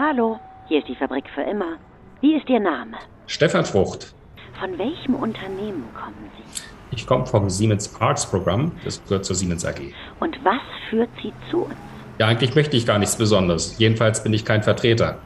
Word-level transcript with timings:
Hallo, 0.00 0.38
hier 0.68 0.78
ist 0.78 0.86
die 0.86 0.94
Fabrik 0.94 1.24
für 1.34 1.42
immer. 1.42 1.76
Wie 2.20 2.36
ist 2.36 2.48
Ihr 2.48 2.60
Name? 2.60 2.96
Stefan 3.26 3.64
Frucht. 3.64 4.14
Von 4.60 4.78
welchem 4.78 5.16
Unternehmen 5.16 5.82
kommen 5.92 6.30
Sie? 6.36 6.62
Ich 6.92 7.04
komme 7.04 7.26
vom 7.26 7.50
Siemens 7.50 8.00
Arts 8.00 8.30
Programm, 8.30 8.70
das 8.84 9.02
gehört 9.02 9.24
zur 9.24 9.34
Siemens 9.34 9.66
AG. 9.66 9.80
Und 10.20 10.38
was 10.44 10.60
führt 10.88 11.08
Sie 11.20 11.32
zu 11.50 11.64
uns? 11.64 11.74
Ja, 12.20 12.28
eigentlich 12.28 12.54
möchte 12.54 12.76
ich 12.76 12.86
gar 12.86 13.00
nichts 13.00 13.16
Besonderes. 13.16 13.76
Jedenfalls 13.78 14.22
bin 14.22 14.32
ich 14.32 14.44
kein 14.44 14.62
Vertreter. 14.62 15.18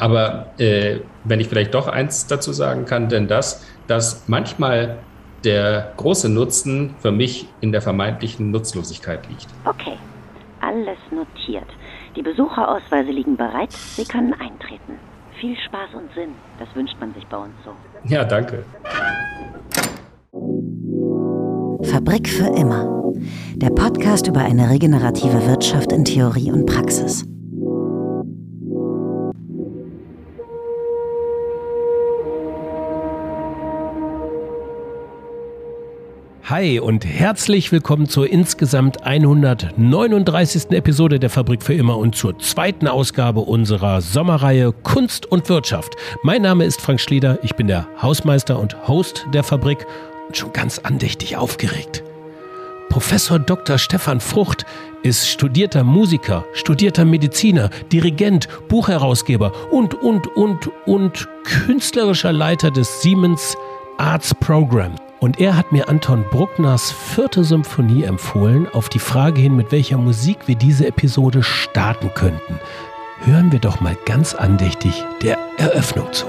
Aber 0.00 0.54
äh, 0.58 0.98
wenn 1.22 1.38
ich 1.38 1.46
vielleicht 1.46 1.74
doch 1.74 1.86
eins 1.86 2.26
dazu 2.26 2.50
sagen 2.50 2.86
kann, 2.86 3.08
denn 3.10 3.28
das, 3.28 3.64
dass 3.86 4.26
manchmal 4.26 4.98
der 5.44 5.92
große 5.98 6.28
Nutzen 6.28 6.96
für 6.98 7.12
mich 7.12 7.46
in 7.60 7.70
der 7.70 7.80
vermeintlichen 7.80 8.50
Nutzlosigkeit 8.50 9.28
liegt. 9.28 9.46
Okay, 9.64 9.96
alles 10.60 10.98
notiert. 11.12 11.68
Die 12.16 12.22
Besucherausweise 12.22 13.10
liegen 13.10 13.36
bereit. 13.36 13.72
Sie 13.72 14.04
können 14.04 14.32
eintreten. 14.34 14.98
Viel 15.40 15.56
Spaß 15.56 15.94
und 15.94 16.12
Sinn. 16.14 16.30
Das 16.58 16.68
wünscht 16.74 16.96
man 17.00 17.14
sich 17.14 17.26
bei 17.26 17.36
uns 17.36 17.54
so. 17.64 17.72
Ja, 18.04 18.24
danke. 18.24 18.64
Fabrik 21.84 22.28
für 22.28 22.48
immer. 22.56 23.12
Der 23.56 23.70
Podcast 23.70 24.26
über 24.26 24.40
eine 24.40 24.68
regenerative 24.70 25.46
Wirtschaft 25.46 25.92
in 25.92 26.04
Theorie 26.04 26.50
und 26.50 26.66
Praxis. 26.66 27.24
Hi 36.50 36.80
und 36.80 37.04
herzlich 37.04 37.70
willkommen 37.70 38.08
zur 38.08 38.28
insgesamt 38.28 39.06
139. 39.06 40.72
Episode 40.72 41.20
der 41.20 41.30
Fabrik 41.30 41.62
für 41.62 41.74
immer 41.74 41.96
und 41.96 42.16
zur 42.16 42.40
zweiten 42.40 42.88
Ausgabe 42.88 43.38
unserer 43.38 44.00
Sommerreihe 44.00 44.72
Kunst 44.72 45.26
und 45.26 45.48
Wirtschaft. 45.48 45.94
Mein 46.24 46.42
Name 46.42 46.64
ist 46.64 46.80
Frank 46.80 47.00
Schlieder, 47.00 47.38
ich 47.44 47.54
bin 47.54 47.68
der 47.68 47.86
Hausmeister 48.02 48.58
und 48.58 48.88
Host 48.88 49.26
der 49.32 49.44
Fabrik 49.44 49.86
und 50.26 50.36
schon 50.36 50.52
ganz 50.52 50.80
andächtig 50.80 51.36
aufgeregt. 51.36 52.02
Professor 52.88 53.38
Dr. 53.38 53.78
Stefan 53.78 54.18
Frucht 54.18 54.66
ist 55.04 55.28
studierter 55.28 55.84
Musiker, 55.84 56.44
studierter 56.54 57.04
Mediziner, 57.04 57.70
Dirigent, 57.92 58.48
Buchherausgeber 58.66 59.52
und, 59.70 59.94
und, 59.94 60.26
und, 60.36 60.68
und 60.84 61.28
künstlerischer 61.44 62.32
Leiter 62.32 62.72
des 62.72 63.02
Siemens 63.02 63.56
Arts 63.98 64.34
Program. 64.34 64.96
Und 65.20 65.38
er 65.38 65.54
hat 65.54 65.70
mir 65.70 65.88
Anton 65.88 66.24
Bruckners 66.30 66.90
vierte 66.90 67.44
Symphonie 67.44 68.04
empfohlen, 68.04 68.66
auf 68.72 68.88
die 68.88 68.98
Frage 68.98 69.40
hin, 69.40 69.54
mit 69.54 69.70
welcher 69.70 69.98
Musik 69.98 70.48
wir 70.48 70.54
diese 70.56 70.86
Episode 70.86 71.42
starten 71.42 72.12
könnten. 72.14 72.58
Hören 73.24 73.52
wir 73.52 73.58
doch 73.58 73.80
mal 73.80 73.96
ganz 74.06 74.34
andächtig 74.34 75.04
der 75.22 75.38
Eröffnung 75.58 76.10
zu. 76.12 76.26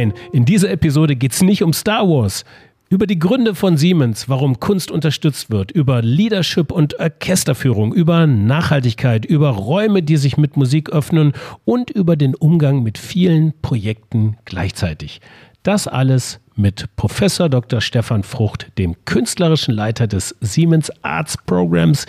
Nein, 0.00 0.14
in 0.32 0.46
dieser 0.46 0.70
Episode 0.70 1.14
geht 1.14 1.32
es 1.32 1.42
nicht 1.42 1.62
um 1.62 1.74
Star 1.74 2.08
Wars. 2.08 2.46
Über 2.88 3.06
die 3.06 3.18
Gründe 3.18 3.54
von 3.54 3.76
Siemens, 3.76 4.30
warum 4.30 4.58
Kunst 4.58 4.90
unterstützt 4.90 5.50
wird, 5.50 5.70
über 5.70 6.00
Leadership 6.00 6.72
und 6.72 6.98
Orchesterführung, 6.98 7.92
über 7.92 8.26
Nachhaltigkeit, 8.26 9.26
über 9.26 9.50
Räume, 9.50 10.02
die 10.02 10.16
sich 10.16 10.38
mit 10.38 10.56
Musik 10.56 10.88
öffnen 10.88 11.34
und 11.66 11.90
über 11.90 12.16
den 12.16 12.34
Umgang 12.34 12.82
mit 12.82 12.96
vielen 12.96 13.52
Projekten 13.60 14.38
gleichzeitig. 14.46 15.20
Das 15.64 15.86
alles 15.86 16.40
mit 16.56 16.86
Professor 16.96 17.50
Dr. 17.50 17.82
Stefan 17.82 18.22
Frucht, 18.22 18.72
dem 18.78 18.96
künstlerischen 19.04 19.74
Leiter 19.74 20.06
des 20.06 20.34
Siemens 20.40 20.90
Arts 21.02 21.36
Programs 21.36 22.06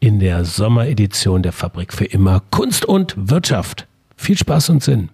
in 0.00 0.18
der 0.18 0.46
Sommeredition 0.46 1.42
der 1.42 1.52
Fabrik 1.52 1.92
für 1.92 2.06
immer 2.06 2.42
Kunst 2.50 2.86
und 2.86 3.14
Wirtschaft. 3.18 3.86
Viel 4.16 4.38
Spaß 4.38 4.70
und 4.70 4.82
Sinn. 4.82 5.10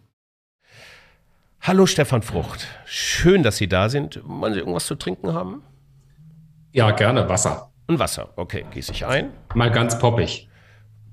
Hallo 1.62 1.84
Stefan 1.84 2.22
Frucht, 2.22 2.66
schön, 2.86 3.42
dass 3.42 3.58
Sie 3.58 3.68
da 3.68 3.90
sind. 3.90 4.18
Wollen 4.24 4.54
Sie 4.54 4.60
irgendwas 4.60 4.86
zu 4.86 4.94
trinken 4.94 5.34
haben? 5.34 5.62
Ja, 6.72 6.90
gerne 6.92 7.28
Wasser. 7.28 7.70
Ein 7.86 7.98
Wasser, 7.98 8.32
okay, 8.36 8.64
gieße 8.70 8.92
ich 8.92 9.04
ein. 9.04 9.34
Mal 9.54 9.70
ganz 9.70 9.98
poppig. 9.98 10.48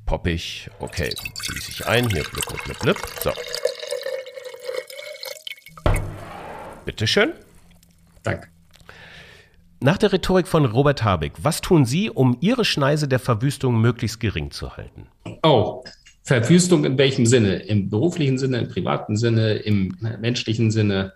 Poppig, 0.05 0.69
okay, 0.79 1.13
gieße 1.53 1.71
ich 1.71 1.85
ein. 1.85 2.07
Hier, 2.09 2.23
blip, 2.23 2.45
blip, 2.63 2.79
blip. 2.79 2.97
So. 3.19 3.31
Bitteschön. 6.85 7.33
Danke. 8.23 8.47
Nach 9.81 9.97
der 9.97 10.13
Rhetorik 10.13 10.47
von 10.47 10.63
Robert 10.63 11.03
Habeck, 11.03 11.33
was 11.39 11.59
tun 11.59 11.85
Sie, 11.85 12.09
um 12.09 12.37
Ihre 12.39 12.63
Schneise 12.63 13.09
der 13.09 13.19
Verwüstung 13.19 13.81
möglichst 13.81 14.21
gering 14.21 14.51
zu 14.51 14.77
halten? 14.77 15.09
Oh, 15.43 15.83
Verwüstung 16.27 16.83
in 16.85 16.97
welchem 16.97 17.25
Sinne? 17.25 17.55
Im 17.55 17.89
beruflichen 17.89 18.37
Sinne, 18.37 18.59
im 18.59 18.67
privaten 18.67 19.15
Sinne, 19.15 19.53
im 19.53 19.95
menschlichen 20.19 20.71
Sinne? 20.71 21.13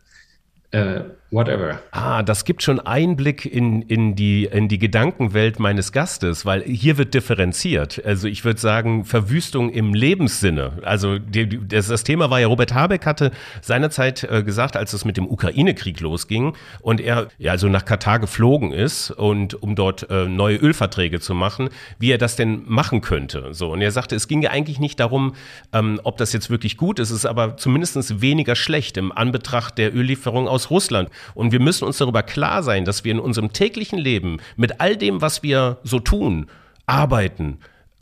äh, 0.71 1.01
whatever. 1.31 1.79
Ah, 1.91 2.23
das 2.23 2.45
gibt 2.45 2.61
schon 2.61 2.79
Einblick 2.79 3.45
in, 3.45 3.81
in, 3.83 4.15
die, 4.15 4.45
in 4.45 4.67
die 4.67 4.77
Gedankenwelt 4.77 5.59
meines 5.59 5.91
Gastes, 5.91 6.45
weil 6.45 6.61
hier 6.63 6.97
wird 6.97 7.13
differenziert. 7.13 8.03
Also 8.05 8.27
ich 8.27 8.43
würde 8.43 8.59
sagen, 8.59 9.05
Verwüstung 9.05 9.69
im 9.69 9.93
Lebenssinne. 9.93 10.73
Also 10.83 11.17
die, 11.17 11.47
das, 11.67 11.87
das, 11.87 12.03
Thema 12.03 12.29
war 12.29 12.39
ja, 12.39 12.47
Robert 12.47 12.73
Habeck 12.73 13.05
hatte 13.05 13.31
seinerzeit 13.61 14.23
äh, 14.23 14.43
gesagt, 14.43 14.75
als 14.75 14.93
es 14.93 15.05
mit 15.05 15.17
dem 15.17 15.27
Ukraine-Krieg 15.27 15.99
losging 16.01 16.53
und 16.81 16.99
er 16.99 17.27
ja 17.37 17.51
also 17.51 17.69
nach 17.69 17.85
Katar 17.85 18.19
geflogen 18.19 18.71
ist 18.71 19.11
und 19.11 19.61
um 19.61 19.75
dort 19.75 20.09
äh, 20.09 20.25
neue 20.25 20.57
Ölverträge 20.57 21.19
zu 21.19 21.33
machen, 21.33 21.69
wie 21.97 22.11
er 22.11 22.17
das 22.17 22.35
denn 22.35 22.63
machen 22.65 23.01
könnte. 23.01 23.53
So, 23.53 23.71
und 23.71 23.81
er 23.81 23.91
sagte, 23.91 24.15
es 24.15 24.27
ging 24.27 24.41
ja 24.41 24.51
eigentlich 24.51 24.79
nicht 24.79 24.99
darum, 24.99 25.33
ähm, 25.71 25.99
ob 26.03 26.17
das 26.17 26.33
jetzt 26.33 26.49
wirklich 26.49 26.75
gut 26.75 26.99
ist, 26.99 27.09
es 27.09 27.17
ist 27.17 27.25
aber 27.25 27.55
zumindest 27.57 28.21
weniger 28.21 28.55
schlecht 28.55 28.97
im 28.97 29.11
Anbetracht 29.11 29.77
der 29.77 29.95
Öllieferung 29.95 30.47
aus 30.47 30.69
Russland. 30.69 31.09
Und 31.33 31.51
wir 31.51 31.59
müssen 31.59 31.85
uns 31.85 31.97
darüber 31.97 32.23
klar 32.23 32.63
sein, 32.63 32.85
dass 32.85 33.03
wir 33.03 33.11
in 33.11 33.19
unserem 33.19 33.53
täglichen 33.53 33.99
Leben 33.99 34.37
mit 34.55 34.79
all 34.79 34.95
dem, 34.95 35.21
was 35.21 35.43
wir 35.43 35.77
so 35.83 35.99
tun, 35.99 36.47
arbeiten, 36.85 37.59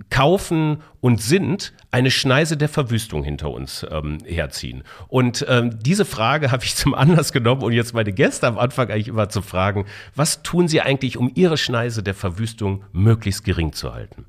kaufen 0.10 0.82
und 1.02 1.22
sind, 1.22 1.74
eine 1.92 2.12
Schneise 2.12 2.56
der 2.56 2.70
Verwüstung 2.70 3.24
hinter 3.24 3.50
uns 3.50 3.86
ähm, 3.90 4.20
herziehen. 4.26 4.84
Und 5.08 5.46
ähm, 5.50 5.80
diese 5.82 6.06
Frage 6.06 6.52
habe 6.52 6.64
ich 6.64 6.76
zum 6.76 6.94
Anlass 6.94 7.32
genommen 7.34 7.64
und 7.64 7.74
jetzt 7.74 7.94
meine 7.94 8.14
Gäste 8.14 8.48
am 8.48 8.58
Anfang 8.58 8.90
eigentlich 8.90 9.08
immer 9.08 9.30
zu 9.30 9.42
fragen, 9.42 9.86
was 10.16 10.44
tun 10.44 10.68
sie 10.68 10.82
eigentlich, 10.82 11.18
um 11.18 11.32
ihre 11.36 11.58
Schneise 11.58 12.04
der 12.04 12.14
Verwüstung 12.14 12.84
möglichst 12.92 13.44
gering 13.44 13.74
zu 13.74 13.94
halten? 13.94 14.26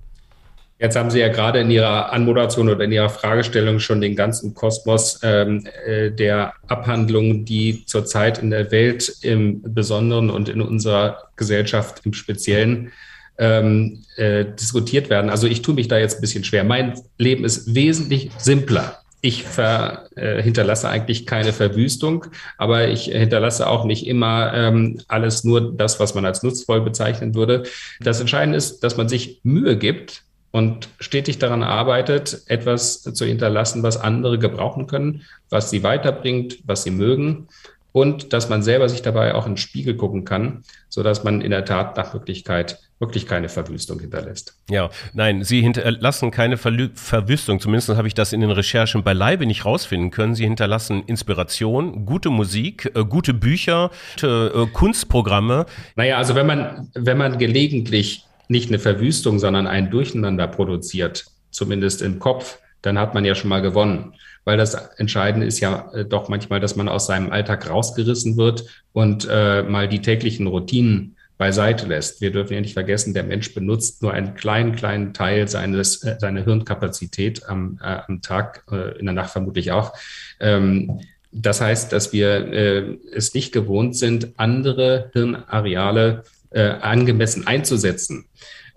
Jetzt 0.80 0.96
haben 0.96 1.10
Sie 1.10 1.20
ja 1.20 1.28
gerade 1.28 1.60
in 1.60 1.70
Ihrer 1.70 2.10
Anmoderation 2.10 2.70
oder 2.70 2.84
in 2.84 2.92
Ihrer 2.92 3.10
Fragestellung 3.10 3.80
schon 3.80 4.00
den 4.00 4.16
ganzen 4.16 4.54
Kosmos 4.54 5.20
ähm, 5.22 5.66
äh, 5.84 6.10
der 6.10 6.54
Abhandlungen, 6.68 7.44
die 7.44 7.84
zurzeit 7.84 8.38
in 8.38 8.48
der 8.48 8.70
Welt 8.70 9.14
im 9.20 9.60
Besonderen 9.62 10.30
und 10.30 10.48
in 10.48 10.62
unserer 10.62 11.28
Gesellschaft 11.36 12.00
im 12.06 12.14
Speziellen 12.14 12.92
ähm, 13.36 14.04
äh, 14.16 14.46
diskutiert 14.58 15.10
werden. 15.10 15.28
Also 15.28 15.46
ich 15.46 15.60
tue 15.60 15.74
mich 15.74 15.88
da 15.88 15.98
jetzt 15.98 16.16
ein 16.16 16.20
bisschen 16.22 16.44
schwer. 16.44 16.64
Mein 16.64 16.98
Leben 17.18 17.44
ist 17.44 17.74
wesentlich 17.74 18.30
simpler. 18.38 19.00
Ich 19.20 19.44
ver, 19.44 20.08
äh, 20.16 20.42
hinterlasse 20.42 20.88
eigentlich 20.88 21.26
keine 21.26 21.52
Verwüstung, 21.52 22.24
aber 22.56 22.88
ich 22.88 23.04
hinterlasse 23.04 23.68
auch 23.68 23.84
nicht 23.84 24.06
immer 24.06 24.54
ähm, 24.54 24.98
alles 25.08 25.44
nur 25.44 25.76
das, 25.76 26.00
was 26.00 26.14
man 26.14 26.24
als 26.24 26.42
nutzvoll 26.42 26.80
bezeichnen 26.80 27.34
würde. 27.34 27.64
Das 28.00 28.18
Entscheidende 28.18 28.56
ist, 28.56 28.80
dass 28.80 28.96
man 28.96 29.10
sich 29.10 29.40
Mühe 29.42 29.76
gibt, 29.76 30.22
und 30.52 30.88
stetig 30.98 31.38
daran 31.38 31.62
arbeitet, 31.62 32.42
etwas 32.46 33.02
zu 33.02 33.24
hinterlassen, 33.24 33.82
was 33.82 33.96
andere 33.96 34.38
gebrauchen 34.38 34.86
können, 34.86 35.22
was 35.48 35.70
sie 35.70 35.82
weiterbringt, 35.82 36.58
was 36.64 36.82
sie 36.82 36.90
mögen. 36.90 37.48
und 37.92 38.32
dass 38.32 38.48
man 38.48 38.62
selber 38.62 38.88
sich 38.88 39.02
dabei 39.02 39.34
auch 39.34 39.46
in 39.46 39.52
den 39.52 39.56
Spiegel 39.56 39.96
gucken 39.96 40.24
kann, 40.24 40.62
so 40.88 41.02
dass 41.02 41.24
man 41.24 41.40
in 41.40 41.50
der 41.50 41.64
Tat 41.64 41.96
nach 41.96 42.14
Möglichkeit 42.14 42.78
wirklich 43.00 43.26
keine 43.26 43.48
Verwüstung 43.48 43.98
hinterlässt. 43.98 44.54
Ja, 44.68 44.90
nein, 45.14 45.42
Sie 45.42 45.62
hinterlassen 45.62 46.30
keine 46.30 46.58
Verlü 46.58 46.90
Verwüstung. 46.94 47.58
Zumindest 47.58 47.88
habe 47.88 48.06
ich 48.06 48.14
das 48.14 48.32
in 48.32 48.42
den 48.42 48.50
Recherchen 48.50 49.02
beileibe 49.02 49.46
nicht 49.46 49.64
rausfinden 49.64 50.10
können. 50.10 50.34
Sie 50.34 50.44
hinterlassen 50.44 51.02
Inspiration, 51.06 52.04
gute 52.04 52.28
Musik, 52.28 52.92
äh, 52.94 53.04
gute 53.04 53.32
Bücher, 53.32 53.90
äh, 54.22 54.66
Kunstprogramme. 54.72 55.64
Naja, 55.96 56.18
also 56.18 56.34
wenn 56.34 56.46
man, 56.46 56.90
wenn 56.94 57.16
man 57.16 57.38
gelegentlich 57.38 58.26
nicht 58.50 58.68
eine 58.68 58.78
Verwüstung, 58.78 59.38
sondern 59.38 59.66
ein 59.66 59.90
Durcheinander 59.90 60.46
produziert, 60.46 61.26
zumindest 61.50 62.02
im 62.02 62.18
Kopf, 62.18 62.58
dann 62.82 62.98
hat 62.98 63.14
man 63.14 63.24
ja 63.24 63.34
schon 63.34 63.50
mal 63.50 63.62
gewonnen 63.62 64.14
weil 64.44 64.56
das 64.56 64.74
Entscheidende 64.74 65.46
ist 65.46 65.60
ja 65.60 65.90
äh, 65.92 66.04
doch 66.04 66.28
manchmal, 66.28 66.60
dass 66.60 66.76
man 66.76 66.88
aus 66.88 67.06
seinem 67.06 67.30
Alltag 67.30 67.68
rausgerissen 67.68 68.36
wird 68.36 68.64
und 68.92 69.28
äh, 69.30 69.62
mal 69.62 69.88
die 69.88 70.00
täglichen 70.00 70.46
Routinen 70.46 71.16
beiseite 71.38 71.86
lässt. 71.86 72.20
Wir 72.20 72.32
dürfen 72.32 72.54
ja 72.54 72.60
nicht 72.60 72.74
vergessen, 72.74 73.14
der 73.14 73.22
Mensch 73.22 73.54
benutzt 73.54 74.02
nur 74.02 74.12
einen 74.12 74.34
kleinen, 74.34 74.76
kleinen 74.76 75.14
Teil 75.14 75.48
seines, 75.48 76.02
äh, 76.04 76.16
seiner 76.18 76.42
Hirnkapazität 76.42 77.48
am, 77.48 77.78
äh, 77.82 77.98
am 78.06 78.22
Tag, 78.22 78.64
äh, 78.70 78.98
in 78.98 79.06
der 79.06 79.14
Nacht 79.14 79.30
vermutlich 79.30 79.72
auch. 79.72 79.92
Ähm, 80.38 81.00
das 81.32 81.60
heißt, 81.60 81.92
dass 81.92 82.12
wir 82.12 82.52
äh, 82.52 82.98
es 83.12 83.34
nicht 83.34 83.52
gewohnt 83.52 83.96
sind, 83.96 84.32
andere 84.36 85.10
Hirnareale 85.12 86.24
äh, 86.50 86.62
angemessen 86.62 87.46
einzusetzen. 87.46 88.26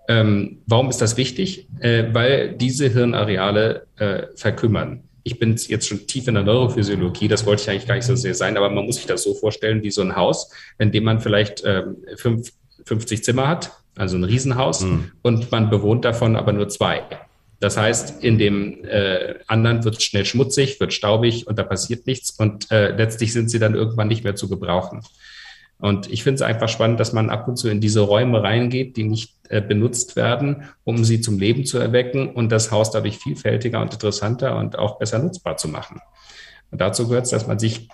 Ähm, 0.06 0.58
warum 0.66 0.90
ist 0.90 1.00
das 1.00 1.16
wichtig? 1.16 1.68
Äh, 1.80 2.04
weil 2.12 2.52
diese 2.52 2.88
Hirnareale 2.88 3.86
äh, 3.96 4.26
verkümmern 4.36 5.04
ich 5.24 5.38
bin 5.38 5.56
jetzt 5.56 5.88
schon 5.88 6.06
tief 6.06 6.28
in 6.28 6.34
der 6.34 6.44
Neurophysiologie, 6.44 7.28
das 7.28 7.46
wollte 7.46 7.62
ich 7.62 7.70
eigentlich 7.70 7.86
gar 7.86 7.94
nicht 7.96 8.04
so 8.04 8.14
sehr 8.14 8.34
sein, 8.34 8.56
aber 8.56 8.68
man 8.68 8.84
muss 8.84 8.96
sich 8.96 9.06
das 9.06 9.22
so 9.22 9.34
vorstellen 9.34 9.82
wie 9.82 9.90
so 9.90 10.02
ein 10.02 10.14
Haus, 10.14 10.50
in 10.78 10.92
dem 10.92 11.04
man 11.04 11.18
vielleicht 11.18 11.62
ähm, 11.64 11.96
fünf, 12.16 12.52
50 12.84 13.24
Zimmer 13.24 13.48
hat, 13.48 13.72
also 13.96 14.16
ein 14.16 14.24
Riesenhaus, 14.24 14.82
mhm. 14.82 15.12
und 15.22 15.50
man 15.50 15.70
bewohnt 15.70 16.04
davon 16.04 16.36
aber 16.36 16.52
nur 16.52 16.68
zwei. 16.68 17.02
Das 17.58 17.78
heißt, 17.78 18.22
in 18.22 18.36
dem 18.36 18.84
äh, 18.84 19.36
anderen 19.46 19.84
wird 19.84 19.96
es 19.96 20.04
schnell 20.04 20.26
schmutzig, 20.26 20.78
wird 20.78 20.92
staubig 20.92 21.46
und 21.46 21.58
da 21.58 21.62
passiert 21.62 22.06
nichts 22.06 22.30
und 22.30 22.70
äh, 22.70 22.94
letztlich 22.94 23.32
sind 23.32 23.50
sie 23.50 23.58
dann 23.58 23.74
irgendwann 23.74 24.08
nicht 24.08 24.24
mehr 24.24 24.34
zu 24.34 24.50
gebrauchen. 24.50 25.00
Und 25.84 26.10
ich 26.10 26.22
finde 26.22 26.36
es 26.36 26.40
einfach 26.40 26.70
spannend, 26.70 26.98
dass 26.98 27.12
man 27.12 27.28
ab 27.28 27.46
und 27.46 27.58
zu 27.58 27.68
in 27.68 27.78
diese 27.78 28.00
Räume 28.00 28.42
reingeht, 28.42 28.96
die 28.96 29.04
nicht 29.04 29.34
äh, 29.50 29.60
benutzt 29.60 30.16
werden, 30.16 30.62
um 30.82 31.04
sie 31.04 31.20
zum 31.20 31.38
Leben 31.38 31.66
zu 31.66 31.76
erwecken 31.76 32.30
und 32.30 32.50
das 32.50 32.70
Haus 32.70 32.90
dadurch 32.90 33.18
vielfältiger 33.18 33.82
und 33.82 33.92
interessanter 33.92 34.56
und 34.56 34.78
auch 34.78 34.98
besser 34.98 35.18
nutzbar 35.18 35.58
zu 35.58 35.68
machen. 35.68 36.00
Und 36.70 36.80
dazu 36.80 37.06
gehört 37.06 37.26
es, 37.26 37.32
dass 37.32 37.46
man 37.46 37.58
sich 37.58 37.90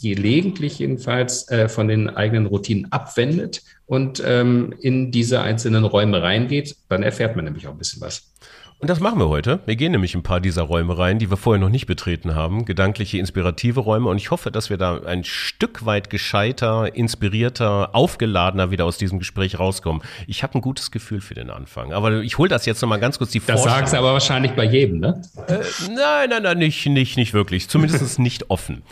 gelegentlich 0.00 0.78
jedenfalls 0.78 1.50
äh, 1.50 1.68
von 1.68 1.88
den 1.88 2.10
eigenen 2.10 2.46
Routinen 2.46 2.92
abwendet 2.92 3.62
und 3.86 4.22
ähm, 4.24 4.72
in 4.80 5.10
diese 5.10 5.42
einzelnen 5.42 5.82
Räume 5.82 6.22
reingeht. 6.22 6.76
Dann 6.88 7.02
erfährt 7.02 7.34
man 7.34 7.46
nämlich 7.46 7.66
auch 7.66 7.72
ein 7.72 7.78
bisschen 7.78 8.02
was. 8.02 8.32
Und 8.82 8.88
das 8.88 8.98
machen 8.98 9.20
wir 9.20 9.28
heute. 9.28 9.60
Wir 9.64 9.76
gehen 9.76 9.92
nämlich 9.92 10.16
ein 10.16 10.24
paar 10.24 10.40
dieser 10.40 10.62
Räume 10.62 10.98
rein, 10.98 11.20
die 11.20 11.30
wir 11.30 11.36
vorher 11.36 11.60
noch 11.60 11.68
nicht 11.68 11.86
betreten 11.86 12.34
haben. 12.34 12.64
Gedankliche, 12.64 13.16
inspirative 13.16 13.78
Räume. 13.78 14.10
Und 14.10 14.16
ich 14.16 14.32
hoffe, 14.32 14.50
dass 14.50 14.70
wir 14.70 14.76
da 14.76 15.00
ein 15.04 15.22
Stück 15.22 15.86
weit 15.86 16.10
gescheiter, 16.10 16.92
inspirierter, 16.92 17.94
aufgeladener 17.94 18.72
wieder 18.72 18.84
aus 18.84 18.98
diesem 18.98 19.20
Gespräch 19.20 19.60
rauskommen. 19.60 20.02
Ich 20.26 20.42
habe 20.42 20.58
ein 20.58 20.62
gutes 20.62 20.90
Gefühl 20.90 21.20
für 21.20 21.34
den 21.34 21.48
Anfang. 21.48 21.92
Aber 21.92 22.22
ich 22.22 22.38
hole 22.38 22.48
das 22.48 22.66
jetzt 22.66 22.82
nochmal 22.82 22.98
ganz 22.98 23.18
kurz 23.18 23.30
die 23.30 23.40
Das 23.46 23.62
sagst 23.62 23.92
du 23.92 23.98
aber 23.98 24.14
wahrscheinlich 24.14 24.50
bei 24.56 24.64
jedem, 24.64 24.98
ne? 24.98 25.22
Äh, 25.46 25.60
nein, 25.94 26.30
nein, 26.30 26.42
nein, 26.42 26.58
nicht, 26.58 26.84
nicht, 26.86 27.16
nicht 27.16 27.34
wirklich. 27.34 27.68
Zumindest 27.68 28.18
nicht 28.18 28.50
offen. 28.50 28.82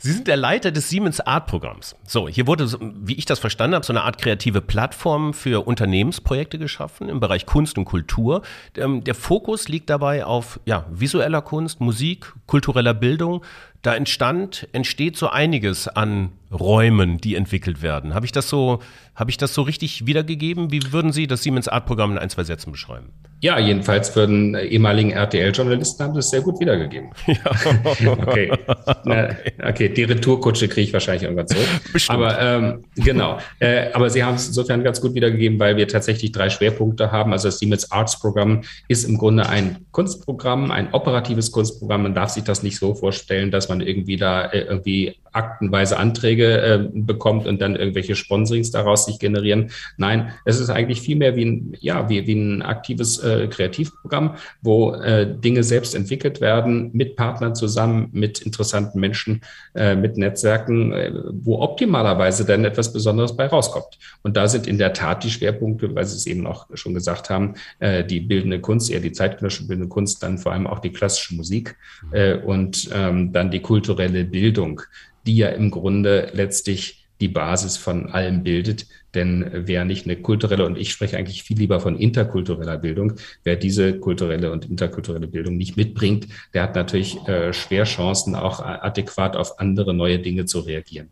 Sie 0.00 0.12
sind 0.12 0.28
der 0.28 0.36
Leiter 0.36 0.70
des 0.70 0.88
Siemens 0.88 1.18
Art 1.20 1.46
Programms. 1.46 1.96
So, 2.06 2.28
hier 2.28 2.46
wurde, 2.46 2.70
wie 2.80 3.14
ich 3.14 3.24
das 3.24 3.40
verstanden 3.40 3.74
habe, 3.74 3.84
so 3.84 3.92
eine 3.92 4.02
Art 4.02 4.18
kreative 4.18 4.60
Plattform 4.60 5.34
für 5.34 5.66
Unternehmensprojekte 5.66 6.56
geschaffen 6.58 7.08
im 7.08 7.18
Bereich 7.18 7.46
Kunst 7.46 7.76
und 7.78 7.84
Kultur. 7.84 8.42
Ähm, 8.76 9.02
der 9.02 9.16
Fokus 9.16 9.68
liegt 9.68 9.90
dabei 9.90 10.24
auf 10.24 10.60
ja, 10.66 10.86
visueller 10.90 11.42
Kunst, 11.42 11.80
Musik, 11.80 12.32
kultureller 12.46 12.94
Bildung. 12.94 13.44
Da 13.82 13.94
entstand, 13.94 14.68
entsteht 14.72 15.16
so 15.16 15.30
einiges 15.30 15.88
an 15.88 16.30
Räumen, 16.50 17.18
die 17.18 17.34
entwickelt 17.34 17.82
werden. 17.82 18.14
Habe 18.14 18.26
ich 18.26 18.32
das 18.32 18.48
so, 18.48 18.80
habe 19.14 19.30
ich 19.30 19.36
das 19.36 19.54
so 19.54 19.62
richtig 19.62 20.06
wiedergegeben? 20.06 20.70
Wie 20.70 20.92
würden 20.92 21.12
Sie 21.12 21.26
das 21.26 21.42
Siemens 21.42 21.68
Art 21.68 21.86
Programm 21.86 22.12
in 22.12 22.18
ein, 22.18 22.30
zwei 22.30 22.44
Sätzen 22.44 22.72
beschreiben? 22.72 23.12
Ja, 23.40 23.56
jedenfalls 23.60 24.08
für 24.08 24.26
den 24.26 24.56
ehemaligen 24.56 25.12
RTL-Journalisten 25.12 26.02
haben 26.02 26.12
sie 26.14 26.18
es 26.18 26.30
sehr 26.30 26.40
gut 26.40 26.58
wiedergegeben. 26.60 27.10
Ja. 27.28 28.12
okay. 28.12 28.50
okay. 28.86 29.30
okay, 29.62 29.88
die 29.90 30.04
Retourkutsche 30.04 30.66
kriege 30.66 30.88
ich 30.88 30.92
wahrscheinlich 30.92 31.22
irgendwann 31.22 31.46
zurück. 31.46 31.66
Bestimmt. 31.92 32.18
Aber 32.18 32.40
ähm, 32.40 32.84
genau. 32.96 33.38
Äh, 33.60 33.92
aber 33.92 34.10
Sie 34.10 34.24
haben 34.24 34.34
es 34.34 34.48
insofern 34.48 34.82
ganz 34.82 35.00
gut 35.00 35.14
wiedergegeben, 35.14 35.58
weil 35.60 35.76
wir 35.76 35.86
tatsächlich 35.86 36.32
drei 36.32 36.50
Schwerpunkte 36.50 37.12
haben. 37.12 37.32
Also 37.32 37.48
das 37.48 37.58
Siemens 37.58 37.92
Arts 37.92 38.18
Programm 38.18 38.62
ist 38.88 39.04
im 39.04 39.18
Grunde 39.18 39.48
ein 39.48 39.86
Kunstprogramm, 39.92 40.70
ein 40.70 40.92
operatives 40.92 41.52
Kunstprogramm. 41.52 42.02
Man 42.02 42.14
darf 42.14 42.30
sich 42.30 42.44
das 42.44 42.62
nicht 42.62 42.78
so 42.78 42.94
vorstellen, 42.94 43.50
dass 43.50 43.68
man 43.68 43.80
irgendwie 43.80 44.16
da 44.16 44.46
äh, 44.46 44.60
irgendwie 44.60 45.16
aktenweise 45.38 45.96
Anträge 45.96 46.60
äh, 46.60 46.88
bekommt 46.92 47.46
und 47.46 47.60
dann 47.60 47.76
irgendwelche 47.76 48.16
Sponsorings 48.16 48.72
daraus 48.72 49.06
sich 49.06 49.20
generieren. 49.20 49.70
Nein, 49.96 50.32
es 50.44 50.58
ist 50.58 50.68
eigentlich 50.68 51.00
vielmehr 51.00 51.36
wie 51.36 51.44
ein, 51.44 51.76
ja, 51.80 52.08
wie, 52.08 52.26
wie 52.26 52.34
ein 52.34 52.62
aktives 52.62 53.18
äh, 53.22 53.46
Kreativprogramm, 53.46 54.34
wo 54.60 54.92
äh, 54.94 55.26
Dinge 55.32 55.62
selbst 55.62 55.94
entwickelt 55.94 56.40
werden, 56.40 56.90
mit 56.92 57.14
Partnern 57.14 57.54
zusammen, 57.54 58.08
mit 58.12 58.40
interessanten 58.40 58.98
Menschen, 58.98 59.42
äh, 59.74 59.94
mit 59.94 60.16
Netzwerken, 60.16 60.92
äh, 60.92 61.12
wo 61.30 61.60
optimalerweise 61.60 62.44
dann 62.44 62.64
etwas 62.64 62.92
Besonderes 62.92 63.36
bei 63.36 63.46
rauskommt. 63.46 63.98
Und 64.22 64.36
da 64.36 64.48
sind 64.48 64.66
in 64.66 64.78
der 64.78 64.92
Tat 64.92 65.22
die 65.22 65.30
Schwerpunkte, 65.30 65.94
weil 65.94 66.04
Sie 66.04 66.16
es 66.16 66.26
eben 66.26 66.46
auch 66.46 66.66
schon 66.74 66.94
gesagt 66.94 67.30
haben, 67.30 67.54
äh, 67.78 68.04
die 68.04 68.20
bildende 68.20 68.60
Kunst, 68.60 68.90
eher 68.90 69.00
die 69.00 69.12
zeitgenössische 69.12 69.68
bildende 69.68 69.88
Kunst, 69.88 70.22
dann 70.22 70.38
vor 70.38 70.52
allem 70.52 70.66
auch 70.66 70.80
die 70.80 70.92
klassische 70.92 71.36
Musik 71.36 71.76
äh, 72.10 72.34
und 72.34 72.90
ähm, 72.92 73.32
dann 73.32 73.50
die 73.50 73.60
kulturelle 73.60 74.24
Bildung 74.24 74.82
die 75.28 75.36
ja 75.36 75.50
im 75.50 75.70
Grunde 75.70 76.30
letztlich 76.32 77.06
die 77.20 77.28
Basis 77.28 77.76
von 77.76 78.10
allem 78.10 78.42
bildet. 78.42 78.86
Denn 79.14 79.50
wer 79.52 79.84
nicht 79.84 80.06
eine 80.06 80.16
kulturelle, 80.16 80.64
und 80.64 80.78
ich 80.78 80.90
spreche 80.90 81.18
eigentlich 81.18 81.42
viel 81.42 81.58
lieber 81.58 81.80
von 81.80 81.98
interkultureller 81.98 82.78
Bildung, 82.78 83.14
wer 83.44 83.56
diese 83.56 83.98
kulturelle 83.98 84.50
und 84.50 84.64
interkulturelle 84.64 85.28
Bildung 85.28 85.56
nicht 85.56 85.76
mitbringt, 85.76 86.28
der 86.54 86.62
hat 86.62 86.74
natürlich 86.74 87.16
äh, 87.26 87.52
schwer 87.52 87.84
Chancen, 87.84 88.34
auch 88.34 88.60
adäquat 88.60 89.36
auf 89.36 89.58
andere 89.60 89.92
neue 89.92 90.18
Dinge 90.18 90.46
zu 90.46 90.60
reagieren. 90.60 91.10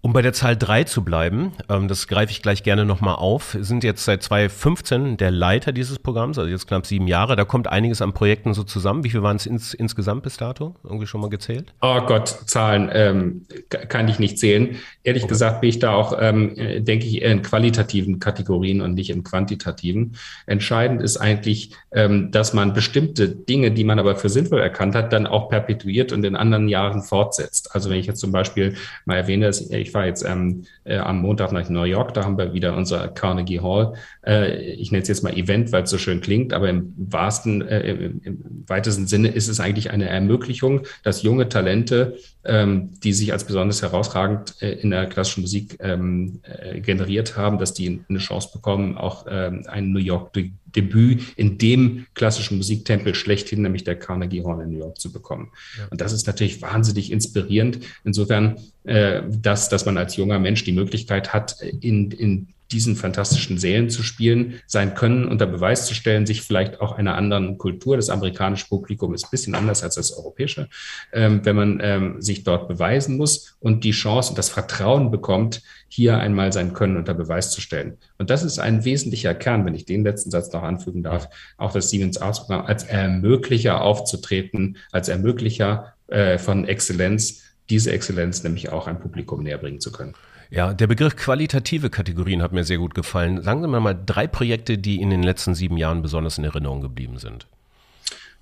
Um 0.00 0.12
bei 0.12 0.22
der 0.22 0.32
Zahl 0.32 0.56
3 0.56 0.84
zu 0.84 1.02
bleiben, 1.02 1.52
ähm, 1.68 1.88
das 1.88 2.06
greife 2.06 2.30
ich 2.30 2.40
gleich 2.40 2.62
gerne 2.62 2.84
nochmal 2.84 3.16
auf, 3.16 3.56
sind 3.60 3.82
jetzt 3.82 4.04
seit 4.04 4.22
2015 4.22 5.16
der 5.16 5.32
Leiter 5.32 5.72
dieses 5.72 5.98
Programms, 5.98 6.38
also 6.38 6.48
jetzt 6.48 6.68
knapp 6.68 6.86
sieben 6.86 7.08
Jahre. 7.08 7.34
Da 7.34 7.44
kommt 7.44 7.66
einiges 7.66 8.00
an 8.00 8.12
Projekten 8.12 8.54
so 8.54 8.62
zusammen. 8.62 9.02
Wie 9.02 9.10
viel 9.10 9.24
waren 9.24 9.34
es 9.34 9.46
ins, 9.46 9.74
insgesamt 9.74 10.22
bis 10.22 10.36
dato? 10.36 10.76
Irgendwie 10.84 11.06
schon 11.08 11.20
mal 11.20 11.30
gezählt? 11.30 11.74
Oh 11.80 12.00
Gott, 12.06 12.28
Zahlen 12.28 12.88
ähm, 12.92 13.46
kann 13.88 14.06
ich 14.06 14.20
nicht 14.20 14.38
zählen. 14.38 14.76
Ehrlich 15.02 15.24
okay. 15.24 15.30
gesagt 15.30 15.60
bin 15.62 15.70
ich 15.70 15.80
da 15.80 15.94
auch, 15.94 16.16
ähm, 16.20 16.54
denke 16.54 17.04
ich, 17.04 17.20
eher 17.22 17.32
in 17.32 17.42
qualitativen 17.42 18.20
Kategorien 18.20 18.80
und 18.82 18.94
nicht 18.94 19.10
in 19.10 19.24
quantitativen. 19.24 20.16
Entscheidend 20.46 21.02
ist 21.02 21.16
eigentlich, 21.16 21.72
ähm, 21.90 22.30
dass 22.30 22.54
man 22.54 22.72
bestimmte 22.72 23.28
Dinge, 23.28 23.72
die 23.72 23.82
man 23.82 23.98
aber 23.98 24.14
für 24.14 24.28
sinnvoll 24.28 24.60
erkannt 24.60 24.94
hat, 24.94 25.12
dann 25.12 25.26
auch 25.26 25.48
perpetuiert 25.48 26.12
und 26.12 26.24
in 26.24 26.36
anderen 26.36 26.68
Jahren 26.68 27.02
fortsetzt. 27.02 27.74
Also 27.74 27.90
wenn 27.90 27.98
ich 27.98 28.06
jetzt 28.06 28.20
zum 28.20 28.30
Beispiel 28.30 28.76
mal 29.04 29.16
erwähne, 29.16 29.46
dass 29.46 29.60
ich 29.60 29.87
ich 29.88 29.94
war 29.94 30.06
jetzt 30.06 30.24
ähm, 30.24 30.64
äh, 30.84 30.98
am 30.98 31.20
Montag 31.20 31.52
nach 31.52 31.68
New 31.68 31.84
York, 31.84 32.12
da 32.14 32.24
haben 32.24 32.36
wir 32.36 32.52
wieder 32.52 32.76
unser 32.76 33.08
Carnegie 33.08 33.60
Hall. 33.60 33.94
Äh, 34.24 34.72
ich 34.74 34.92
nenne 34.92 35.02
es 35.02 35.08
jetzt 35.08 35.22
mal 35.22 35.32
Event, 35.34 35.72
weil 35.72 35.84
es 35.84 35.90
so 35.90 35.98
schön 35.98 36.20
klingt, 36.20 36.52
aber 36.52 36.68
im 36.68 36.92
wahrsten, 36.96 37.62
äh, 37.62 37.92
im, 37.92 38.64
weitesten 38.66 39.06
Sinne 39.06 39.28
ist 39.28 39.48
es 39.48 39.60
eigentlich 39.60 39.90
eine 39.90 40.08
Ermöglichung, 40.08 40.82
dass 41.02 41.22
junge 41.22 41.48
Talente, 41.48 42.18
ähm, 42.44 42.90
die 43.02 43.14
sich 43.14 43.32
als 43.32 43.44
besonders 43.44 43.80
herausragend 43.80 44.56
äh, 44.60 44.72
in 44.72 44.90
der 44.90 45.06
klassischen 45.06 45.40
Musik 45.40 45.78
ähm, 45.80 46.40
äh, 46.42 46.80
generiert 46.80 47.36
haben, 47.36 47.58
dass 47.58 47.72
die 47.72 48.00
eine 48.08 48.18
Chance 48.18 48.50
bekommen, 48.52 48.98
auch 48.98 49.24
ähm, 49.28 49.64
ein 49.68 49.90
New 49.90 50.00
York 50.00 50.32
Debüt 50.74 51.22
in 51.36 51.58
dem 51.58 52.06
klassischen 52.14 52.56
Musiktempel 52.56 53.14
schlechthin, 53.14 53.62
nämlich 53.62 53.84
der 53.84 53.96
Carnegie 53.96 54.44
Hall 54.44 54.62
in 54.62 54.70
New 54.70 54.78
York 54.78 54.98
zu 54.98 55.12
bekommen. 55.12 55.50
Ja. 55.78 55.86
Und 55.90 56.00
das 56.00 56.12
ist 56.12 56.26
natürlich 56.26 56.60
wahnsinnig 56.62 57.10
inspirierend. 57.10 57.80
Insofern, 58.04 58.56
äh, 58.84 59.22
dass, 59.28 59.68
dass 59.68 59.86
man 59.86 59.96
als 59.96 60.16
junger 60.16 60.38
Mensch 60.38 60.64
die 60.64 60.72
Möglichkeit 60.72 61.32
hat, 61.32 61.60
in, 61.60 62.10
in 62.10 62.48
diesen 62.70 62.96
fantastischen 62.96 63.58
Sälen 63.58 63.88
zu 63.90 64.02
spielen, 64.02 64.60
sein 64.66 64.94
Können 64.94 65.26
unter 65.26 65.46
Beweis 65.46 65.86
zu 65.86 65.94
stellen, 65.94 66.26
sich 66.26 66.42
vielleicht 66.42 66.80
auch 66.80 66.92
einer 66.92 67.16
anderen 67.16 67.58
Kultur. 67.58 67.96
Das 67.96 68.10
amerikanische 68.10 68.68
Publikum 68.68 69.14
ist 69.14 69.24
ein 69.24 69.30
bisschen 69.30 69.54
anders 69.54 69.82
als 69.82 69.94
das 69.94 70.16
europäische. 70.16 70.68
Ähm, 71.12 71.44
wenn 71.44 71.56
man 71.56 71.80
ähm, 71.82 72.20
sich 72.20 72.44
dort 72.44 72.68
beweisen 72.68 73.16
muss 73.16 73.56
und 73.60 73.84
die 73.84 73.92
Chance 73.92 74.30
und 74.30 74.38
das 74.38 74.50
Vertrauen 74.50 75.10
bekommt, 75.10 75.62
hier 75.88 76.18
einmal 76.18 76.52
sein 76.52 76.74
Können 76.74 76.96
unter 76.96 77.14
Beweis 77.14 77.50
zu 77.50 77.60
stellen. 77.60 77.96
Und 78.18 78.30
das 78.30 78.42
ist 78.42 78.58
ein 78.58 78.84
wesentlicher 78.84 79.34
Kern, 79.34 79.64
wenn 79.64 79.74
ich 79.74 79.86
den 79.86 80.04
letzten 80.04 80.30
Satz 80.30 80.52
noch 80.52 80.62
anfügen 80.62 81.02
darf, 81.02 81.28
auch 81.56 81.72
das 81.72 81.88
Siemens 81.90 82.18
Arts 82.18 82.40
Programm 82.40 82.66
als 82.66 82.84
Ermöglicher 82.84 83.80
aufzutreten, 83.80 84.76
als 84.92 85.08
Ermöglicher 85.08 85.94
äh, 86.08 86.38
von 86.38 86.66
Exzellenz 86.66 87.42
diese 87.70 87.92
Exzellenz 87.92 88.42
nämlich 88.42 88.70
auch 88.70 88.86
ein 88.86 88.98
Publikum 88.98 89.42
näher 89.42 89.58
bringen 89.58 89.80
zu 89.80 89.92
können. 89.92 90.14
Ja, 90.50 90.72
der 90.72 90.86
Begriff 90.86 91.16
qualitative 91.16 91.90
Kategorien 91.90 92.42
hat 92.42 92.52
mir 92.52 92.64
sehr 92.64 92.78
gut 92.78 92.94
gefallen. 92.94 93.42
Sagen 93.42 93.62
Sie 93.62 93.68
mir 93.68 93.80
mal 93.80 93.98
drei 94.06 94.26
Projekte, 94.26 94.78
die 94.78 95.00
in 95.00 95.10
den 95.10 95.22
letzten 95.22 95.54
sieben 95.54 95.76
Jahren 95.76 96.02
besonders 96.02 96.38
in 96.38 96.44
Erinnerung 96.44 96.80
geblieben 96.80 97.18
sind. 97.18 97.46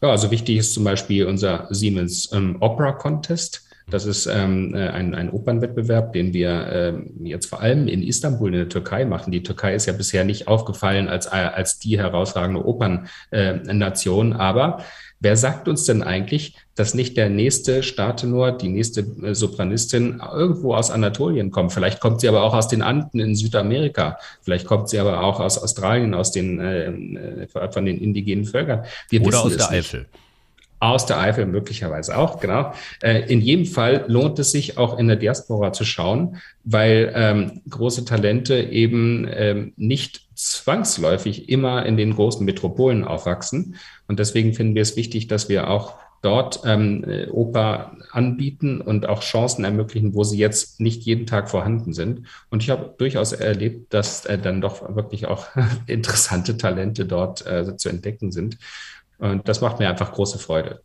Ja, 0.03 0.11
also 0.11 0.31
wichtig 0.31 0.59
ist 0.59 0.75
zum 0.75 0.85
Beispiel 0.85 1.27
unser 1.27 1.67
Siemens 1.71 2.31
ähm, 2.33 2.59
Opera 2.61 2.93
Contest. 2.93 3.63
Das 3.89 4.05
ist 4.05 4.27
ähm, 4.27 4.75
äh, 4.75 4.89
ein, 4.89 5.15
ein 5.15 5.31
Opernwettbewerb, 5.31 6.13
den 6.13 6.33
wir 6.33 6.69
ähm, 6.73 7.11
jetzt 7.23 7.47
vor 7.47 7.61
allem 7.61 7.89
in 7.89 8.03
Istanbul 8.03 8.49
in 8.49 8.59
der 8.59 8.69
Türkei 8.69 9.05
machen. 9.05 9.31
Die 9.31 9.43
Türkei 9.43 9.75
ist 9.75 9.87
ja 9.87 9.93
bisher 9.93 10.25
nicht 10.25 10.49
aufgefallen 10.49 11.09
als, 11.09 11.29
als 11.29 11.79
die 11.79 11.99
herausragende 11.99 12.67
Opernnation, 12.67 14.33
äh, 14.33 14.35
aber 14.35 14.85
Wer 15.21 15.37
sagt 15.37 15.67
uns 15.67 15.85
denn 15.85 16.03
eigentlich, 16.03 16.55
dass 16.77 16.95
nicht 16.95 17.17
der 17.17 17.29
nächste 17.29 17.83
Statenor, 17.83 18.53
die 18.53 18.69
nächste 18.69 19.01
äh, 19.23 19.35
Sopranistin 19.35 20.21
irgendwo 20.33 20.75
aus 20.75 20.91
Anatolien 20.91 21.51
kommt? 21.51 21.73
Vielleicht 21.73 22.01
kommt 22.01 22.21
sie 22.21 22.29
aber 22.29 22.43
auch 22.43 22.55
aus 22.55 22.69
den 22.69 22.83
Anden 22.83 23.19
in 23.19 23.35
Südamerika. 23.35 24.19
Vielleicht 24.43 24.67
kommt 24.67 24.89
sie 24.89 24.99
aber 25.01 25.23
auch 25.23 25.41
aus 25.41 25.59
Australien, 25.59 26.15
aus 26.15 26.31
den, 26.31 26.61
äh, 26.61 26.87
äh 26.87 27.73
von 27.73 27.85
den 27.85 27.99
indigenen 27.99 28.45
Völkern. 28.45 28.85
Wir 29.09 29.23
Oder 29.23 29.43
aus 29.43 29.57
der 29.57 29.71
Eifel. 29.71 30.07
Aus 30.79 31.07
der 31.07 31.19
Eifel 31.19 31.47
möglicherweise 31.47 32.19
auch, 32.19 32.39
genau. 32.39 32.75
Äh, 33.03 33.33
in 33.33 33.41
jedem 33.41 33.65
Fall 33.65 34.05
lohnt 34.09 34.39
es 34.39 34.51
sich 34.51 34.77
auch 34.77 34.99
in 34.99 35.09
der 35.09 35.17
Diaspora 35.17 35.73
zu 35.73 35.87
schauen, 35.87 36.37
weil 36.65 37.13
ähm, 37.15 37.63
große 37.71 38.05
Talente 38.05 38.61
eben 38.61 39.27
ähm, 39.33 39.73
nicht 39.77 40.27
zwangsläufig 40.35 41.49
immer 41.49 41.87
in 41.87 41.97
den 41.97 42.15
großen 42.15 42.45
Metropolen 42.45 43.05
aufwachsen. 43.05 43.77
Und 44.07 44.19
deswegen 44.19 44.53
finden 44.53 44.75
wir 44.75 44.83
es 44.83 44.97
wichtig, 44.97 45.29
dass 45.29 45.49
wir 45.49 45.71
auch 45.71 45.95
dort 46.23 46.61
ähm, 46.65 47.05
äh, 47.05 47.29
Oper 47.29 47.93
anbieten 48.11 48.81
und 48.81 49.07
auch 49.09 49.21
Chancen 49.21 49.65
ermöglichen, 49.65 50.15
wo 50.15 50.25
sie 50.25 50.39
jetzt 50.39 50.81
nicht 50.81 51.03
jeden 51.03 51.27
Tag 51.27 51.51
vorhanden 51.51 51.93
sind. 51.93 52.27
Und 52.51 52.63
ich 52.63 52.71
habe 52.71 52.95
durchaus 52.99 53.33
erlebt, 53.33 53.93
dass 53.95 54.27
äh, 54.27 54.39
dann 54.39 54.61
doch 54.61 54.95
wirklich 54.97 55.27
auch 55.27 55.47
interessante 55.87 56.57
Talente 56.57 57.07
dort 57.07 57.47
äh, 57.47 57.77
zu 57.77 57.89
entdecken 57.89 58.33
sind. 58.33 58.59
Und 59.19 59.49
das 59.49 59.61
macht 59.61 59.79
mir 59.79 59.89
einfach 59.89 60.13
große 60.13 60.39
Freude. 60.39 60.81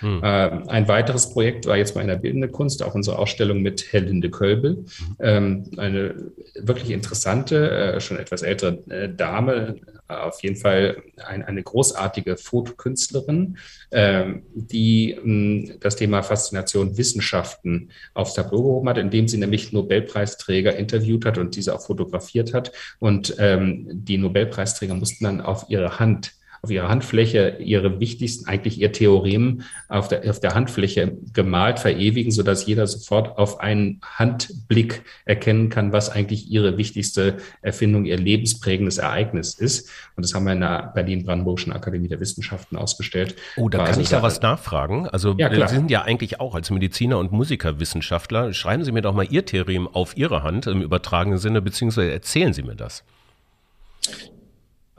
Hm. 0.00 0.20
Ähm, 0.22 0.68
ein 0.68 0.88
weiteres 0.88 1.30
Projekt 1.30 1.66
war 1.66 1.76
jetzt 1.76 1.94
mal 1.94 2.02
in 2.02 2.08
der 2.08 2.16
bildenden 2.16 2.52
Kunst, 2.52 2.82
auch 2.82 2.94
unsere 2.94 3.18
Ausstellung 3.18 3.62
mit 3.62 3.92
Helinde 3.92 4.30
Kölbel. 4.30 4.76
Mhm. 4.76 5.16
Ähm, 5.20 5.70
eine 5.76 6.14
wirklich 6.54 6.90
interessante, 6.90 7.70
äh, 7.70 8.00
schon 8.00 8.18
etwas 8.18 8.42
ältere 8.42 8.82
äh, 8.90 9.08
Dame, 9.14 9.76
auf 10.10 10.42
jeden 10.42 10.56
Fall 10.56 11.02
ein, 11.24 11.42
eine 11.42 11.62
großartige 11.62 12.36
Fotokünstlerin, 12.36 13.58
ähm, 13.92 14.42
die 14.54 15.16
mh, 15.22 15.74
das 15.80 15.96
Thema 15.96 16.22
Faszination 16.22 16.96
Wissenschaften 16.96 17.90
aufs 18.14 18.34
Tableau 18.34 18.62
gehoben 18.62 18.88
hat, 18.88 18.98
indem 18.98 19.28
sie 19.28 19.38
nämlich 19.38 19.72
Nobelpreisträger 19.72 20.76
interviewt 20.76 21.24
hat 21.24 21.38
und 21.38 21.56
diese 21.56 21.74
auch 21.74 21.82
fotografiert 21.82 22.54
hat. 22.54 22.72
Und 22.98 23.36
ähm, 23.38 23.86
die 23.92 24.18
Nobelpreisträger 24.18 24.94
mussten 24.94 25.24
dann 25.24 25.40
auf 25.40 25.66
ihre 25.68 25.98
Hand 25.98 26.32
auf 26.62 26.70
ihrer 26.70 26.88
Handfläche 26.88 27.56
ihre 27.58 28.00
wichtigsten, 28.00 28.46
eigentlich 28.46 28.80
ihr 28.80 28.92
Theorem 28.92 29.62
auf 29.88 30.08
der, 30.08 30.28
auf 30.28 30.40
der 30.40 30.54
Handfläche 30.54 31.16
gemalt 31.32 31.78
verewigen, 31.78 32.30
sodass 32.30 32.66
jeder 32.66 32.86
sofort 32.86 33.38
auf 33.38 33.60
einen 33.60 34.00
Handblick 34.02 35.02
erkennen 35.24 35.70
kann, 35.70 35.92
was 35.92 36.10
eigentlich 36.10 36.50
ihre 36.50 36.76
wichtigste 36.76 37.38
Erfindung, 37.62 38.04
ihr 38.04 38.18
lebensprägendes 38.18 38.98
Ereignis 38.98 39.54
ist. 39.54 39.88
Und 40.16 40.24
das 40.24 40.34
haben 40.34 40.44
wir 40.44 40.52
in 40.52 40.60
der 40.60 40.92
Berlin-Brandenburgischen 40.94 41.72
Akademie 41.72 42.08
der 42.08 42.20
Wissenschaften 42.20 42.76
ausgestellt. 42.76 43.36
Oh, 43.56 43.70
da 43.70 43.78
kann 43.78 43.86
also 43.88 44.00
ich 44.02 44.10
da 44.10 44.22
was 44.22 44.42
nachfragen. 44.42 45.08
Also 45.08 45.34
ja, 45.38 45.50
Sie 45.68 45.74
sind 45.74 45.90
ja 45.90 46.02
eigentlich 46.02 46.40
auch 46.40 46.54
als 46.54 46.70
Mediziner 46.70 47.18
und 47.18 47.32
Musiker 47.32 47.80
Wissenschaftler. 47.80 48.52
Schreiben 48.52 48.84
Sie 48.84 48.92
mir 48.92 49.02
doch 49.02 49.14
mal 49.14 49.26
Ihr 49.30 49.46
Theorem 49.46 49.88
auf 49.88 50.16
Ihre 50.16 50.42
Hand 50.42 50.66
im 50.66 50.82
übertragenen 50.82 51.38
Sinne, 51.38 51.62
beziehungsweise 51.62 52.12
erzählen 52.12 52.52
Sie 52.52 52.62
mir 52.62 52.74
das. 52.74 53.02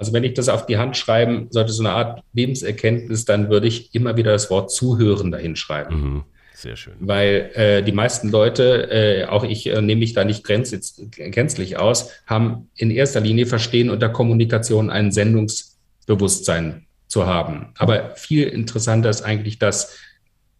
Also 0.01 0.13
wenn 0.13 0.23
ich 0.23 0.33
das 0.33 0.49
auf 0.49 0.65
die 0.65 0.79
Hand 0.79 0.97
schreiben 0.97 1.45
sollte, 1.51 1.71
so 1.71 1.83
eine 1.83 1.91
Art 1.91 2.23
Lebenserkenntnis, 2.33 3.23
dann 3.23 3.51
würde 3.51 3.67
ich 3.67 3.93
immer 3.93 4.17
wieder 4.17 4.31
das 4.31 4.49
Wort 4.49 4.71
Zuhören 4.71 5.31
dahin 5.31 5.55
schreiben. 5.55 5.95
Mhm. 5.95 6.23
Sehr 6.55 6.75
schön. 6.75 6.93
Weil 6.99 7.51
äh, 7.53 7.83
die 7.83 7.91
meisten 7.91 8.29
Leute, 8.29 8.89
äh, 8.89 9.25
auch 9.25 9.43
ich 9.43 9.67
äh, 9.67 9.79
nehme 9.79 9.99
mich 9.99 10.13
da 10.13 10.23
nicht 10.23 10.43
gänzlich 10.43 11.77
aus, 11.77 12.09
haben 12.25 12.71
in 12.75 12.89
erster 12.89 13.19
Linie 13.19 13.45
verstehen 13.45 13.91
unter 13.91 14.09
Kommunikation 14.09 14.89
ein 14.89 15.11
Sendungsbewusstsein 15.11 16.87
zu 17.05 17.27
haben. 17.27 17.67
Aber 17.77 18.15
viel 18.15 18.47
interessanter 18.47 19.11
ist 19.11 19.21
eigentlich 19.21 19.59
das 19.59 19.99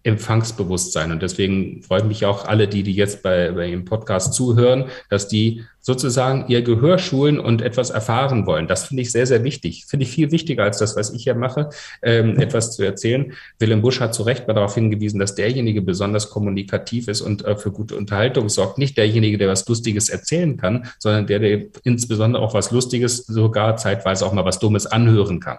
Empfangsbewusstsein. 0.04 1.12
Und 1.12 1.22
deswegen 1.22 1.82
freuen 1.84 2.08
mich 2.08 2.26
auch 2.26 2.46
alle, 2.46 2.68
die, 2.68 2.84
die 2.84 2.94
jetzt 2.94 3.22
bei, 3.24 3.52
bei 3.52 3.70
dem 3.70 3.86
Podcast 3.86 4.34
zuhören, 4.34 4.86
dass 5.10 5.28
die 5.28 5.64
sozusagen 5.82 6.46
ihr 6.48 6.62
Gehör 6.62 7.00
schulen 7.00 7.40
und 7.40 7.62
etwas 7.62 7.90
erfahren 7.90 8.46
wollen. 8.46 8.68
Das 8.68 8.86
finde 8.86 9.02
ich 9.02 9.12
sehr, 9.12 9.26
sehr 9.26 9.44
wichtig. 9.44 9.86
Finde 9.88 10.04
ich 10.04 10.12
viel 10.12 10.32
wichtiger 10.32 10.64
als 10.64 10.78
das, 10.78 10.96
was 10.96 11.12
ich 11.12 11.24
hier 11.24 11.36
mache, 11.36 11.70
ähm, 12.04 12.40
etwas 12.40 12.76
zu 12.76 12.84
erzählen. 12.84 13.34
Willem 13.60 13.82
Busch 13.82 14.00
hat 14.00 14.14
zu 14.14 14.24
Recht 14.24 14.48
mal 14.48 14.54
darauf 14.54 14.76
hingewiesen, 14.76 15.20
dass 15.20 15.36
derjenige 15.36 15.82
besonders 15.82 16.30
kommunikativ 16.30 17.08
ist 17.08 17.22
und 17.22 17.44
äh, 17.46 17.56
für 17.56 17.72
gute 17.72 17.96
Unterhaltung 17.96 18.50
sorgt. 18.50 18.78
Nicht 18.78 18.98
derjenige, 18.98 19.38
der 19.38 19.48
was 19.48 19.68
Lustiges 19.68 20.10
erzählen 20.10 20.56
kann, 20.58 20.86
sondern 21.00 21.28
der, 21.28 21.40
der 21.40 21.66
insbesondere 21.84 22.44
auch 22.44 22.54
was 22.54 22.72
Lustiges, 22.72 23.26
sogar 23.26 23.76
zeitweise 23.78 24.26
auch 24.26 24.34
mal 24.34 24.46
was 24.46 24.60
Dummes 24.60 24.86
anhören 24.86 25.40
kann. 25.40 25.58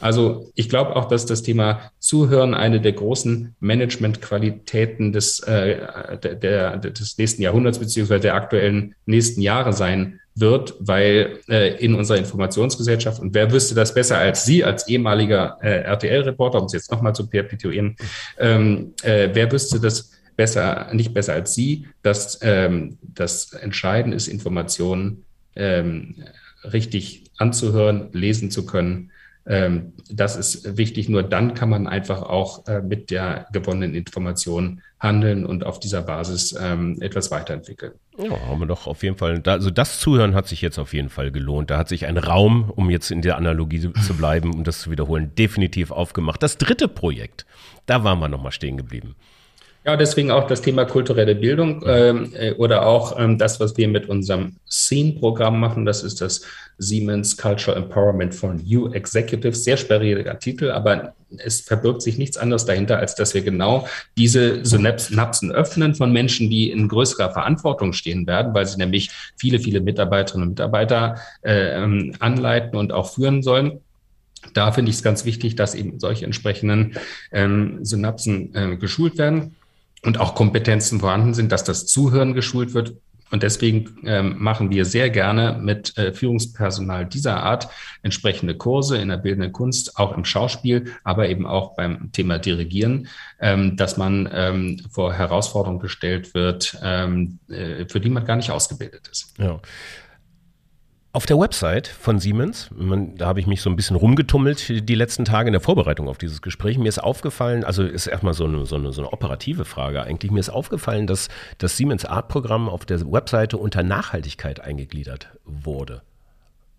Also 0.00 0.50
ich 0.54 0.68
glaube 0.68 0.94
auch, 0.96 1.06
dass 1.06 1.26
das 1.26 1.42
Thema 1.42 1.90
Zuhören 1.98 2.54
eine 2.54 2.80
der 2.80 2.92
großen 2.92 3.54
Managementqualitäten 3.60 5.12
des, 5.12 5.40
äh, 5.40 6.18
der, 6.18 6.34
der, 6.34 6.76
des 6.76 7.16
nächsten 7.18 7.42
Jahrhunderts 7.42 7.78
beziehungsweise 7.78 8.20
der 8.20 8.34
aktuellen 8.34 8.94
nächsten 9.06 9.40
Jahre 9.40 9.72
sein 9.72 10.20
wird, 10.34 10.74
weil 10.80 11.40
äh, 11.48 11.82
in 11.82 11.94
unserer 11.94 12.18
Informationsgesellschaft, 12.18 13.20
und 13.20 13.34
wer 13.34 13.50
wüsste 13.52 13.74
das 13.74 13.94
besser 13.94 14.18
als 14.18 14.44
Sie, 14.44 14.62
als 14.62 14.86
ehemaliger 14.86 15.56
äh, 15.62 15.80
RTL-Reporter, 15.84 16.60
um 16.60 16.66
es 16.66 16.74
jetzt 16.74 16.90
nochmal 16.90 17.14
zu 17.14 17.26
perpetuieren, 17.26 17.96
ähm, 18.38 18.92
äh, 19.02 19.30
wer 19.32 19.50
wüsste 19.50 19.80
das 19.80 20.12
besser, 20.36 20.88
nicht 20.92 21.14
besser 21.14 21.32
als 21.32 21.54
Sie, 21.54 21.86
dass 22.02 22.38
ähm, 22.42 22.98
das 23.02 23.54
Entscheidende 23.54 24.16
ist, 24.16 24.28
Informationen 24.28 25.24
ähm, 25.54 26.16
richtig 26.64 27.24
anzuhören, 27.38 28.10
lesen 28.12 28.50
zu 28.50 28.66
können 28.66 29.10
das 30.10 30.36
ist 30.36 30.76
wichtig. 30.76 31.08
Nur 31.08 31.22
dann 31.22 31.54
kann 31.54 31.68
man 31.68 31.86
einfach 31.86 32.22
auch 32.22 32.66
äh, 32.66 32.82
mit 32.82 33.10
der 33.10 33.46
gewonnenen 33.52 33.94
Information 33.94 34.82
handeln 34.98 35.46
und 35.46 35.64
auf 35.64 35.78
dieser 35.78 36.02
Basis 36.02 36.56
ähm, 36.60 37.00
etwas 37.00 37.30
weiterentwickeln. 37.30 37.92
Ja, 38.18 38.30
haben 38.48 38.60
wir 38.60 38.66
doch 38.66 38.86
auf 38.86 39.02
jeden 39.02 39.16
Fall. 39.16 39.42
also 39.44 39.70
das 39.70 40.00
Zuhören 40.00 40.34
hat 40.34 40.48
sich 40.48 40.62
jetzt 40.62 40.78
auf 40.78 40.92
jeden 40.94 41.10
Fall 41.10 41.30
gelohnt. 41.30 41.70
Da 41.70 41.78
hat 41.78 41.88
sich 41.88 42.06
ein 42.06 42.18
Raum, 42.18 42.70
um 42.74 42.90
jetzt 42.90 43.10
in 43.10 43.22
der 43.22 43.36
Analogie 43.36 43.92
zu 43.92 44.14
bleiben 44.14 44.52
um 44.52 44.64
das 44.64 44.80
zu 44.80 44.90
wiederholen, 44.90 45.32
definitiv 45.36 45.90
aufgemacht. 45.90 46.42
Das 46.42 46.58
dritte 46.58 46.88
Projekt, 46.88 47.46
da 47.84 48.02
waren 48.02 48.18
wir 48.18 48.28
nochmal 48.28 48.52
stehen 48.52 48.76
geblieben. 48.76 49.14
Ja, 49.86 49.96
deswegen 49.96 50.32
auch 50.32 50.48
das 50.48 50.62
Thema 50.62 50.84
kulturelle 50.84 51.36
Bildung 51.36 51.80
ähm, 51.86 52.32
äh, 52.34 52.54
oder 52.54 52.84
auch 52.84 53.16
ähm, 53.20 53.38
das, 53.38 53.60
was 53.60 53.76
wir 53.76 53.86
mit 53.86 54.08
unserem 54.08 54.56
Scene-Programm 54.68 55.60
machen. 55.60 55.86
Das 55.86 56.02
ist 56.02 56.20
das 56.20 56.42
Siemens 56.76 57.36
Cultural 57.36 57.80
Empowerment 57.80 58.34
for 58.34 58.54
New 58.54 58.92
Executives. 58.92 59.62
Sehr 59.62 59.76
sperriger 59.76 60.40
Titel, 60.40 60.72
aber 60.72 61.14
es 61.38 61.60
verbirgt 61.60 62.02
sich 62.02 62.18
nichts 62.18 62.36
anderes 62.36 62.64
dahinter, 62.64 62.98
als 62.98 63.14
dass 63.14 63.32
wir 63.34 63.42
genau 63.42 63.86
diese 64.18 64.64
Synapsen 64.64 65.52
öffnen 65.52 65.94
von 65.94 66.12
Menschen, 66.12 66.50
die 66.50 66.72
in 66.72 66.88
größerer 66.88 67.30
Verantwortung 67.30 67.92
stehen 67.92 68.26
werden, 68.26 68.54
weil 68.54 68.66
sie 68.66 68.78
nämlich 68.78 69.10
viele, 69.36 69.60
viele 69.60 69.80
Mitarbeiterinnen 69.80 70.48
und 70.48 70.54
Mitarbeiter 70.54 71.20
äh, 71.42 71.80
ähm, 71.80 72.12
anleiten 72.18 72.76
und 72.76 72.92
auch 72.92 73.14
führen 73.14 73.40
sollen. 73.40 73.78
Da 74.52 74.72
finde 74.72 74.90
ich 74.90 74.96
es 74.96 75.02
ganz 75.04 75.24
wichtig, 75.24 75.54
dass 75.54 75.76
eben 75.76 76.00
solche 76.00 76.24
entsprechenden 76.24 76.96
ähm, 77.30 77.84
Synapsen 77.84 78.52
äh, 78.52 78.76
geschult 78.76 79.16
werden 79.18 79.55
und 80.06 80.20
auch 80.20 80.34
Kompetenzen 80.34 81.00
vorhanden 81.00 81.34
sind, 81.34 81.52
dass 81.52 81.64
das 81.64 81.86
Zuhören 81.86 82.32
geschult 82.32 82.72
wird. 82.74 82.94
Und 83.32 83.42
deswegen 83.42 83.98
ähm, 84.04 84.36
machen 84.38 84.70
wir 84.70 84.84
sehr 84.84 85.10
gerne 85.10 85.58
mit 85.60 85.98
äh, 85.98 86.12
Führungspersonal 86.12 87.06
dieser 87.06 87.42
Art 87.42 87.68
entsprechende 88.04 88.56
Kurse 88.56 88.98
in 88.98 89.08
der 89.08 89.16
bildenden 89.16 89.52
Kunst, 89.52 89.98
auch 89.98 90.16
im 90.16 90.24
Schauspiel, 90.24 90.92
aber 91.02 91.28
eben 91.28 91.44
auch 91.44 91.74
beim 91.74 92.12
Thema 92.12 92.38
Dirigieren, 92.38 93.08
ähm, 93.40 93.76
dass 93.76 93.96
man 93.96 94.28
ähm, 94.32 94.80
vor 94.92 95.12
Herausforderungen 95.12 95.80
gestellt 95.80 96.34
wird, 96.34 96.78
ähm, 96.84 97.40
äh, 97.48 97.84
für 97.86 97.98
die 97.98 98.10
man 98.10 98.24
gar 98.24 98.36
nicht 98.36 98.52
ausgebildet 98.52 99.08
ist. 99.10 99.34
Ja. 99.38 99.60
Auf 101.16 101.24
der 101.24 101.38
Website 101.38 101.88
von 101.88 102.18
Siemens, 102.18 102.68
man, 102.76 103.16
da 103.16 103.28
habe 103.28 103.40
ich 103.40 103.46
mich 103.46 103.62
so 103.62 103.70
ein 103.70 103.76
bisschen 103.76 103.96
rumgetummelt 103.96 104.86
die 104.86 104.94
letzten 104.94 105.24
Tage 105.24 105.48
in 105.48 105.52
der 105.52 105.62
Vorbereitung 105.62 106.10
auf 106.10 106.18
dieses 106.18 106.42
Gespräch. 106.42 106.76
Mir 106.76 106.90
ist 106.90 107.02
aufgefallen, 107.02 107.64
also 107.64 107.84
ist 107.84 108.06
erstmal 108.06 108.34
so 108.34 108.44
eine, 108.44 108.66
so 108.66 108.76
eine, 108.76 108.92
so 108.92 109.00
eine 109.00 109.10
operative 109.14 109.64
Frage 109.64 110.02
eigentlich. 110.02 110.30
Mir 110.30 110.40
ist 110.40 110.50
aufgefallen, 110.50 111.06
dass 111.06 111.28
das 111.56 111.78
Siemens 111.78 112.04
Art 112.04 112.28
Programm 112.28 112.68
auf 112.68 112.84
der 112.84 113.00
Webseite 113.10 113.56
unter 113.56 113.82
Nachhaltigkeit 113.82 114.60
eingegliedert 114.60 115.30
wurde. 115.46 116.02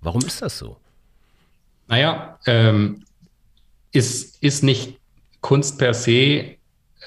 Warum 0.01 0.21
ist 0.21 0.43
das 0.43 0.59
so? 0.59 0.77
Naja, 1.87 2.37
ähm, 2.45 3.05
ist, 3.91 4.43
ist 4.43 4.63
nicht 4.63 4.99
Kunst 5.41 5.79
per 5.79 5.95
se 5.95 6.57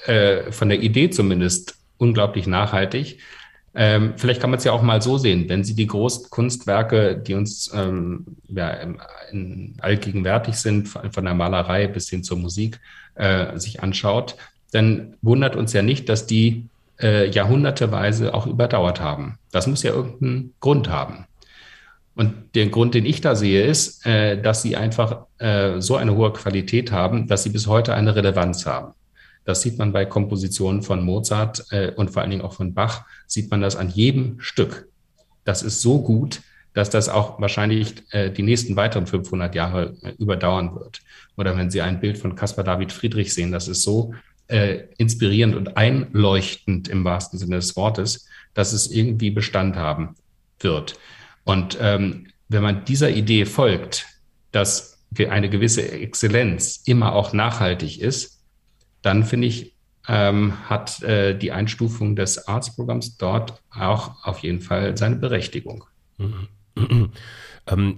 äh, 0.05 0.51
von 0.51 0.67
der 0.67 0.81
Idee 0.81 1.09
zumindest 1.09 1.77
unglaublich 1.97 2.45
nachhaltig. 2.45 3.19
Ähm, 3.73 4.13
vielleicht 4.17 4.41
kann 4.41 4.49
man 4.49 4.57
es 4.57 4.65
ja 4.65 4.73
auch 4.73 4.81
mal 4.81 5.01
so 5.01 5.17
sehen, 5.17 5.47
wenn 5.47 5.63
Sie 5.63 5.75
die 5.75 5.87
großen 5.87 6.29
Kunstwerke, 6.29 7.15
die 7.15 7.35
uns 7.35 7.71
ähm, 7.73 8.25
ja, 8.49 8.69
in, 9.31 9.75
allgegenwärtig 9.79 10.55
sind, 10.55 10.89
von 10.89 11.25
der 11.25 11.33
Malerei 11.33 11.87
bis 11.87 12.09
hin 12.09 12.23
zur 12.23 12.37
Musik, 12.37 12.79
äh, 13.15 13.57
sich 13.57 13.81
anschaut, 13.81 14.35
dann 14.71 15.15
wundert 15.21 15.55
uns 15.55 15.73
ja 15.73 15.81
nicht, 15.81 16.09
dass 16.09 16.25
die 16.25 16.67
äh, 17.01 17.29
jahrhunderteweise 17.29 18.33
auch 18.33 18.45
überdauert 18.45 18.99
haben. 18.99 19.37
Das 19.51 19.67
muss 19.67 19.83
ja 19.83 19.91
irgendeinen 19.91 20.53
Grund 20.59 20.89
haben. 20.89 21.25
Und 22.15 22.33
der 22.55 22.67
Grund, 22.67 22.93
den 22.93 23.05
ich 23.05 23.21
da 23.21 23.35
sehe, 23.35 23.63
ist, 23.63 24.05
äh, 24.05 24.41
dass 24.41 24.61
sie 24.61 24.75
einfach 24.75 25.25
äh, 25.37 25.79
so 25.79 25.95
eine 25.95 26.15
hohe 26.15 26.33
Qualität 26.33 26.91
haben, 26.91 27.27
dass 27.27 27.43
sie 27.43 27.49
bis 27.49 27.67
heute 27.67 27.93
eine 27.93 28.15
Relevanz 28.15 28.65
haben. 28.65 28.93
Das 29.45 29.61
sieht 29.61 29.77
man 29.77 29.91
bei 29.91 30.05
Kompositionen 30.05 30.83
von 30.83 31.03
Mozart 31.03 31.65
äh, 31.71 31.91
und 31.95 32.11
vor 32.11 32.21
allen 32.21 32.31
Dingen 32.31 32.43
auch 32.43 32.53
von 32.53 32.73
Bach, 32.73 33.05
sieht 33.27 33.49
man 33.49 33.61
das 33.61 33.75
an 33.75 33.89
jedem 33.89 34.39
Stück. 34.39 34.87
Das 35.43 35.63
ist 35.63 35.81
so 35.81 36.01
gut, 36.01 36.41
dass 36.73 36.89
das 36.89 37.09
auch 37.09 37.39
wahrscheinlich 37.41 37.95
äh, 38.11 38.31
die 38.31 38.43
nächsten 38.43 38.75
weiteren 38.75 39.07
500 39.07 39.53
Jahre 39.55 39.95
äh, 40.03 40.11
überdauern 40.17 40.75
wird. 40.75 41.01
Oder 41.37 41.57
wenn 41.57 41.71
Sie 41.71 41.81
ein 41.81 41.99
Bild 41.99 42.17
von 42.17 42.35
Caspar 42.35 42.63
David 42.63 42.91
Friedrich 42.91 43.33
sehen, 43.33 43.51
das 43.51 43.67
ist 43.67 43.83
so 43.83 44.13
äh, 44.47 44.83
inspirierend 44.97 45.55
und 45.55 45.75
einleuchtend 45.77 46.87
im 46.87 47.03
wahrsten 47.03 47.39
Sinne 47.39 47.57
des 47.57 47.75
Wortes, 47.75 48.27
dass 48.53 48.73
es 48.73 48.91
irgendwie 48.91 49.31
Bestand 49.31 49.75
haben 49.75 50.15
wird. 50.59 50.97
Und 51.43 51.77
ähm, 51.81 52.27
wenn 52.49 52.63
man 52.63 52.85
dieser 52.85 53.09
Idee 53.09 53.45
folgt, 53.45 54.05
dass 54.51 54.99
eine 55.29 55.49
gewisse 55.49 55.91
Exzellenz 55.91 56.83
immer 56.85 57.13
auch 57.13 57.33
nachhaltig 57.33 57.99
ist, 57.99 58.40
dann 59.01 59.23
finde 59.23 59.47
ich, 59.47 59.75
ähm, 60.07 60.69
hat 60.69 61.01
äh, 61.03 61.37
die 61.37 61.51
Einstufung 61.51 62.15
des 62.15 62.47
Arztprogramms 62.47 63.17
dort 63.17 63.61
auch 63.69 64.25
auf 64.25 64.39
jeden 64.39 64.61
Fall 64.61 64.97
seine 64.97 65.15
Berechtigung. 65.15 65.85
Mhm. 66.17 66.47
Ähm, 67.67 67.97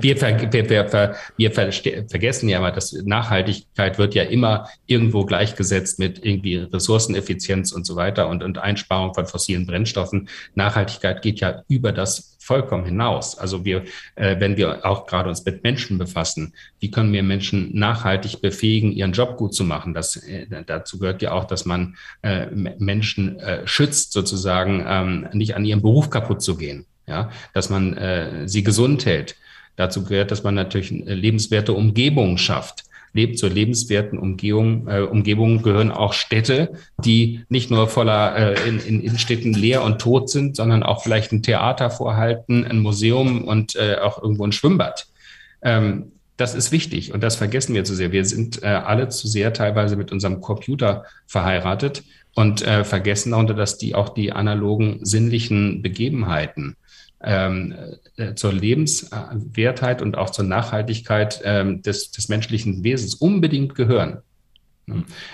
wir, 0.00 0.16
ver, 0.16 0.52
wir, 0.52 0.70
wir, 0.70 1.14
wir 1.36 1.52
ver, 1.52 1.72
vergessen 1.72 2.48
ja 2.48 2.60
mal, 2.60 2.72
dass 2.72 2.92
Nachhaltigkeit 2.92 3.98
wird 3.98 4.14
ja 4.14 4.22
immer 4.22 4.68
irgendwo 4.86 5.24
gleichgesetzt 5.24 5.98
mit 5.98 6.24
irgendwie 6.24 6.56
Ressourceneffizienz 6.56 7.72
und 7.72 7.84
so 7.84 7.96
weiter 7.96 8.28
und, 8.28 8.42
und 8.42 8.58
Einsparung 8.58 9.14
von 9.14 9.26
fossilen 9.26 9.66
Brennstoffen. 9.66 10.28
Nachhaltigkeit 10.54 11.20
geht 11.22 11.40
ja 11.40 11.62
über 11.68 11.92
das 11.92 12.36
vollkommen 12.38 12.84
hinaus. 12.84 13.38
Also 13.38 13.64
wir, 13.64 13.84
äh, 14.16 14.38
wenn 14.38 14.56
wir 14.56 14.84
auch 14.84 15.06
gerade 15.06 15.28
uns 15.28 15.44
mit 15.44 15.62
Menschen 15.62 15.98
befassen, 15.98 16.54
wie 16.78 16.90
können 16.90 17.12
wir 17.12 17.22
Menschen 17.22 17.76
nachhaltig 17.76 18.40
befähigen, 18.42 18.92
ihren 18.92 19.12
Job 19.12 19.36
gut 19.36 19.54
zu 19.54 19.64
machen? 19.64 19.94
Das, 19.94 20.16
äh, 20.16 20.46
dazu 20.66 20.98
gehört 20.98 21.22
ja 21.22 21.32
auch, 21.32 21.44
dass 21.44 21.64
man 21.64 21.96
äh, 22.22 22.46
Menschen 22.50 23.38
äh, 23.38 23.66
schützt, 23.66 24.12
sozusagen 24.12 24.84
ähm, 24.86 25.28
nicht 25.32 25.56
an 25.56 25.64
ihrem 25.64 25.82
Beruf 25.82 26.10
kaputt 26.10 26.42
zu 26.42 26.56
gehen 26.56 26.86
ja, 27.06 27.30
dass 27.52 27.70
man 27.70 27.96
äh, 27.96 28.48
sie 28.48 28.62
gesund 28.62 29.06
hält. 29.06 29.36
Dazu 29.76 30.04
gehört, 30.04 30.30
dass 30.30 30.44
man 30.44 30.54
natürlich 30.54 30.92
eine 30.92 31.14
lebenswerte 31.14 31.72
Umgebung 31.72 32.38
schafft. 32.38 32.84
Lebt 33.12 33.38
zur 33.38 33.50
lebenswerten 33.50 34.18
Umgebung, 34.18 34.88
äh, 34.88 35.00
Umgebung 35.00 35.62
gehören 35.62 35.92
auch 35.92 36.12
Städte, 36.12 36.72
die 36.98 37.44
nicht 37.48 37.70
nur 37.70 37.88
voller 37.88 38.36
äh, 38.36 38.68
in, 38.68 38.80
in 38.80 39.00
Innenstädten 39.00 39.52
leer 39.52 39.82
und 39.84 40.00
tot 40.00 40.28
sind, 40.28 40.56
sondern 40.56 40.82
auch 40.82 41.02
vielleicht 41.02 41.32
ein 41.32 41.42
Theater 41.42 41.90
vorhalten, 41.90 42.64
ein 42.64 42.80
Museum 42.80 43.44
und 43.44 43.76
äh, 43.76 43.96
auch 43.96 44.20
irgendwo 44.20 44.44
ein 44.44 44.52
Schwimmbad. 44.52 45.06
Ähm, 45.62 46.12
das 46.36 46.56
ist 46.56 46.72
wichtig 46.72 47.14
und 47.14 47.22
das 47.22 47.36
vergessen 47.36 47.74
wir 47.74 47.84
zu 47.84 47.94
sehr. 47.94 48.10
Wir 48.10 48.24
sind 48.24 48.62
äh, 48.62 48.66
alle 48.66 49.08
zu 49.08 49.28
sehr 49.28 49.52
teilweise 49.52 49.94
mit 49.94 50.10
unserem 50.10 50.40
Computer 50.40 51.04
verheiratet 51.28 52.02
und 52.34 52.62
äh, 52.62 52.82
vergessen 52.82 53.30
darunter, 53.30 53.54
dass 53.54 53.78
die 53.78 53.94
auch 53.94 54.08
die 54.08 54.32
analogen 54.32 54.98
sinnlichen 55.02 55.82
Begebenheiten 55.82 56.76
ähm, 57.24 57.74
äh, 58.16 58.34
zur 58.34 58.52
Lebenswertheit 58.52 60.02
und 60.02 60.16
auch 60.16 60.30
zur 60.30 60.44
Nachhaltigkeit 60.44 61.40
ähm, 61.44 61.82
des, 61.82 62.10
des 62.10 62.28
menschlichen 62.28 62.84
Wesens 62.84 63.14
unbedingt 63.14 63.74
gehören. 63.74 64.22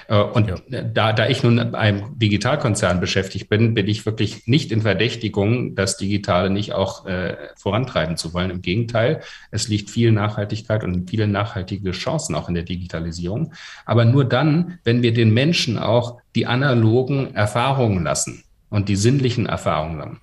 Äh, 0.08 0.16
und 0.16 0.48
ja. 0.48 0.82
da, 0.82 1.12
da 1.12 1.28
ich 1.28 1.42
nun 1.42 1.72
beim 1.72 2.18
Digitalkonzern 2.18 3.00
beschäftigt 3.00 3.48
bin, 3.48 3.74
bin 3.74 3.88
ich 3.88 4.06
wirklich 4.06 4.46
nicht 4.46 4.70
in 4.70 4.82
Verdächtigung, 4.82 5.74
das 5.74 5.96
Digitale 5.96 6.50
nicht 6.50 6.72
auch 6.72 7.06
äh, 7.06 7.36
vorantreiben 7.56 8.16
zu 8.16 8.32
wollen. 8.32 8.50
Im 8.50 8.62
Gegenteil, 8.62 9.20
es 9.50 9.68
liegt 9.68 9.90
viel 9.90 10.12
Nachhaltigkeit 10.12 10.84
und 10.84 11.10
viele 11.10 11.26
nachhaltige 11.26 11.90
Chancen 11.90 12.34
auch 12.34 12.48
in 12.48 12.54
der 12.54 12.64
Digitalisierung. 12.64 13.52
Aber 13.84 14.04
nur 14.04 14.24
dann, 14.24 14.78
wenn 14.84 15.02
wir 15.02 15.12
den 15.12 15.34
Menschen 15.34 15.78
auch 15.78 16.20
die 16.36 16.46
analogen 16.46 17.34
Erfahrungen 17.34 18.04
lassen 18.04 18.44
und 18.68 18.88
die 18.88 18.96
sinnlichen 18.96 19.46
Erfahrungen. 19.46 20.20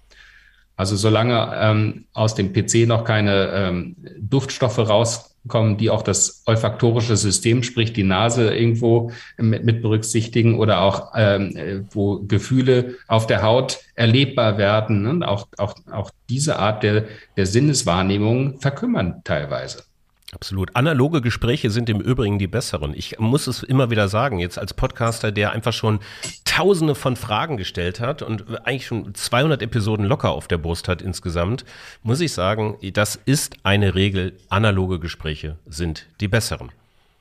Also 0.77 0.95
solange 0.95 1.51
ähm, 1.59 2.05
aus 2.13 2.35
dem 2.35 2.53
PC 2.53 2.87
noch 2.87 3.03
keine 3.03 3.49
ähm, 3.51 3.95
Duftstoffe 4.19 4.77
rauskommen, 4.77 5.77
die 5.77 5.89
auch 5.89 6.03
das 6.03 6.43
olfaktorische 6.45 7.17
System, 7.17 7.63
sprich 7.63 7.93
die 7.93 8.03
Nase 8.03 8.53
irgendwo 8.55 9.11
mit, 9.37 9.65
mit 9.65 9.81
berücksichtigen 9.81 10.59
oder 10.59 10.81
auch 10.81 11.13
ähm, 11.15 11.87
wo 11.89 12.19
Gefühle 12.19 12.95
auf 13.07 13.25
der 13.25 13.41
Haut 13.41 13.79
erlebbar 13.95 14.59
werden, 14.59 15.01
ne? 15.01 15.27
auch, 15.27 15.47
auch, 15.57 15.73
auch 15.91 16.11
diese 16.29 16.59
Art 16.59 16.83
der, 16.83 17.05
der 17.35 17.47
Sinneswahrnehmung 17.47 18.61
verkümmern 18.61 19.21
teilweise. 19.23 19.86
Absolut. 20.33 20.75
Analoge 20.75 21.21
Gespräche 21.21 21.69
sind 21.69 21.89
im 21.89 22.01
Übrigen 22.01 22.37
die 22.37 22.47
besseren. 22.47 22.93
Ich 22.93 23.17
muss 23.17 23.47
es 23.47 23.63
immer 23.63 23.89
wieder 23.89 24.09
sagen, 24.09 24.39
jetzt 24.39 24.59
als 24.59 24.73
Podcaster, 24.73 25.31
der 25.31 25.51
einfach 25.51 25.71
schon 25.71 25.99
tausende 26.43 26.95
von 26.95 27.15
Fragen 27.15 27.55
gestellt 27.55 28.01
hat 28.01 28.21
und 28.21 28.65
eigentlich 28.65 28.87
schon 28.87 29.15
200 29.15 29.61
Episoden 29.61 30.05
locker 30.05 30.31
auf 30.31 30.49
der 30.49 30.57
Brust 30.57 30.89
hat 30.89 31.01
insgesamt, 31.01 31.63
muss 32.03 32.19
ich 32.19 32.33
sagen, 32.33 32.77
das 32.93 33.15
ist 33.25 33.55
eine 33.63 33.95
Regel. 33.95 34.33
Analoge 34.49 34.99
Gespräche 34.99 35.57
sind 35.65 36.07
die 36.19 36.27
besseren. 36.27 36.71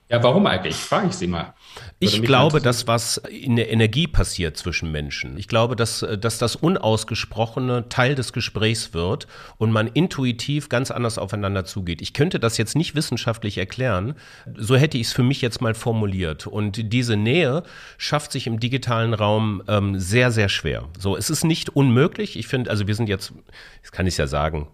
Ja, 0.08 0.22
warum 0.22 0.46
eigentlich? 0.46 0.76
Frage 0.76 1.08
ich 1.08 1.14
Sie 1.14 1.26
mal. 1.26 1.54
ich 1.98 2.22
glaube, 2.22 2.60
dass 2.60 2.86
was 2.86 3.16
in 3.16 3.56
der 3.56 3.72
Energie 3.72 4.06
passiert 4.06 4.56
zwischen 4.56 4.92
Menschen. 4.92 5.36
Ich 5.36 5.48
glaube, 5.48 5.74
dass, 5.74 6.06
dass 6.20 6.38
das 6.38 6.54
unausgesprochene 6.54 7.88
Teil 7.88 8.14
des 8.14 8.32
Gesprächs 8.32 8.94
wird 8.94 9.26
und 9.58 9.72
man 9.72 9.88
intuitiv 9.88 10.68
ganz 10.68 10.92
anders 10.92 11.18
aufeinander 11.18 11.64
zugeht. 11.64 12.00
Ich 12.02 12.12
könnte 12.12 12.38
das 12.38 12.56
jetzt 12.56 12.76
nicht 12.76 12.94
wissenschaftlich 12.94 13.58
erklären. 13.58 14.14
So 14.56 14.76
hätte 14.76 14.96
ich 14.96 15.08
es 15.08 15.12
für 15.12 15.24
mich 15.24 15.42
jetzt 15.42 15.60
mal 15.60 15.74
formuliert. 15.74 16.46
Und 16.46 16.92
diese 16.92 17.16
Nähe 17.16 17.64
schafft 17.98 18.30
sich 18.30 18.46
im 18.46 18.60
digitalen 18.60 19.12
Raum 19.12 19.60
ähm, 19.66 19.98
sehr, 19.98 20.30
sehr 20.30 20.48
schwer. 20.48 20.84
So, 21.00 21.16
es 21.16 21.30
ist 21.30 21.42
nicht 21.42 21.70
unmöglich. 21.70 22.38
Ich 22.38 22.46
finde, 22.46 22.70
also 22.70 22.86
wir 22.86 22.94
sind 22.94 23.08
jetzt, 23.08 23.32
das 23.82 23.90
kann 23.90 24.06
ich 24.06 24.16
ja 24.16 24.28
sagen, 24.28 24.68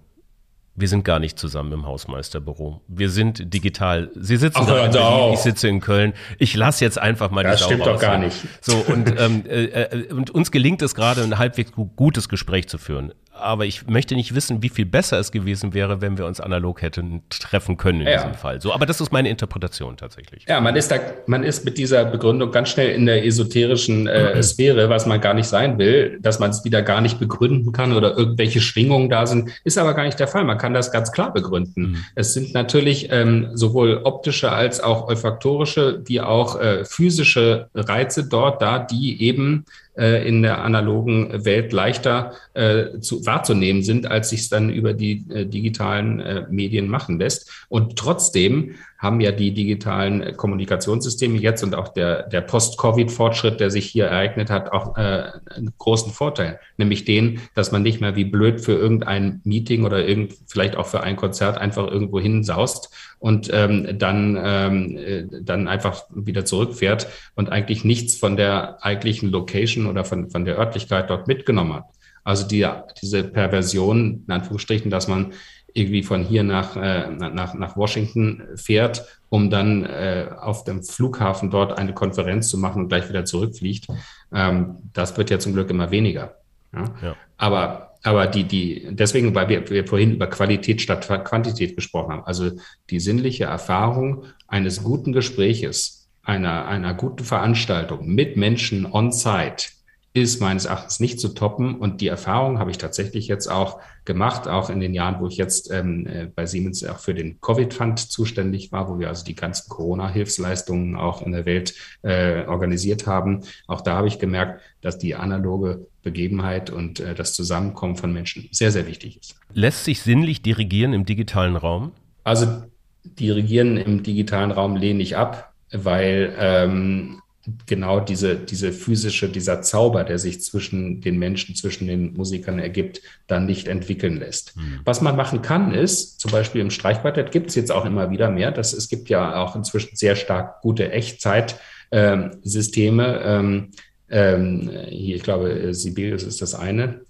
wir 0.74 0.88
sind 0.88 1.04
gar 1.04 1.18
nicht 1.18 1.38
zusammen 1.38 1.72
im 1.72 1.86
Hausmeisterbüro. 1.86 2.80
Wir 2.88 3.10
sind 3.10 3.52
digital. 3.52 4.10
Sie 4.14 4.36
sitzen 4.36 4.60
Ach, 4.62 4.66
da 4.66 4.86
in 4.86 4.92
Berlin, 4.92 5.34
ich 5.34 5.40
sitze 5.40 5.68
in 5.68 5.80
Köln. 5.80 6.14
Ich 6.38 6.54
lasse 6.56 6.82
jetzt 6.84 6.98
einfach 6.98 7.30
mal 7.30 7.44
das 7.44 7.56
die 7.56 7.58
Das 7.58 7.66
stimmt 7.66 7.86
doch 7.86 8.00
gar 8.00 8.16
nicht. 8.18 8.36
So 8.62 8.76
und, 8.76 9.12
ähm, 9.20 9.44
äh, 9.46 9.64
äh, 9.64 10.12
und 10.12 10.30
uns 10.30 10.50
gelingt 10.50 10.80
es 10.80 10.94
gerade, 10.94 11.22
ein 11.22 11.38
halbwegs 11.38 11.72
gutes 11.96 12.28
Gespräch 12.28 12.68
zu 12.68 12.78
führen 12.78 13.12
aber 13.34 13.64
ich 13.64 13.86
möchte 13.86 14.14
nicht 14.14 14.34
wissen, 14.34 14.62
wie 14.62 14.68
viel 14.68 14.84
besser 14.84 15.18
es 15.18 15.32
gewesen 15.32 15.74
wäre, 15.74 16.00
wenn 16.00 16.18
wir 16.18 16.26
uns 16.26 16.40
analog 16.40 16.82
hätten 16.82 17.22
treffen 17.30 17.76
können 17.76 18.02
in 18.02 18.08
ja. 18.08 18.16
diesem 18.16 18.34
Fall. 18.34 18.60
So, 18.60 18.72
aber 18.72 18.86
das 18.86 19.00
ist 19.00 19.10
meine 19.10 19.28
Interpretation 19.30 19.96
tatsächlich. 19.96 20.44
Ja, 20.48 20.60
man 20.60 20.76
ist 20.76 20.90
da, 20.90 20.96
man 21.26 21.42
ist 21.42 21.64
mit 21.64 21.78
dieser 21.78 22.04
Begründung 22.04 22.50
ganz 22.52 22.68
schnell 22.68 22.90
in 22.90 23.06
der 23.06 23.24
esoterischen 23.24 24.06
äh, 24.06 24.36
mhm. 24.36 24.42
Sphäre, 24.42 24.88
was 24.90 25.06
man 25.06 25.20
gar 25.20 25.34
nicht 25.34 25.46
sein 25.46 25.78
will, 25.78 26.18
dass 26.20 26.38
man 26.38 26.50
es 26.50 26.64
wieder 26.64 26.82
gar 26.82 27.00
nicht 27.00 27.18
begründen 27.18 27.72
kann 27.72 27.92
oder 27.92 28.16
irgendwelche 28.16 28.60
Schwingungen 28.60 29.08
da 29.08 29.26
sind, 29.26 29.50
ist 29.64 29.78
aber 29.78 29.94
gar 29.94 30.04
nicht 30.04 30.20
der 30.20 30.28
Fall. 30.28 30.44
Man 30.44 30.58
kann 30.58 30.74
das 30.74 30.92
ganz 30.92 31.10
klar 31.10 31.32
begründen. 31.32 31.92
Mhm. 31.92 32.04
Es 32.14 32.34
sind 32.34 32.54
natürlich 32.54 33.08
ähm, 33.10 33.50
sowohl 33.54 34.00
optische 34.04 34.52
als 34.52 34.80
auch 34.80 35.08
olfaktorische 35.08 36.02
wie 36.06 36.20
auch 36.20 36.60
äh, 36.60 36.84
physische 36.84 37.68
Reize 37.74 38.28
dort 38.28 38.60
da, 38.60 38.78
die 38.78 39.22
eben 39.22 39.64
äh, 39.96 40.26
in 40.26 40.42
der 40.42 40.64
analogen 40.64 41.44
Welt 41.44 41.72
leichter 41.72 42.32
äh, 42.54 42.98
zu, 43.00 43.26
wahrzunehmen 43.26 43.82
sind, 43.82 44.06
als 44.06 44.30
sich 44.30 44.40
es 44.40 44.48
dann 44.48 44.70
über 44.70 44.94
die 44.94 45.24
äh, 45.30 45.44
digitalen 45.44 46.20
äh, 46.20 46.46
Medien 46.50 46.88
machen 46.88 47.18
lässt. 47.18 47.66
Und 47.68 47.96
trotzdem 47.98 48.74
haben 49.02 49.20
ja 49.20 49.32
die 49.32 49.52
digitalen 49.52 50.36
Kommunikationssysteme 50.36 51.36
jetzt 51.36 51.64
und 51.64 51.74
auch 51.74 51.88
der, 51.88 52.22
der 52.28 52.40
Post-Covid-Fortschritt, 52.40 53.58
der 53.58 53.68
sich 53.68 53.86
hier 53.86 54.06
ereignet 54.06 54.48
hat, 54.48 54.70
auch 54.70 54.96
äh, 54.96 55.24
einen 55.56 55.74
großen 55.76 56.12
Vorteil, 56.12 56.60
nämlich 56.76 57.04
den, 57.04 57.40
dass 57.56 57.72
man 57.72 57.82
nicht 57.82 58.00
mehr 58.00 58.14
wie 58.14 58.24
blöd 58.24 58.60
für 58.60 58.74
irgendein 58.74 59.40
Meeting 59.42 59.84
oder 59.84 60.06
irgend, 60.06 60.34
vielleicht 60.46 60.76
auch 60.76 60.86
für 60.86 61.02
ein 61.02 61.16
Konzert 61.16 61.58
einfach 61.58 61.88
irgendwo 61.88 62.20
hinsaust 62.20 62.94
und 63.18 63.50
ähm, 63.52 63.98
dann, 63.98 64.38
ähm, 64.40 64.96
äh, 64.96 65.24
dann 65.42 65.66
einfach 65.66 66.04
wieder 66.14 66.44
zurückfährt 66.44 67.08
und 67.34 67.50
eigentlich 67.50 67.84
nichts 67.84 68.14
von 68.14 68.36
der 68.36 68.84
eigentlichen 68.84 69.30
Location 69.30 69.86
oder 69.86 70.04
von, 70.04 70.30
von 70.30 70.44
der 70.44 70.56
Örtlichkeit 70.56 71.10
dort 71.10 71.26
mitgenommen 71.26 71.74
hat. 71.74 71.86
Also 72.24 72.46
die, 72.46 72.64
diese 73.00 73.24
Perversion, 73.24 74.22
in 74.28 74.32
Anführungsstrichen, 74.32 74.92
dass 74.92 75.08
man 75.08 75.32
irgendwie 75.74 76.02
von 76.02 76.24
hier 76.24 76.42
nach, 76.42 76.76
äh, 76.76 77.10
nach, 77.10 77.54
nach 77.54 77.76
Washington 77.76 78.42
fährt, 78.56 79.06
um 79.28 79.50
dann 79.50 79.84
äh, 79.84 80.28
auf 80.40 80.64
dem 80.64 80.82
Flughafen 80.82 81.50
dort 81.50 81.78
eine 81.78 81.94
Konferenz 81.94 82.48
zu 82.48 82.58
machen 82.58 82.82
und 82.82 82.88
gleich 82.88 83.08
wieder 83.08 83.24
zurückfliegt. 83.24 83.86
Ähm, 84.32 84.76
das 84.92 85.16
wird 85.16 85.30
ja 85.30 85.38
zum 85.38 85.54
Glück 85.54 85.70
immer 85.70 85.90
weniger. 85.90 86.36
Ja? 86.74 86.84
ja. 87.02 87.16
Aber 87.36 87.92
aber 88.04 88.26
die, 88.26 88.44
die, 88.44 88.88
deswegen, 88.90 89.34
weil 89.34 89.48
wir, 89.48 89.70
wir 89.70 89.86
vorhin 89.86 90.14
über 90.14 90.26
Qualität 90.26 90.80
statt 90.80 91.06
Quantität 91.24 91.76
gesprochen 91.76 92.12
haben, 92.12 92.24
also 92.24 92.50
die 92.90 92.98
sinnliche 92.98 93.44
Erfahrung 93.44 94.24
eines 94.48 94.82
guten 94.82 95.12
Gespräches, 95.12 96.08
einer, 96.24 96.66
einer 96.66 96.94
guten 96.94 97.24
Veranstaltung 97.24 98.06
mit 98.06 98.36
Menschen 98.36 98.86
on 98.90 99.12
site, 99.12 99.68
ist 100.14 100.40
meines 100.40 100.66
Erachtens 100.66 101.00
nicht 101.00 101.20
zu 101.20 101.28
toppen. 101.28 101.76
Und 101.76 102.00
die 102.00 102.08
Erfahrung 102.08 102.58
habe 102.58 102.70
ich 102.70 102.78
tatsächlich 102.78 103.28
jetzt 103.28 103.48
auch 103.48 103.80
gemacht, 104.04 104.46
auch 104.46 104.68
in 104.68 104.80
den 104.80 104.92
Jahren, 104.92 105.20
wo 105.20 105.26
ich 105.26 105.36
jetzt 105.36 105.70
ähm, 105.70 106.06
äh, 106.06 106.26
bei 106.26 106.44
Siemens 106.44 106.84
auch 106.84 106.98
für 106.98 107.14
den 107.14 107.40
Covid-Fund 107.40 107.98
zuständig 107.98 108.72
war, 108.72 108.88
wo 108.88 108.98
wir 108.98 109.08
also 109.08 109.24
die 109.24 109.34
ganzen 109.34 109.70
Corona-Hilfsleistungen 109.70 110.96
auch 110.96 111.22
in 111.22 111.32
der 111.32 111.46
Welt 111.46 111.74
äh, 112.02 112.44
organisiert 112.44 113.06
haben. 113.06 113.44
Auch 113.66 113.80
da 113.80 113.96
habe 113.96 114.08
ich 114.08 114.18
gemerkt, 114.18 114.60
dass 114.82 114.98
die 114.98 115.14
analoge 115.14 115.86
Begebenheit 116.02 116.68
und 116.68 117.00
äh, 117.00 117.14
das 117.14 117.32
Zusammenkommen 117.32 117.96
von 117.96 118.12
Menschen 118.12 118.48
sehr, 118.52 118.70
sehr 118.70 118.86
wichtig 118.86 119.18
ist. 119.18 119.36
Lässt 119.54 119.84
sich 119.84 120.02
sinnlich 120.02 120.42
dirigieren 120.42 120.92
im 120.92 121.06
digitalen 121.06 121.56
Raum? 121.56 121.92
Also 122.24 122.64
dirigieren 123.04 123.78
im 123.78 124.02
digitalen 124.02 124.50
Raum 124.50 124.76
lehne 124.76 125.02
ich 125.02 125.16
ab, 125.16 125.54
weil 125.72 126.34
ähm, 126.38 127.21
genau 127.66 128.00
diese, 128.00 128.36
diese 128.36 128.72
physische, 128.72 129.28
dieser 129.28 129.60
Zauber, 129.62 130.04
der 130.04 130.18
sich 130.18 130.40
zwischen 130.42 131.00
den 131.00 131.18
Menschen, 131.18 131.56
zwischen 131.56 131.88
den 131.88 132.14
Musikern 132.14 132.60
ergibt, 132.60 133.00
dann 133.26 133.46
nicht 133.46 133.68
entwickeln 133.68 134.18
lässt. 134.18 134.54
Mhm. 134.56 134.80
Was 134.84 135.00
man 135.00 135.16
machen 135.16 135.40
kann, 135.42 135.74
ist, 135.74 136.20
zum 136.20 136.30
Beispiel 136.30 136.60
im 136.60 136.70
Streichquartett 136.70 137.32
gibt 137.32 137.48
es 137.48 137.56
jetzt 137.56 137.72
auch 137.72 137.84
immer 137.84 138.10
wieder 138.10 138.30
mehr, 138.30 138.52
dass 138.52 138.72
es 138.72 138.88
gibt 138.88 139.08
ja 139.08 139.42
auch 139.42 139.56
inzwischen 139.56 139.96
sehr 139.96 140.14
stark 140.14 140.60
gute 140.60 140.92
Echtzeit-Systeme. 140.92 143.20
Ähm, 143.24 143.70
ähm, 144.08 144.70
hier, 144.88 145.16
ich 145.16 145.22
glaube, 145.22 145.74
Sibelius 145.74 146.22
ist 146.22 146.40
das 146.42 146.54
eine. 146.54 147.00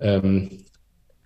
Ähm, 0.00 0.64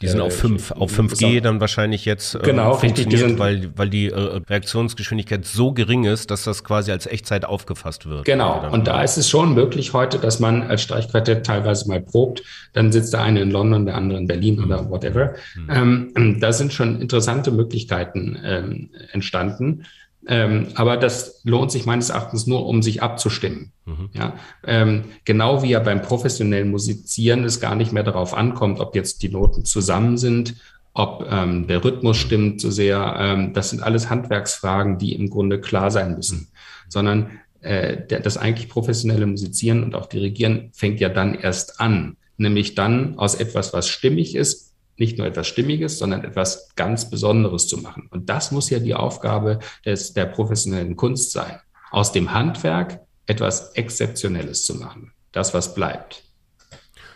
die 0.01 0.09
sind 0.09 0.21
auf 0.21 0.35
5, 0.35 0.73
auf 0.73 0.99
5G 0.99 1.41
dann 1.43 1.61
wahrscheinlich 1.61 2.07
jetzt 2.07 2.35
äh, 2.35 2.39
genau, 2.39 2.75
funktioniert, 2.75 3.23
richtig, 3.23 3.39
weil, 3.39 3.71
weil 3.77 3.91
die 3.91 4.07
äh, 4.07 4.41
Reaktionsgeschwindigkeit 4.49 5.45
so 5.45 5.73
gering 5.73 6.05
ist, 6.05 6.31
dass 6.31 6.45
das 6.45 6.65
quasi 6.65 6.91
als 6.91 7.07
Echtzeit 7.07 7.45
aufgefasst 7.45 8.07
wird. 8.07 8.25
Genau, 8.25 8.71
und 8.71 8.87
da 8.87 9.03
ist 9.03 9.19
es 9.19 9.29
schon 9.29 9.55
möglich 9.55 9.93
heute, 9.93 10.19
dass 10.19 10.41
man 10.41 10.63
als 10.63 10.83
Streichquartett 10.83 11.45
teilweise 11.45 11.87
mal 11.87 12.01
probt, 12.01 12.43
dann 12.73 12.93
sitzt 12.93 13.13
der 13.13 13.23
eine 13.23 13.43
in 13.43 13.51
London, 13.51 13.85
der 13.85 13.97
andere 13.97 14.19
in 14.19 14.27
Berlin 14.27 14.57
mhm. 14.57 14.65
oder 14.65 14.89
whatever. 14.89 15.35
Mhm. 15.55 16.13
Ähm, 16.17 16.41
da 16.41 16.53
sind 16.53 16.73
schon 16.73 17.01
interessante 17.01 17.51
Möglichkeiten 17.51 18.39
ähm, 18.43 18.91
entstanden. 19.13 19.85
Ähm, 20.27 20.69
aber 20.75 20.97
das 20.97 21.41
lohnt 21.45 21.73
sich 21.73 21.87
meines 21.87 22.11
Erachtens 22.11 22.47
nur, 22.47 22.67
um 22.67 22.83
sich 22.83 23.03
abzustimmen. 23.03 23.73
Mhm. 23.87 24.11
Ja, 24.13 24.35
ähm, 24.67 25.05
genau 25.25 25.63
wie 25.63 25.71
ja 25.71 25.81
beim 25.81 26.03
professionellen 26.03 26.71
Musizieren 26.71 27.45
es 27.45 27.61
gar 27.61 27.75
nicht 27.75 27.93
mehr 27.93 28.03
darauf 28.03 28.35
ankommt, 28.35 28.81
ob 28.81 28.95
jetzt 28.95 29.23
die 29.23 29.31
Noten 29.31 29.65
zusammen 29.65 30.19
sind, 30.19 30.57
ob 30.93 31.27
ähm, 31.31 31.67
der 31.67 31.83
Rhythmus 31.83 32.19
stimmt 32.19 32.61
so 32.61 32.71
sehr. 32.71 33.17
Ähm, 33.19 33.55
das 33.55 33.71
sind 33.71 33.83
alles 33.83 34.11
Handwerksfragen, 34.11 34.99
die 34.99 35.15
im 35.15 35.31
Grunde 35.31 35.61
klar 35.61 35.91
sein 35.91 36.17
müssen, 36.17 36.39
mhm. 36.39 36.91
sondern 36.91 37.31
äh, 37.63 38.07
der, 38.07 38.21
das 38.21 38.37
eigentlich 38.37 38.69
professionelle 38.69 39.27
Musizieren 39.27 39.83
und 39.83 39.95
auch 39.95 40.07
Dirigieren 40.07 40.71
fängt 40.73 41.01
ja 41.01 41.09
dann 41.09 41.35
erst 41.35 41.81
an, 41.81 42.17
nämlich 42.37 42.75
dann 42.75 43.19
aus 43.19 43.35
etwas, 43.35 43.73
was 43.73 43.89
stimmig 43.89 44.35
ist, 44.35 44.70
nicht 45.01 45.19
nur 45.19 45.27
etwas 45.27 45.49
Stimmiges, 45.49 45.99
sondern 45.99 46.25
etwas 46.25 46.69
ganz 46.77 47.11
Besonderes 47.11 47.67
zu 47.67 47.79
machen. 47.79 48.07
Und 48.11 48.29
das 48.29 48.53
muss 48.53 48.71
ja 48.71 48.79
die 48.79 48.95
Aufgabe 48.95 49.59
des, 49.85 50.13
der 50.13 50.27
professionellen 50.27 50.95
Kunst 50.95 51.33
sein, 51.33 51.59
aus 51.91 52.13
dem 52.13 52.33
Handwerk 52.33 53.01
etwas 53.27 53.73
Exzeptionelles 53.73 54.65
zu 54.65 54.75
machen. 54.75 55.13
Das, 55.33 55.55
was 55.55 55.75
bleibt. 55.75 56.23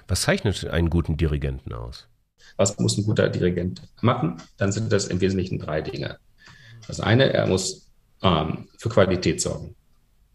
Was 0.08 0.22
zeichnet 0.22 0.64
einen 0.66 0.90
guten 0.90 1.16
Dirigenten 1.16 1.72
aus? 1.72 2.08
Was 2.56 2.78
muss 2.78 2.96
ein 2.96 3.04
guter 3.04 3.28
Dirigent 3.28 3.82
machen? 4.00 4.42
Dann 4.56 4.72
sind 4.72 4.92
das 4.92 5.06
im 5.06 5.20
Wesentlichen 5.20 5.58
drei 5.58 5.80
Dinge. 5.80 6.18
Das 6.86 7.00
eine, 7.00 7.32
er 7.32 7.46
muss 7.46 7.90
ähm, 8.22 8.68
für 8.78 8.88
Qualität 8.88 9.40
sorgen. 9.40 9.76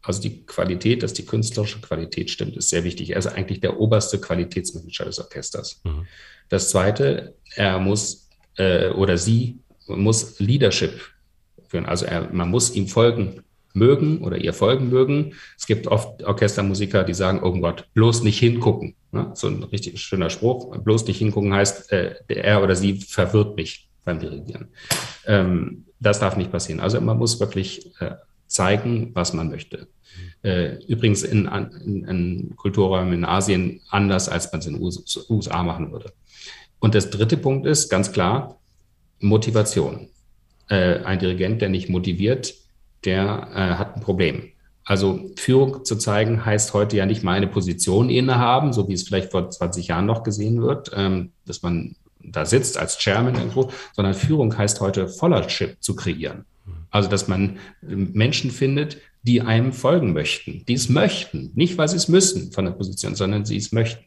Also 0.02 0.22
die 0.22 0.46
Qualität, 0.46 1.04
dass 1.04 1.14
die 1.14 1.26
künstlerische 1.26 1.82
Qualität 1.82 2.30
stimmt, 2.30 2.58
ist 2.58 2.70
sehr 2.70 2.84
wichtig. 2.84 3.12
Er 3.12 3.18
ist 3.18 3.28
eigentlich 3.28 3.60
der 3.60 3.80
oberste 3.80 4.20
Qualitätsmanager 4.20 5.06
des 5.06 5.20
Orchesters. 5.20 5.82
Mhm. 5.84 6.08
Das 6.50 6.70
Zweite, 6.70 7.36
er 7.56 7.80
muss 7.80 8.30
äh, 8.58 8.90
oder 8.90 9.18
sie 9.18 9.60
muss 9.88 10.40
Leadership 10.40 11.00
führen. 11.68 11.86
Also 11.86 12.06
er, 12.06 12.30
man 12.32 12.50
muss 12.50 12.76
ihm 12.76 12.88
folgen 12.88 13.44
mögen 13.74 14.20
oder 14.20 14.38
ihr 14.38 14.54
folgen 14.54 14.90
mögen. 14.90 15.34
Es 15.58 15.68
gibt 15.68 15.88
oft 15.88 16.24
Orchestermusiker, 16.24 17.04
die 17.04 17.14
sagen, 17.14 17.42
oh 17.44 17.52
Gott, 17.60 17.88
bloß 17.94 18.24
nicht 18.24 18.40
hingucken. 18.40 18.96
Ne? 19.12 19.32
So 19.34 19.48
ein 19.48 19.64
richtig 19.64 20.00
schöner 20.02 20.30
Spruch. 20.30 20.76
Bloß 20.78 21.06
nicht 21.08 21.18
hingucken 21.18 21.54
heißt, 21.54 21.92
äh, 21.92 22.16
er 22.28 22.64
oder 22.64 22.76
sie 22.76 23.00
verwirrt 23.00 23.56
mich 23.56 23.88
beim 24.04 24.20
Dirigieren. 24.20 24.70
Ähm, 25.26 25.86
das 26.00 26.20
darf 26.20 26.38
nicht 26.38 26.52
passieren. 26.52 26.80
Also 26.80 27.00
man 27.02 27.18
muss 27.18 27.40
wirklich 27.40 27.92
äh, 28.00 28.16
zeigen, 28.48 29.12
was 29.14 29.34
man 29.34 29.50
möchte. 29.50 29.88
Äh, 30.42 30.84
übrigens 30.86 31.24
in, 31.24 31.46
in, 31.46 32.06
in 32.06 32.54
Kulturräumen 32.56 33.14
in 33.14 33.26
Asien 33.26 33.82
anders, 33.90 34.30
als 34.30 34.52
man 34.52 34.60
es 34.60 34.68
in 34.68 34.76
den 34.76 34.92
USA 35.30 35.64
machen 35.64 35.92
würde. 35.92 36.12
Und 36.80 36.96
das 36.96 37.10
dritte 37.10 37.38
Punkt 37.38 37.66
ist 37.66 37.90
ganz 37.90 38.12
klar 38.12 38.60
Motivation. 39.20 40.08
Äh, 40.70 41.00
ein 41.04 41.20
Dirigent, 41.20 41.62
der 41.62 41.70
nicht 41.70 41.90
motiviert, 41.90 42.54
der 43.06 43.50
äh, 43.54 43.76
hat 43.76 43.96
ein 43.96 44.02
Problem. 44.02 44.52
Also 44.84 45.30
Führung 45.36 45.86
zu 45.86 45.98
zeigen 45.98 46.46
heißt 46.46 46.74
heute 46.74 46.98
ja 46.98 47.06
nicht 47.06 47.24
mal 47.24 47.34
eine 47.34 47.48
Position 47.48 48.10
innehaben, 48.10 48.74
so 48.74 48.88
wie 48.88 48.94
es 48.94 49.04
vielleicht 49.04 49.32
vor 49.32 49.50
20 49.50 49.88
Jahren 49.88 50.06
noch 50.06 50.24
gesehen 50.24 50.62
wird, 50.62 50.92
ähm, 50.96 51.32
dass 51.46 51.62
man 51.62 51.96
da 52.22 52.46
sitzt 52.46 52.78
als 52.78 52.98
Chairman 52.98 53.36
irgendwo, 53.36 53.72
sondern 53.96 54.14
Führung 54.14 54.58
heißt 54.58 54.82
heute 54.82 55.08
Followership 55.08 55.78
zu 55.80 55.96
kreieren. 55.96 56.46
Also 56.92 57.10
dass 57.10 57.28
man 57.28 57.58
Menschen 57.82 58.52
findet, 58.52 58.98
die 59.24 59.42
einem 59.42 59.74
folgen 59.74 60.14
möchten, 60.14 60.64
die 60.68 60.74
es 60.74 60.90
möchten, 60.90 61.52
nicht 61.56 61.78
weil 61.78 61.88
sie 61.88 61.98
es 61.98 62.08
müssen 62.08 62.52
von 62.52 62.66
der 62.66 62.72
Position, 62.72 63.16
sondern 63.16 63.46
sie 63.46 63.58
es 63.58 63.72
möchten. 63.72 64.04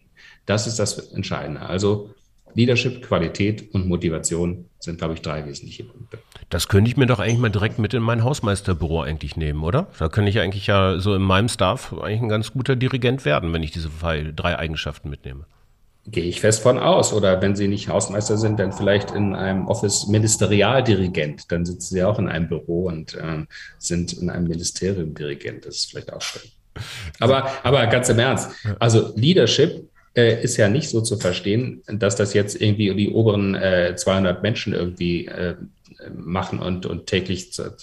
Das 0.47 0.67
ist 0.67 0.79
das 0.79 0.99
Entscheidende. 1.13 1.61
Also 1.63 2.11
Leadership, 2.55 3.03
Qualität 3.03 3.73
und 3.75 3.87
Motivation 3.87 4.67
sind, 4.79 4.99
glaube 4.99 5.15
ich, 5.15 5.23
drei 5.23 5.47
wesentliche 5.47 5.85
Punkte. 5.85 6.19
Das 6.51 6.69
könnte 6.69 6.91
ich 6.91 6.97
mir 6.97 7.07
doch 7.07 7.19
eigentlich 7.19 7.39
mal 7.39 7.51
direkt 7.51 7.79
mit 7.79 7.95
in 7.95 8.03
mein 8.03 8.25
Hausmeisterbüro 8.25 9.03
eigentlich 9.03 9.37
nehmen, 9.37 9.63
oder? 9.63 9.87
Da 9.99 10.09
könnte 10.09 10.31
ich 10.31 10.41
eigentlich 10.41 10.67
ja 10.67 10.99
so 10.99 11.15
in 11.15 11.23
meinem 11.23 11.49
Staff 11.49 11.93
eigentlich 11.93 12.21
ein 12.21 12.29
ganz 12.29 12.53
guter 12.53 12.77
Dirigent 12.77 13.25
werden, 13.25 13.53
wenn 13.53 13.63
ich 13.63 13.71
diese 13.71 13.91
drei 14.01 14.59
Eigenschaften 14.59 15.09
mitnehme. 15.09 15.47
Gehe 16.09 16.25
ich 16.25 16.41
fest 16.41 16.63
von 16.63 16.79
aus. 16.79 17.13
Oder 17.13 17.41
wenn 17.41 17.55
Sie 17.55 17.69
nicht 17.69 17.89
Hausmeister 17.89 18.37
sind, 18.37 18.59
dann 18.59 18.73
vielleicht 18.73 19.13
in 19.13 19.37
einem 19.37 19.69
Office 19.69 20.09
Ministerialdirigent. 20.09 21.51
Dann 21.53 21.65
sitzen 21.65 21.95
Sie 21.95 22.03
auch 22.03 22.19
in 22.19 22.29
einem 22.29 22.49
Büro 22.49 22.87
und 22.87 23.17
ähm, 23.23 23.47
sind 23.79 24.13
in 24.15 24.29
einem 24.29 24.49
Ministerium 24.49 25.15
Dirigent. 25.15 25.65
Das 25.65 25.77
ist 25.77 25.91
vielleicht 25.91 26.13
auch 26.13 26.21
schön. 26.21 26.43
Aber, 27.21 27.49
aber 27.63 27.87
ganz 27.87 28.09
im 28.09 28.19
Ernst. 28.19 28.51
Also 28.81 29.13
Leadership 29.15 29.89
äh, 30.15 30.43
ist 30.43 30.57
ja 30.57 30.69
nicht 30.69 30.91
so 30.91 31.01
zu 31.01 31.19
verstehen, 31.19 31.83
dass 31.87 32.17
das 32.17 32.35
jetzt 32.35 32.61
irgendwie 32.61 32.95
die 32.95 33.11
oberen 33.11 33.55
äh, 33.55 33.95
200 33.97 34.43
Menschen 34.43 34.75
irgendwie 34.75 35.27
äh, 35.27 35.57
machen 36.15 36.59
und, 36.59 36.87
und 36.87 37.07
täglich 37.07 37.53
zu, 37.53 37.75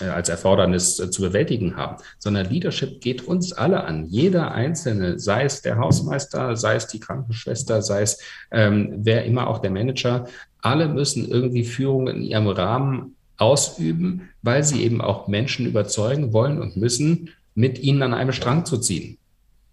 äh, 0.00 0.04
als 0.04 0.28
Erfordernis 0.28 0.96
zu 0.96 1.22
bewältigen 1.22 1.76
haben, 1.76 1.96
sondern 2.18 2.48
Leadership 2.48 3.00
geht 3.00 3.22
uns 3.22 3.52
alle 3.52 3.84
an. 3.84 4.06
Jeder 4.06 4.52
Einzelne, 4.52 5.18
sei 5.18 5.44
es 5.44 5.62
der 5.62 5.78
Hausmeister, 5.78 6.56
sei 6.56 6.76
es 6.76 6.86
die 6.86 7.00
Krankenschwester, 7.00 7.82
sei 7.82 8.02
es 8.02 8.20
ähm, 8.50 8.94
wer 8.98 9.24
immer 9.24 9.48
auch 9.48 9.58
der 9.58 9.70
Manager, 9.70 10.26
alle 10.60 10.88
müssen 10.88 11.28
irgendwie 11.28 11.64
Führung 11.64 12.08
in 12.08 12.22
ihrem 12.22 12.48
Rahmen 12.48 13.16
ausüben, 13.36 14.28
weil 14.42 14.64
sie 14.64 14.82
eben 14.82 15.00
auch 15.00 15.28
Menschen 15.28 15.66
überzeugen 15.66 16.32
wollen 16.32 16.60
und 16.60 16.76
müssen, 16.76 17.30
mit 17.54 17.78
ihnen 17.78 18.02
an 18.02 18.14
einem 18.14 18.32
Strang 18.32 18.64
zu 18.64 18.78
ziehen. 18.78 19.18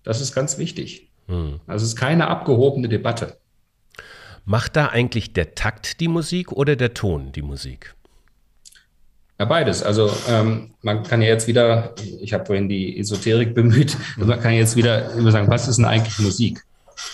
Das 0.04 0.22
ist 0.22 0.34
ganz 0.34 0.58
wichtig. 0.58 1.10
Hm. 1.28 1.60
Also 1.68 1.84
es 1.84 1.90
ist 1.90 1.96
keine 1.96 2.28
abgehobene 2.28 2.90
Debatte. 2.90 3.38
Macht 4.46 4.76
da 4.76 4.88
eigentlich 4.88 5.34
der 5.34 5.56
Takt 5.56 6.00
die 6.00 6.08
Musik 6.08 6.52
oder 6.52 6.76
der 6.76 6.94
Ton 6.94 7.32
die 7.32 7.42
Musik? 7.42 7.96
Ja, 9.40 9.46
beides. 9.46 9.84
Also 9.84 10.12
ähm, 10.30 10.72
man 10.82 11.04
kann 11.04 11.22
ja 11.22 11.28
jetzt 11.28 11.48
wieder, 11.48 11.94
ich 12.22 12.34
habe 12.34 12.46
vorhin 12.46 12.70
die 12.70 12.98
Esoterik 13.00 13.54
bemüht, 13.54 13.98
mhm. 14.18 14.28
man 14.28 14.40
kann 14.40 14.54
jetzt 14.54 14.76
wieder 14.76 15.10
sagen, 15.32 15.50
was 15.50 15.68
ist 15.68 15.78
denn 15.78 15.86
eigentlich 15.86 16.20
Musik? 16.20 16.64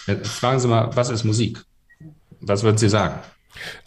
Jetzt 0.05 0.27
fragen 0.27 0.59
Sie 0.59 0.67
mal, 0.67 0.95
was 0.95 1.09
ist 1.09 1.23
Musik? 1.23 1.63
Was 2.41 2.63
würden 2.63 2.77
Sie 2.77 2.89
sagen? 2.89 3.19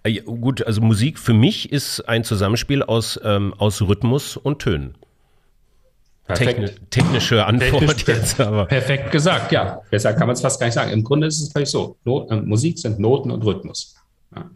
Äh, 0.03 0.11
ja, 0.11 0.23
gut, 0.23 0.67
also 0.67 0.81
Musik 0.81 1.19
für 1.19 1.35
mich 1.35 1.71
ist 1.71 2.01
ein 2.09 2.25
Zusammenspiel 2.25 2.83
aus, 2.83 3.21
ähm, 3.23 3.55
aus 3.59 3.83
Rhythmus 3.83 4.37
und 4.37 4.61
Tönen. 4.61 4.95
Techni 6.33 6.71
technische 6.89 7.45
Antwort 7.45 7.87
Technisch, 7.87 8.07
jetzt 8.09 8.41
aber. 8.41 8.65
Perfekt 8.65 9.11
gesagt, 9.11 9.53
ja. 9.53 9.83
Besser 9.91 10.15
kann 10.15 10.27
man 10.27 10.35
es 10.35 10.41
fast 10.41 10.59
gar 10.59 10.67
nicht 10.67 10.75
sagen. 10.75 10.91
Im 10.91 11.05
Grunde 11.05 11.27
ist 11.27 11.41
es 11.41 11.53
völlig 11.53 11.69
so. 11.69 11.97
Not, 12.05 12.31
äh, 12.31 12.37
Musik 12.37 12.79
sind 12.79 12.99
Noten 12.99 13.31
und 13.31 13.45
Rhythmus. 13.45 13.95
Ja. 14.35 14.51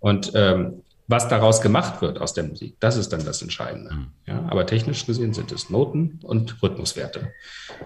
Und 0.00 0.32
ähm, 0.34 0.82
was 1.08 1.28
daraus 1.28 1.60
gemacht 1.60 2.02
wird 2.02 2.20
aus 2.20 2.34
der 2.34 2.44
Musik, 2.44 2.76
das 2.80 2.96
ist 2.96 3.12
dann 3.12 3.24
das 3.24 3.40
Entscheidende. 3.40 3.94
Mhm. 3.94 4.06
Ja, 4.26 4.44
aber 4.48 4.66
technisch 4.66 5.06
gesehen 5.06 5.32
sind 5.34 5.52
es 5.52 5.70
Noten 5.70 6.18
und 6.22 6.60
Rhythmuswerte. 6.62 7.32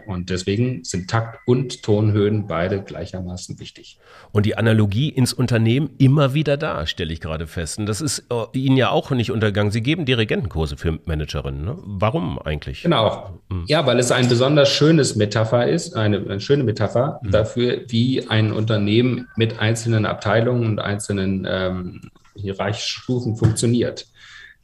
Und 0.06 0.30
deswegen 0.30 0.84
sind 0.84 1.10
Takt 1.10 1.38
und 1.46 1.82
Tonhöhen 1.82 2.46
beide 2.46 2.82
gleichermaßen 2.82 3.60
wichtig. 3.60 3.98
Und 4.32 4.46
die 4.46 4.56
Analogie 4.56 5.10
ins 5.10 5.34
Unternehmen 5.34 5.90
immer 5.98 6.32
wieder 6.32 6.56
da, 6.56 6.86
stelle 6.86 7.12
ich 7.12 7.20
gerade 7.20 7.46
fest. 7.46 7.78
Und 7.78 7.86
das 7.86 8.00
ist 8.00 8.24
äh, 8.30 8.58
Ihnen 8.58 8.78
ja 8.78 8.90
auch 8.90 9.10
nicht 9.10 9.30
untergegangen. 9.30 9.70
Sie 9.70 9.82
geben 9.82 10.06
Dirigentenkurse 10.06 10.78
für 10.78 10.98
Managerinnen. 11.04 11.64
Ne? 11.64 11.76
Warum 11.82 12.38
eigentlich? 12.38 12.82
Genau. 12.82 13.38
Mhm. 13.50 13.64
Ja, 13.66 13.84
weil 13.86 13.98
es 13.98 14.10
ein 14.12 14.28
besonders 14.28 14.70
schönes 14.70 15.16
Metapher 15.16 15.68
ist, 15.68 15.94
eine, 15.94 16.18
eine 16.18 16.40
schöne 16.40 16.64
Metapher 16.64 17.20
mhm. 17.22 17.30
dafür, 17.32 17.82
wie 17.88 18.26
ein 18.28 18.50
Unternehmen 18.52 19.28
mit 19.36 19.58
einzelnen 19.58 20.06
Abteilungen 20.06 20.64
und 20.64 20.78
einzelnen 20.78 21.46
ähm, 21.48 22.00
Hierarchiestufen 22.34 23.36
funktioniert. 23.36 24.06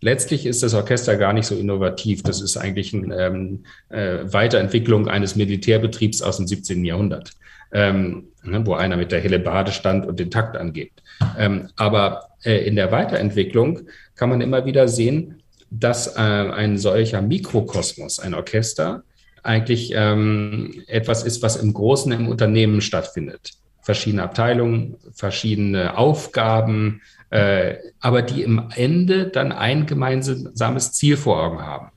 Letztlich 0.00 0.44
ist 0.44 0.62
das 0.62 0.74
Orchester 0.74 1.16
gar 1.16 1.32
nicht 1.32 1.46
so 1.46 1.56
innovativ. 1.56 2.22
Das 2.22 2.40
ist 2.42 2.56
eigentlich 2.56 2.92
eine 2.92 3.16
ähm, 3.16 3.64
äh, 3.88 4.18
Weiterentwicklung 4.24 5.08
eines 5.08 5.36
Militärbetriebs 5.36 6.20
aus 6.20 6.36
dem 6.36 6.46
17. 6.46 6.84
Jahrhundert, 6.84 7.32
ähm, 7.72 8.28
ne, 8.44 8.64
wo 8.66 8.74
einer 8.74 8.96
mit 8.96 9.10
der 9.10 9.20
Hellebarde 9.20 9.72
stand 9.72 10.06
und 10.06 10.20
den 10.20 10.30
Takt 10.30 10.56
angibt. 10.56 11.02
Ähm, 11.38 11.70
aber 11.76 12.28
äh, 12.44 12.66
in 12.66 12.76
der 12.76 12.92
Weiterentwicklung 12.92 13.88
kann 14.14 14.28
man 14.28 14.42
immer 14.42 14.66
wieder 14.66 14.86
sehen, 14.86 15.42
dass 15.70 16.14
äh, 16.16 16.20
ein 16.20 16.78
solcher 16.78 17.22
Mikrokosmos, 17.22 18.18
ein 18.18 18.34
Orchester, 18.34 19.02
eigentlich 19.42 19.92
ähm, 19.94 20.82
etwas 20.88 21.22
ist, 21.22 21.42
was 21.42 21.56
im 21.56 21.72
Großen 21.72 22.12
im 22.12 22.28
Unternehmen 22.28 22.80
stattfindet. 22.80 23.52
Verschiedene 23.80 24.24
Abteilungen, 24.24 24.96
verschiedene 25.12 25.96
Aufgaben, 25.96 27.02
aber 27.30 28.22
die 28.22 28.42
im 28.42 28.70
Ende 28.74 29.28
dann 29.28 29.52
ein 29.52 29.86
gemeinsames 29.86 30.92
Ziel 30.92 31.16
vor 31.16 31.42
Augen 31.42 31.62
haben. 31.62 31.90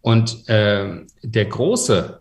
Und 0.00 0.48
äh, 0.48 1.04
der 1.22 1.44
große 1.44 2.20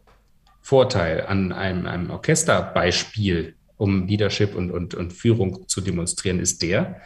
Vorteil 0.61 1.25
an 1.27 1.51
einem, 1.51 1.85
einem 1.85 2.09
Orchesterbeispiel, 2.09 3.55
um 3.77 4.07
Leadership 4.07 4.55
und, 4.55 4.71
und, 4.71 4.95
und 4.95 5.13
Führung 5.13 5.67
zu 5.67 5.81
demonstrieren, 5.81 6.39
ist 6.39 6.61
der, 6.61 7.01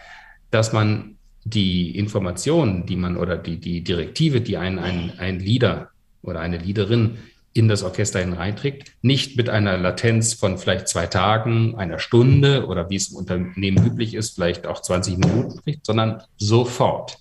dass 0.50 0.74
man 0.74 1.18
die 1.44 1.98
Informationen, 1.98 2.86
die 2.86 2.96
man 2.96 3.18
oder 3.18 3.38
die, 3.38 3.58
die 3.58 3.84
Direktive, 3.84 4.42
die 4.42 4.58
ein, 4.58 4.80
ein, 4.80 5.14
ein 5.18 5.40
Leader 5.40 5.92
oder 6.22 6.40
eine 6.40 6.58
Leaderin 6.58 7.18
in 7.54 7.68
das 7.68 7.84
Orchester 7.84 8.20
hineinträgt, 8.20 8.94
nicht 9.02 9.36
mit 9.36 9.50
einer 9.50 9.78
Latenz 9.78 10.34
von 10.34 10.58
vielleicht 10.58 10.88
zwei 10.88 11.08
Tagen, 11.08 11.76
einer 11.76 12.00
Stunde 12.00 12.66
oder 12.68 12.90
wie 12.90 12.96
es 12.96 13.10
im 13.10 13.18
Unternehmen 13.18 13.86
üblich 13.86 14.14
ist, 14.14 14.36
vielleicht 14.36 14.66
auch 14.68 14.82
20 14.82 15.18
Minuten 15.18 15.60
sondern 15.84 16.24
sofort. 16.38 17.18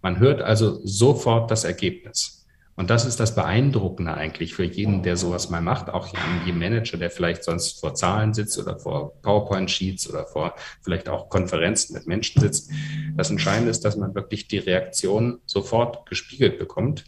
Man 0.00 0.18
hört 0.18 0.42
also 0.42 0.80
sofort 0.84 1.50
das 1.50 1.64
Ergebnis. 1.64 2.42
Und 2.74 2.88
das 2.88 3.04
ist 3.04 3.20
das 3.20 3.34
Beeindruckende 3.34 4.14
eigentlich 4.14 4.54
für 4.54 4.64
jeden, 4.64 5.02
der 5.02 5.16
sowas 5.16 5.50
mal 5.50 5.60
macht, 5.60 5.90
auch 5.90 6.08
jeden 6.46 6.58
Manager, 6.58 6.96
der 6.96 7.10
vielleicht 7.10 7.44
sonst 7.44 7.78
vor 7.78 7.94
Zahlen 7.94 8.32
sitzt 8.32 8.58
oder 8.58 8.78
vor 8.78 9.20
PowerPoint-Sheets 9.20 10.08
oder 10.08 10.24
vor 10.26 10.54
vielleicht 10.80 11.08
auch 11.08 11.28
Konferenzen 11.28 11.92
mit 11.92 12.06
Menschen 12.06 12.40
sitzt. 12.40 12.70
Das 13.14 13.30
Entscheidende 13.30 13.70
ist, 13.70 13.84
dass 13.84 13.96
man 13.96 14.14
wirklich 14.14 14.48
die 14.48 14.58
Reaktion 14.58 15.40
sofort 15.44 16.06
gespiegelt 16.08 16.58
bekommt. 16.58 17.04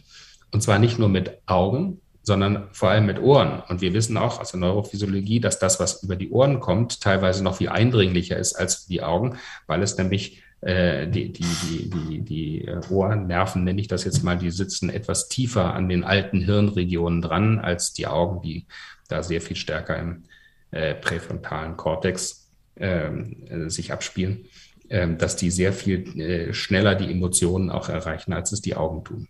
Und 0.51 0.61
zwar 0.61 0.77
nicht 0.77 0.99
nur 0.99 1.09
mit 1.09 1.41
Augen, 1.47 1.99
sondern 2.25 2.67
vor 2.71 2.89
allem 2.89 3.05
mit 3.05 3.21
Ohren. 3.21 3.61
Und 3.69 3.81
wir 3.81 3.93
wissen 3.93 4.17
auch 4.17 4.39
aus 4.39 4.51
der 4.51 4.59
Neurophysiologie, 4.59 5.39
dass 5.39 5.59
das, 5.59 5.79
was 5.79 6.03
über 6.03 6.15
die 6.15 6.31
Ohren 6.31 6.59
kommt, 6.59 7.01
teilweise 7.01 7.43
noch 7.43 7.57
viel 7.57 7.69
eindringlicher 7.69 8.37
ist 8.37 8.55
als 8.55 8.87
die 8.87 9.03
Augen, 9.03 9.37
weil 9.67 9.83
es 9.83 9.97
nämlich 9.97 10.41
äh, 10.61 11.07
die, 11.07 11.31
die, 11.31 11.43
die, 11.43 11.89
die, 11.89 12.21
die 12.21 12.69
Ohrnerven, 12.89 13.63
nenne 13.63 13.79
ich 13.79 13.87
das 13.87 14.03
jetzt 14.05 14.23
mal, 14.23 14.37
die 14.37 14.49
sitzen 14.49 14.89
etwas 14.89 15.29
tiefer 15.29 15.75
an 15.75 15.87
den 15.87 16.03
alten 16.03 16.41
Hirnregionen 16.41 17.21
dran 17.21 17.59
als 17.59 17.93
die 17.93 18.07
Augen, 18.07 18.41
die 18.41 18.65
da 19.07 19.21
sehr 19.21 19.41
viel 19.41 19.55
stärker 19.55 19.97
im 19.99 20.23
äh, 20.71 20.95
präfrontalen 20.95 21.77
Kortex 21.77 22.49
ähm, 22.77 23.43
äh, 23.47 23.69
sich 23.69 23.93
abspielen, 23.93 24.45
äh, 24.89 25.07
dass 25.15 25.35
die 25.35 25.51
sehr 25.51 25.73
viel 25.73 26.19
äh, 26.19 26.53
schneller 26.53 26.95
die 26.95 27.11
Emotionen 27.11 27.69
auch 27.69 27.87
erreichen, 27.89 28.33
als 28.33 28.51
es 28.51 28.61
die 28.61 28.75
Augen 28.75 29.03
tun. 29.03 29.27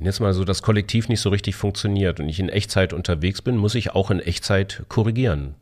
Wenn 0.00 0.06
jetzt 0.06 0.20
mal 0.20 0.32
so 0.32 0.44
das 0.44 0.62
Kollektiv 0.62 1.10
nicht 1.10 1.20
so 1.20 1.28
richtig 1.28 1.56
funktioniert 1.56 2.20
und 2.20 2.28
ich 2.30 2.40
in 2.40 2.48
Echtzeit 2.48 2.94
unterwegs 2.94 3.42
bin, 3.42 3.58
muss 3.58 3.74
ich 3.74 3.90
auch 3.90 4.10
in 4.10 4.18
Echtzeit 4.18 4.84
korrigieren. 4.88 5.56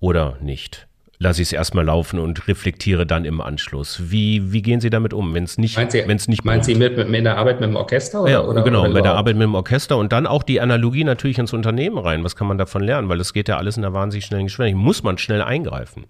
Oder 0.00 0.36
nicht? 0.42 0.86
Lasse 1.18 1.40
ich 1.40 1.48
es 1.48 1.52
erstmal 1.54 1.86
laufen 1.86 2.18
und 2.18 2.46
reflektiere 2.46 3.06
dann 3.06 3.24
im 3.24 3.40
Anschluss. 3.40 4.10
Wie, 4.10 4.52
wie 4.52 4.60
gehen 4.60 4.82
Sie 4.82 4.90
damit 4.90 5.14
um, 5.14 5.32
wenn 5.32 5.44
es 5.44 5.56
nicht, 5.56 5.78
wenn 5.78 6.16
es 6.16 6.28
nicht 6.28 6.44
Meinen 6.44 6.62
Sie 6.62 6.74
mit, 6.74 6.98
mit, 6.98 7.08
mit, 7.08 7.24
der 7.24 7.38
Arbeit 7.38 7.60
mit 7.60 7.70
dem 7.70 7.76
Orchester? 7.76 8.24
Oder, 8.24 8.30
ja, 8.30 8.44
oder, 8.44 8.60
genau, 8.64 8.82
oder 8.82 8.90
mit 8.90 9.04
der 9.06 9.14
Arbeit 9.14 9.36
mit 9.36 9.44
dem 9.44 9.54
Orchester 9.54 9.96
und 9.96 10.12
dann 10.12 10.26
auch 10.26 10.42
die 10.42 10.60
Analogie 10.60 11.04
natürlich 11.04 11.38
ins 11.38 11.54
Unternehmen 11.54 11.96
rein. 11.96 12.22
Was 12.22 12.36
kann 12.36 12.46
man 12.46 12.58
davon 12.58 12.82
lernen? 12.82 13.08
Weil 13.08 13.18
es 13.18 13.32
geht 13.32 13.48
ja 13.48 13.56
alles 13.56 13.78
in 13.78 13.84
einer 13.86 13.94
wahnsinnig 13.94 14.26
schnellen 14.26 14.44
Geschwindigkeit. 14.44 14.84
Muss 14.84 15.02
man 15.02 15.16
schnell 15.16 15.40
eingreifen? 15.40 16.04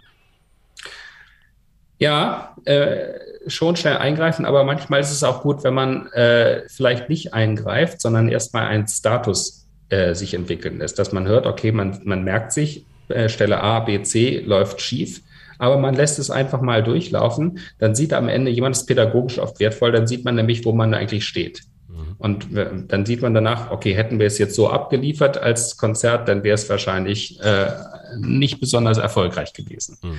Ja, 1.97 2.55
äh, 2.65 3.13
schon 3.47 3.75
schnell 3.75 3.97
eingreifen, 3.97 4.45
aber 4.45 4.63
manchmal 4.63 4.99
ist 4.99 5.11
es 5.11 5.23
auch 5.23 5.41
gut, 5.41 5.63
wenn 5.63 5.73
man 5.73 6.07
äh, 6.13 6.63
vielleicht 6.67 7.09
nicht 7.09 7.33
eingreift, 7.33 8.01
sondern 8.01 8.27
erstmal 8.27 8.67
einen 8.67 8.87
Status 8.87 9.67
äh, 9.89 10.13
sich 10.13 10.33
entwickeln 10.33 10.79
lässt, 10.79 10.99
dass 10.99 11.11
man 11.11 11.27
hört, 11.27 11.45
okay, 11.45 11.71
man, 11.71 12.01
man 12.03 12.23
merkt 12.23 12.51
sich, 12.51 12.85
äh, 13.07 13.29
Stelle 13.29 13.61
A, 13.61 13.81
B, 13.81 14.01
C 14.01 14.39
läuft 14.39 14.81
schief, 14.81 15.21
aber 15.59 15.77
man 15.77 15.95
lässt 15.95 16.19
es 16.19 16.31
einfach 16.31 16.61
mal 16.61 16.83
durchlaufen, 16.83 17.59
dann 17.77 17.95
sieht 17.95 18.13
am 18.13 18.27
Ende 18.27 18.51
jemand 18.51 18.75
ist 18.75 18.87
pädagogisch 18.87 19.39
oft 19.39 19.59
wertvoll, 19.59 19.91
dann 19.91 20.07
sieht 20.07 20.25
man 20.25 20.35
nämlich, 20.35 20.65
wo 20.65 20.71
man 20.71 20.93
eigentlich 20.93 21.25
steht. 21.25 21.61
Mhm. 21.87 22.15
Und 22.17 22.57
äh, 22.57 22.71
dann 22.87 23.05
sieht 23.05 23.21
man 23.21 23.33
danach, 23.33 23.71
okay, 23.71 23.93
hätten 23.93 24.19
wir 24.19 24.27
es 24.27 24.37
jetzt 24.37 24.55
so 24.55 24.69
abgeliefert 24.69 25.37
als 25.37 25.77
Konzert, 25.77 26.27
dann 26.27 26.43
wäre 26.43 26.55
es 26.55 26.69
wahrscheinlich 26.69 27.39
äh, 27.41 27.67
nicht 28.17 28.59
besonders 28.59 28.97
erfolgreich 28.97 29.53
gewesen. 29.53 29.97
Mhm. 30.01 30.17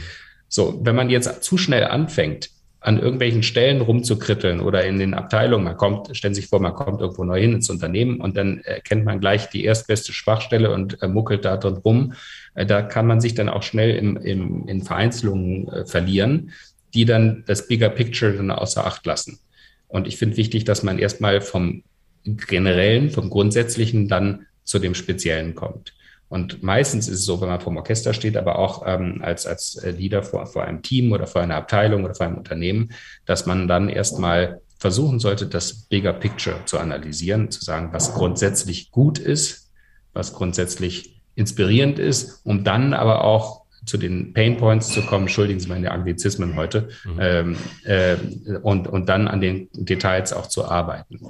So, 0.49 0.81
wenn 0.83 0.97
man 0.97 1.11
jetzt 1.11 1.43
zu 1.43 1.59
schnell 1.59 1.85
anfängt, 1.85 2.51
an 2.87 3.01
irgendwelchen 3.01 3.43
Stellen 3.43 3.81
rumzukritteln 3.81 4.61
oder 4.61 4.85
in 4.85 5.01
den 5.01 5.13
Abteilungen, 5.15 5.65
man 5.65 5.77
kommt, 5.77 6.17
stellen 6.17 6.35
sich 6.35 6.47
vor, 6.47 6.61
man 6.61 6.75
kommt 6.75 7.01
irgendwo 7.01 7.25
neu 7.25 7.41
hin 7.41 7.55
ins 7.55 7.69
Unternehmen 7.69 8.21
und 8.21 8.37
dann 8.37 8.61
erkennt 8.61 9.05
man 9.05 9.19
gleich 9.19 9.49
die 9.49 9.65
erstbeste 9.65 10.13
Schwachstelle 10.13 10.73
und 10.73 11.03
äh, 11.03 11.09
muckelt 11.09 11.45
da 11.45 11.57
drin 11.57 11.79
rum. 11.79 12.13
Äh, 12.55 12.65
da 12.65 12.83
kann 12.83 13.09
man 13.09 13.21
sich 13.21 13.35
dann 13.35 13.49
auch 13.49 13.65
schnell 13.65 13.97
im, 13.97 14.17
im, 14.19 14.69
in 14.69 14.83
Vereinzelungen 14.83 15.67
äh, 15.67 15.85
verlieren, 15.85 16.53
die 16.95 17.07
dann 17.07 17.43
das 17.49 17.67
Bigger 17.67 17.89
Picture 17.89 18.33
dann 18.35 18.53
außer 18.53 18.87
Acht 18.87 19.05
lassen. 19.05 19.41
Und 19.89 20.07
ich 20.07 20.17
finde 20.17 20.37
wichtig, 20.37 20.65
dass 20.65 20.85
man 20.85 21.01
erstmal 21.01 21.41
vom 21.41 21.83
Generellen, 22.25 23.11
vom 23.11 23.31
Grundsätzlichen 23.31 24.07
dann 24.07 24.47
zu 24.63 24.79
dem 24.79 24.95
Speziellen 24.95 25.57
kommt. 25.57 25.96
Und 26.29 26.63
meistens 26.63 27.09
ist 27.09 27.21
es 27.21 27.25
so, 27.25 27.41
wenn 27.41 27.49
man 27.49 27.61
vom 27.61 27.77
Orchester 27.77 28.13
steht, 28.13 28.37
aber 28.37 28.59
auch 28.59 28.83
ähm, 28.87 29.21
als, 29.23 29.47
als 29.47 29.81
Leader 29.85 30.23
vor, 30.23 30.47
vor 30.47 30.65
einem 30.65 30.83
Team 30.83 31.13
oder 31.13 31.27
vor 31.27 31.41
einer 31.41 31.57
Abteilung 31.57 32.05
oder 32.05 32.15
vor 32.15 32.27
einem 32.27 32.39
Unternehmen, 32.39 32.91
dass 33.27 33.47
man 33.47 33.69
dann 33.69 33.89
erstmal 33.89 34.61
versuchen 34.79 35.21
sollte, 35.21 35.47
das 35.47 35.73
Bigger 35.73 36.13
Picture 36.13 36.57
zu 36.67 36.79
analysieren, 36.79 37.51
zu 37.51 37.65
sagen, 37.65 37.91
was 37.93 38.15
grundsätzlich 38.15 38.91
gut 38.91 39.19
ist, 39.19 39.71
was 40.13 40.35
grundsätzlich 40.35 41.21
inspirierend 41.35 41.99
ist, 41.99 42.41
um 42.45 42.65
dann 42.65 42.93
aber 42.93 43.25
auch 43.25 43.67
zu 43.85 43.99
den 43.99 44.33
Pain 44.33 44.57
Points 44.57 44.89
zu 44.89 45.03
kommen, 45.03 45.27
entschuldigen 45.27 45.61
Sie 45.61 45.69
meine 45.69 45.93
Anglizismen 45.93 46.57
heute, 46.57 46.89
mhm. 47.05 47.19
ähm, 47.21 47.57
äh, 47.85 48.17
und, 48.63 48.89
und 48.89 49.09
dann 49.09 49.29
an 49.29 49.41
den 49.41 49.69
Details 49.73 50.33
auch 50.33 50.49
zu 50.49 50.65
arbeiten. 50.67 51.21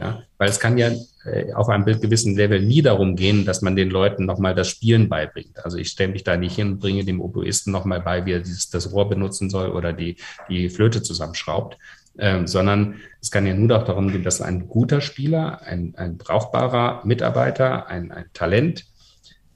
Ja? 0.00 0.22
Weil 0.38 0.48
es 0.48 0.58
kann 0.58 0.78
ja 0.78 0.90
äh, 1.24 1.52
auf 1.52 1.68
einem 1.68 1.84
gewissen 1.84 2.34
Level 2.34 2.60
nie 2.62 2.80
darum 2.80 3.16
gehen, 3.16 3.44
dass 3.44 3.60
man 3.60 3.76
den 3.76 3.90
Leuten 3.90 4.24
nochmal 4.24 4.54
das 4.54 4.68
Spielen 4.68 5.08
beibringt. 5.08 5.62
Also 5.64 5.76
ich 5.76 5.88
stelle 5.88 6.12
mich 6.12 6.24
da 6.24 6.36
nicht 6.36 6.56
hin 6.56 6.72
und 6.72 6.78
bringe 6.80 7.04
dem 7.04 7.20
Oboisten 7.20 7.70
nochmal 7.70 8.00
bei, 8.00 8.24
wie 8.24 8.32
er 8.32 8.40
dieses, 8.40 8.70
das 8.70 8.92
Rohr 8.92 9.08
benutzen 9.08 9.50
soll 9.50 9.70
oder 9.70 9.92
die, 9.92 10.16
die 10.48 10.70
Flöte 10.70 11.02
zusammenschraubt. 11.02 11.76
Ähm, 12.18 12.46
sondern 12.46 12.96
es 13.20 13.30
kann 13.30 13.46
ja 13.46 13.54
nur 13.54 13.78
auch 13.78 13.84
darum 13.84 14.10
gehen, 14.10 14.24
dass 14.24 14.40
ein 14.40 14.68
guter 14.68 15.00
Spieler, 15.00 15.62
ein, 15.62 15.94
ein 15.96 16.18
brauchbarer 16.18 17.02
Mitarbeiter, 17.04 17.86
ein, 17.86 18.10
ein 18.10 18.26
Talent, 18.32 18.84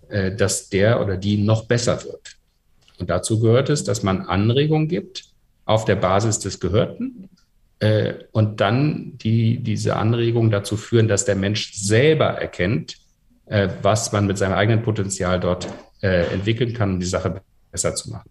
äh, 0.09 0.35
dass 0.35 0.69
der 0.69 1.01
oder 1.01 1.17
die 1.17 1.39
noch 1.39 1.65
besser 1.65 2.05
wird. 2.05 2.37
Und 2.99 3.11
dazu 3.11 3.41
gehört 3.41 3.71
es, 3.71 3.83
dass 3.85 4.03
man 4.03 4.23
Anregungen 4.23 4.89
gibt 4.89 5.25
auf 5.65 5.85
der 5.85 5.97
Basis 5.97 6.39
des 6.39 6.61
Gehörten 6.61 7.29
äh, 7.81 8.15
und 8.33 8.61
dann 8.61 9.19
die, 9.19 9.59
diese 9.59 9.97
Anregungen 9.97 10.51
dazu 10.51 10.77
führen, 10.77 11.09
dass 11.09 11.25
der 11.25 11.37
Mensch 11.37 11.75
selber 11.75 12.27
erkennt, 12.27 12.97
äh, 13.47 13.69
was 13.83 14.13
man 14.13 14.27
mit 14.27 14.39
seinem 14.39 14.55
eigenen 14.55 14.83
Potenzial 14.83 15.41
dort 15.41 15.69
äh, 16.03 16.33
entwickeln 16.33 16.73
kann, 16.73 16.95
um 16.95 17.01
die 17.01 17.07
Sache 17.07 17.43
besser 17.71 17.95
zu 17.95 18.11
machen. 18.11 18.31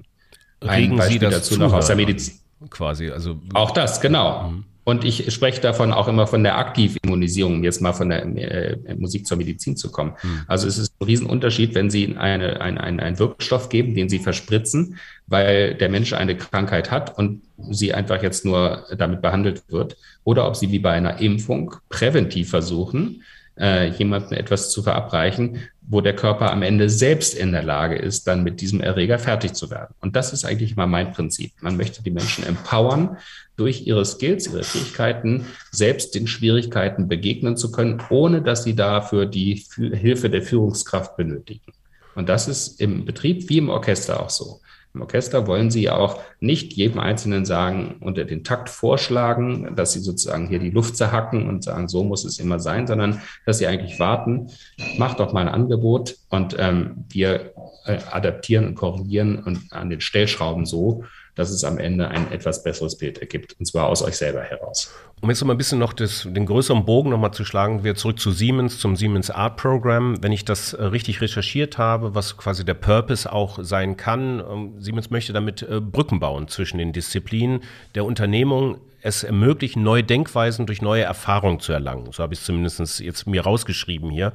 Regen 0.61 0.93
Ein 0.93 0.97
Beispiel 0.97 1.13
Sie 1.13 1.19
das 1.19 1.33
dazu 1.35 1.59
noch 1.59 1.73
aus 1.73 1.87
der 1.87 1.95
Medizin. 1.95 2.39
Quasi, 2.69 3.09
also 3.09 3.39
auch 3.53 3.71
das, 3.71 3.99
genau. 3.99 4.49
Mhm. 4.49 4.65
Und 4.85 5.05
ich 5.05 5.33
spreche 5.33 5.61
davon 5.61 5.93
auch 5.93 6.07
immer 6.07 6.27
von 6.27 6.43
der 6.43 6.57
Aktivimmunisierung, 6.57 7.55
um 7.55 7.63
jetzt 7.63 7.81
mal 7.81 7.93
von 7.93 8.09
der 8.09 8.23
äh, 8.25 8.95
Musik 8.95 9.25
zur 9.25 9.37
Medizin 9.37 9.77
zu 9.77 9.91
kommen. 9.91 10.13
Mhm. 10.21 10.41
Also 10.47 10.67
es 10.67 10.77
ist 10.77 10.93
ein 10.99 11.05
Riesenunterschied, 11.05 11.73
wenn 11.73 11.89
Sie 11.89 12.17
eine, 12.17 12.59
ein, 12.59 12.77
ein, 12.77 12.99
einen 12.99 13.19
Wirkstoff 13.19 13.69
geben, 13.69 13.95
den 13.95 14.09
Sie 14.09 14.19
verspritzen, 14.19 14.97
weil 15.27 15.75
der 15.75 15.89
Mensch 15.89 16.11
eine 16.13 16.35
Krankheit 16.35 16.91
hat 16.91 17.17
und 17.17 17.41
sie 17.71 17.93
einfach 17.93 18.21
jetzt 18.21 18.45
nur 18.45 18.85
damit 18.97 19.21
behandelt 19.21 19.63
wird, 19.69 19.95
oder 20.25 20.47
ob 20.47 20.55
Sie 20.55 20.71
wie 20.71 20.79
bei 20.79 20.91
einer 20.91 21.19
Impfung 21.19 21.75
präventiv 21.89 22.49
versuchen, 22.49 23.23
äh, 23.59 23.89
jemandem 23.89 24.37
etwas 24.37 24.71
zu 24.71 24.83
verabreichen, 24.83 25.59
wo 25.81 26.01
der 26.01 26.15
Körper 26.15 26.51
am 26.51 26.61
Ende 26.61 26.89
selbst 26.89 27.35
in 27.35 27.51
der 27.51 27.63
Lage 27.63 27.97
ist, 27.97 28.25
dann 28.25 28.43
mit 28.43 28.61
diesem 28.61 28.81
Erreger 28.81 29.19
fertig 29.19 29.53
zu 29.53 29.69
werden. 29.69 29.93
Und 29.99 30.15
das 30.15 30.33
ist 30.33 30.45
eigentlich 30.45 30.75
mal 30.75 30.87
mein 30.87 31.11
Prinzip. 31.11 31.51
Man 31.61 31.77
möchte 31.77 32.01
die 32.01 32.11
Menschen 32.11 32.45
empowern, 32.45 33.17
durch 33.55 33.85
ihre 33.85 34.05
Skills, 34.05 34.47
ihre 34.47 34.63
Fähigkeiten 34.63 35.45
selbst 35.71 36.15
den 36.15 36.25
Schwierigkeiten 36.27 37.07
begegnen 37.07 37.55
zu 37.55 37.71
können, 37.71 38.01
ohne 38.09 38.41
dass 38.41 38.63
sie 38.63 38.75
dafür 38.75 39.25
die 39.25 39.63
Hilfe 39.75 40.29
der 40.29 40.41
Führungskraft 40.41 41.15
benötigen. 41.17 41.71
Und 42.15 42.29
das 42.29 42.47
ist 42.47 42.79
im 42.79 43.05
Betrieb 43.05 43.49
wie 43.49 43.57
im 43.57 43.69
Orchester 43.69 44.21
auch 44.21 44.29
so. 44.29 44.61
Im 44.93 45.01
Orchester 45.01 45.47
wollen 45.47 45.71
Sie 45.71 45.89
auch 45.89 46.19
nicht 46.39 46.73
jedem 46.73 46.99
Einzelnen 46.99 47.45
sagen, 47.45 47.95
unter 48.01 48.25
den 48.25 48.43
Takt 48.43 48.69
vorschlagen, 48.69 49.75
dass 49.75 49.93
Sie 49.93 49.99
sozusagen 49.99 50.47
hier 50.47 50.59
die 50.59 50.69
Luft 50.69 50.97
zerhacken 50.97 51.47
und 51.47 51.63
sagen, 51.63 51.87
so 51.87 52.03
muss 52.03 52.25
es 52.25 52.39
immer 52.39 52.59
sein, 52.59 52.85
sondern 52.85 53.21
dass 53.45 53.57
Sie 53.57 53.65
eigentlich 53.65 53.99
warten, 53.99 54.51
macht 54.99 55.19
doch 55.19 55.33
mal 55.33 55.41
ein 55.41 55.53
Angebot 55.53 56.17
und 56.29 56.55
ähm, 56.59 57.05
wir 57.09 57.53
äh, 57.85 57.97
adaptieren 58.11 58.67
und 58.67 58.75
korrigieren 58.75 59.39
und 59.39 59.73
an 59.73 59.89
den 59.89 59.99
Stellschrauben 59.99 60.65
so, 60.65 61.03
dass 61.35 61.49
es 61.49 61.63
am 61.63 61.77
Ende 61.77 62.07
ein 62.07 62.31
etwas 62.31 62.63
besseres 62.63 62.97
Bild 62.97 63.17
ergibt, 63.19 63.55
und 63.59 63.65
zwar 63.65 63.87
aus 63.87 64.03
euch 64.03 64.17
selber 64.17 64.41
heraus. 64.41 64.93
Um 65.21 65.29
jetzt 65.29 65.43
mal 65.45 65.53
ein 65.53 65.57
bisschen 65.57 65.79
noch 65.79 65.93
das, 65.93 66.27
den 66.29 66.45
größeren 66.45 66.85
Bogen 66.85 67.09
noch 67.09 67.17
mal 67.17 67.31
zu 67.31 67.45
schlagen, 67.45 67.83
wir 67.83 67.95
zurück 67.95 68.19
zu 68.19 68.31
Siemens, 68.31 68.79
zum 68.79 68.95
Siemens 68.95 69.31
Art 69.31 69.57
Program. 69.57 70.21
Wenn 70.21 70.31
ich 70.31 70.45
das 70.45 70.73
äh, 70.73 70.83
richtig 70.83 71.21
recherchiert 71.21 71.77
habe, 71.77 72.13
was 72.13 72.37
quasi 72.37 72.65
der 72.65 72.73
Purpose 72.73 73.31
auch 73.31 73.59
sein 73.61 73.95
kann, 73.97 74.39
ähm, 74.39 74.81
Siemens 74.81 75.09
möchte 75.09 75.33
damit 75.33 75.61
äh, 75.61 75.79
Brücken 75.79 76.19
bauen 76.19 76.47
zwischen 76.49 76.77
den 76.77 76.91
Disziplinen 76.91 77.61
der 77.95 78.05
Unternehmung, 78.05 78.79
es 79.01 79.23
ermöglichen, 79.23 79.83
neue 79.83 80.03
Denkweisen 80.03 80.65
durch 80.65 80.81
neue 80.81 81.03
Erfahrungen 81.03 81.59
zu 81.59 81.73
erlangen. 81.73 82.11
So 82.11 82.23
habe 82.23 82.33
ich 82.33 82.39
es 82.39 82.45
zumindest 82.45 82.99
jetzt 82.99 83.27
mir 83.27 83.43
rausgeschrieben 83.43 84.09
hier. 84.09 84.33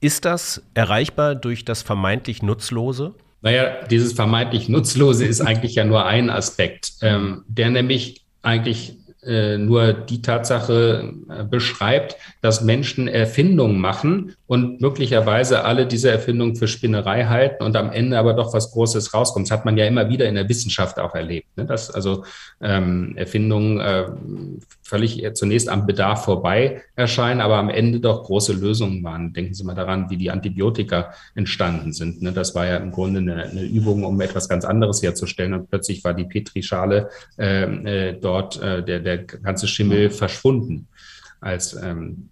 Ist 0.00 0.24
das 0.24 0.62
erreichbar 0.74 1.34
durch 1.34 1.64
das 1.64 1.82
vermeintlich 1.82 2.42
Nutzlose? 2.42 3.14
Naja, 3.44 3.84
dieses 3.90 4.14
vermeintlich 4.14 4.70
Nutzlose 4.70 5.26
ist 5.26 5.42
eigentlich 5.42 5.74
ja 5.74 5.84
nur 5.84 6.06
ein 6.06 6.30
Aspekt, 6.30 6.92
ähm, 7.02 7.44
der 7.46 7.68
nämlich 7.68 8.24
eigentlich 8.40 8.96
äh, 9.22 9.58
nur 9.58 9.92
die 9.92 10.22
Tatsache 10.22 11.12
äh, 11.28 11.44
beschreibt, 11.44 12.16
dass 12.40 12.62
Menschen 12.62 13.06
Erfindungen 13.06 13.78
machen 13.78 14.34
und 14.46 14.80
möglicherweise 14.80 15.64
alle 15.64 15.86
diese 15.86 16.10
Erfindungen 16.10 16.54
für 16.56 16.68
Spinnerei 16.68 17.24
halten 17.24 17.64
und 17.64 17.76
am 17.76 17.90
Ende 17.90 18.18
aber 18.18 18.34
doch 18.34 18.52
was 18.52 18.72
Großes 18.72 19.14
rauskommt. 19.14 19.46
Das 19.46 19.58
hat 19.58 19.64
man 19.64 19.78
ja 19.78 19.86
immer 19.86 20.10
wieder 20.10 20.28
in 20.28 20.34
der 20.34 20.48
Wissenschaft 20.48 20.98
auch 20.98 21.14
erlebt, 21.14 21.56
ne? 21.56 21.64
dass 21.64 21.90
also 21.90 22.24
ähm, 22.60 23.14
Erfindungen 23.16 23.80
äh, 23.80 24.04
völlig 24.82 25.24
zunächst 25.34 25.70
am 25.70 25.86
Bedarf 25.86 26.24
vorbei 26.24 26.82
erscheinen, 26.94 27.40
aber 27.40 27.56
am 27.56 27.70
Ende 27.70 28.00
doch 28.00 28.24
große 28.24 28.52
Lösungen 28.52 29.02
waren. 29.02 29.32
Denken 29.32 29.54
Sie 29.54 29.64
mal 29.64 29.74
daran, 29.74 30.10
wie 30.10 30.18
die 30.18 30.30
Antibiotika 30.30 31.14
entstanden 31.34 31.94
sind. 31.94 32.20
Ne? 32.20 32.32
Das 32.32 32.54
war 32.54 32.66
ja 32.66 32.76
im 32.76 32.90
Grunde 32.90 33.20
eine, 33.20 33.44
eine, 33.44 33.62
Übung, 33.62 34.04
um 34.04 34.20
etwas 34.20 34.48
ganz 34.48 34.66
anderes 34.66 35.02
herzustellen 35.02 35.54
und 35.54 35.70
plötzlich 35.70 36.04
war 36.04 36.12
die 36.12 36.24
Petrischale 36.24 37.08
äh, 37.38 37.62
äh, 38.10 38.20
dort, 38.20 38.60
äh, 38.60 38.84
der, 38.84 39.00
der 39.00 39.24
ganze 39.24 39.66
Schimmel 39.66 40.10
verschwunden 40.10 40.86
als 41.40 41.74
ähm, 41.74 42.28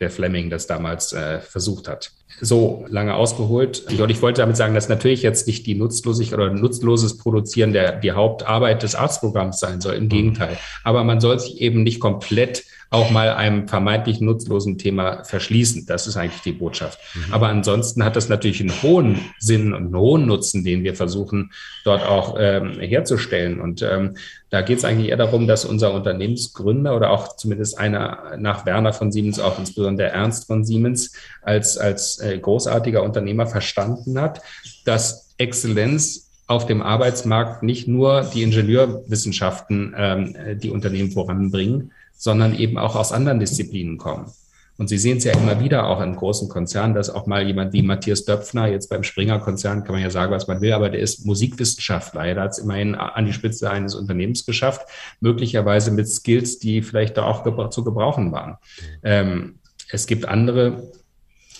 der 0.00 0.10
Fleming 0.10 0.50
das 0.50 0.66
damals 0.66 1.12
äh, 1.12 1.40
versucht 1.40 1.88
hat. 1.88 2.12
So 2.40 2.84
lange 2.88 3.14
ausgeholt. 3.14 3.86
Und 3.98 4.10
ich 4.10 4.20
wollte 4.20 4.42
damit 4.42 4.56
sagen, 4.56 4.74
dass 4.74 4.90
natürlich 4.90 5.22
jetzt 5.22 5.46
nicht 5.46 5.66
die 5.66 5.74
Nutzlosigkeit 5.74 6.38
oder 6.38 6.50
nutzloses 6.52 7.16
Produzieren 7.16 7.72
der, 7.72 7.92
die 7.92 8.12
Hauptarbeit 8.12 8.82
des 8.82 8.94
Arztprogramms 8.94 9.58
sein 9.58 9.80
soll. 9.80 9.94
Im 9.94 10.04
mhm. 10.04 10.08
Gegenteil. 10.10 10.58
Aber 10.84 11.02
man 11.04 11.20
soll 11.20 11.38
sich 11.38 11.60
eben 11.60 11.82
nicht 11.82 12.00
komplett 12.00 12.64
auch 12.90 13.10
mal 13.10 13.30
einem 13.30 13.68
vermeintlich 13.68 14.20
nutzlosen 14.20 14.78
Thema 14.78 15.24
verschließen. 15.24 15.86
Das 15.86 16.06
ist 16.06 16.16
eigentlich 16.16 16.42
die 16.42 16.52
Botschaft. 16.52 16.98
Mhm. 17.14 17.32
Aber 17.32 17.48
ansonsten 17.48 18.04
hat 18.04 18.16
das 18.16 18.28
natürlich 18.28 18.60
einen 18.60 18.82
hohen 18.82 19.20
Sinn 19.38 19.72
und 19.72 19.86
einen 19.86 19.96
hohen 19.96 20.26
Nutzen, 20.26 20.64
den 20.64 20.84
wir 20.84 20.94
versuchen 20.94 21.52
dort 21.84 22.04
auch 22.06 22.36
ähm, 22.38 22.78
herzustellen. 22.78 23.60
Und 23.60 23.82
ähm, 23.82 24.16
da 24.50 24.62
geht 24.62 24.78
es 24.78 24.84
eigentlich 24.84 25.08
eher 25.08 25.16
darum, 25.16 25.46
dass 25.48 25.64
unser 25.64 25.92
Unternehmensgründer 25.94 26.94
oder 26.94 27.10
auch 27.10 27.36
zumindest 27.36 27.78
einer 27.78 28.36
nach 28.38 28.66
Werner 28.66 28.92
von 28.92 29.10
Siemens, 29.10 29.40
auch 29.40 29.58
insbesondere 29.58 30.08
Ernst 30.08 30.46
von 30.46 30.64
Siemens, 30.64 31.12
als, 31.42 31.78
als 31.78 32.20
äh, 32.20 32.38
großartiger 32.38 33.02
Unternehmer 33.02 33.46
verstanden 33.46 34.20
hat, 34.20 34.42
dass 34.84 35.34
Exzellenz 35.38 36.30
auf 36.46 36.66
dem 36.66 36.80
Arbeitsmarkt 36.80 37.64
nicht 37.64 37.88
nur 37.88 38.22
die 38.22 38.44
Ingenieurwissenschaften 38.44 39.94
ähm, 39.96 40.36
die 40.60 40.70
Unternehmen 40.70 41.10
voranbringen, 41.10 41.90
sondern 42.16 42.54
eben 42.54 42.78
auch 42.78 42.96
aus 42.96 43.12
anderen 43.12 43.40
Disziplinen 43.40 43.98
kommen. 43.98 44.32
Und 44.78 44.88
Sie 44.88 44.98
sehen 44.98 45.18
es 45.18 45.24
ja 45.24 45.32
immer 45.32 45.58
wieder 45.60 45.86
auch 45.86 46.02
in 46.02 46.14
großen 46.14 46.48
Konzernen, 46.48 46.94
dass 46.94 47.08
auch 47.08 47.26
mal 47.26 47.46
jemand 47.46 47.72
wie 47.72 47.82
Matthias 47.82 48.26
Döpfner, 48.26 48.66
jetzt 48.66 48.88
beim 48.88 49.02
Springer-Konzern, 49.02 49.84
kann 49.84 49.94
man 49.94 50.02
ja 50.02 50.10
sagen, 50.10 50.32
was 50.32 50.48
man 50.48 50.60
will, 50.60 50.72
aber 50.72 50.90
der 50.90 51.00
ist 51.00 51.24
Musikwissenschaftler. 51.24 52.26
Er 52.26 52.42
hat 52.42 52.50
es 52.52 52.58
immerhin 52.58 52.94
an 52.94 53.24
die 53.24 53.32
Spitze 53.32 53.70
eines 53.70 53.94
Unternehmens 53.94 54.44
geschafft, 54.44 54.86
möglicherweise 55.20 55.90
mit 55.90 56.08
Skills, 56.08 56.58
die 56.58 56.82
vielleicht 56.82 57.16
da 57.16 57.24
auch 57.24 57.70
zu 57.70 57.84
gebrauchen 57.84 58.32
waren. 58.32 58.58
Ähm, 59.02 59.60
es 59.90 60.06
gibt 60.06 60.26
andere, 60.26 60.92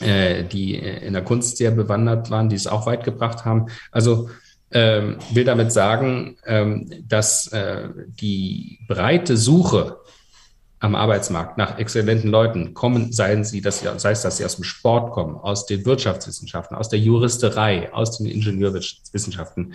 äh, 0.01 0.45
die 0.45 0.75
in 0.75 1.15
der 1.15 1.25
Kunst 1.25 1.57
sehr 1.57 1.71
bewandert 1.71 2.31
waren, 2.31 2.51
die 2.51 2.57
es 2.57 2.67
auch 2.67 2.85
weit 2.85 3.03
gebracht 3.03 3.47
haben. 3.47 3.67
Also 3.93 4.29
ähm, 4.73 5.17
will 5.33 5.45
damit 5.45 5.73
sagen, 5.73 6.37
ähm, 6.45 6.91
dass 7.09 7.47
äh, 7.49 7.89
die 8.21 8.81
breite 8.89 9.37
Suche 9.39 9.97
am 10.79 10.95
Arbeitsmarkt 10.95 11.57
nach 11.57 11.79
exzellenten 11.79 12.31
Leuten 12.31 12.75
kommen, 12.75 13.13
seien 13.13 13.45
sie, 13.45 13.61
dass 13.61 13.81
sie, 13.81 13.89
sei 13.97 14.11
es, 14.11 14.23
dass 14.23 14.37
sie 14.37 14.45
aus 14.45 14.57
dem 14.57 14.65
Sport 14.65 15.13
kommen, 15.13 15.37
aus 15.37 15.67
den 15.67 15.87
Wirtschaftswissenschaften, 15.87 16.77
aus 16.77 16.89
der 16.89 16.99
Juristerei, 16.99 17.93
aus 17.93 18.19
den 18.19 18.27
Ingenieurwissenschaften, 18.27 19.75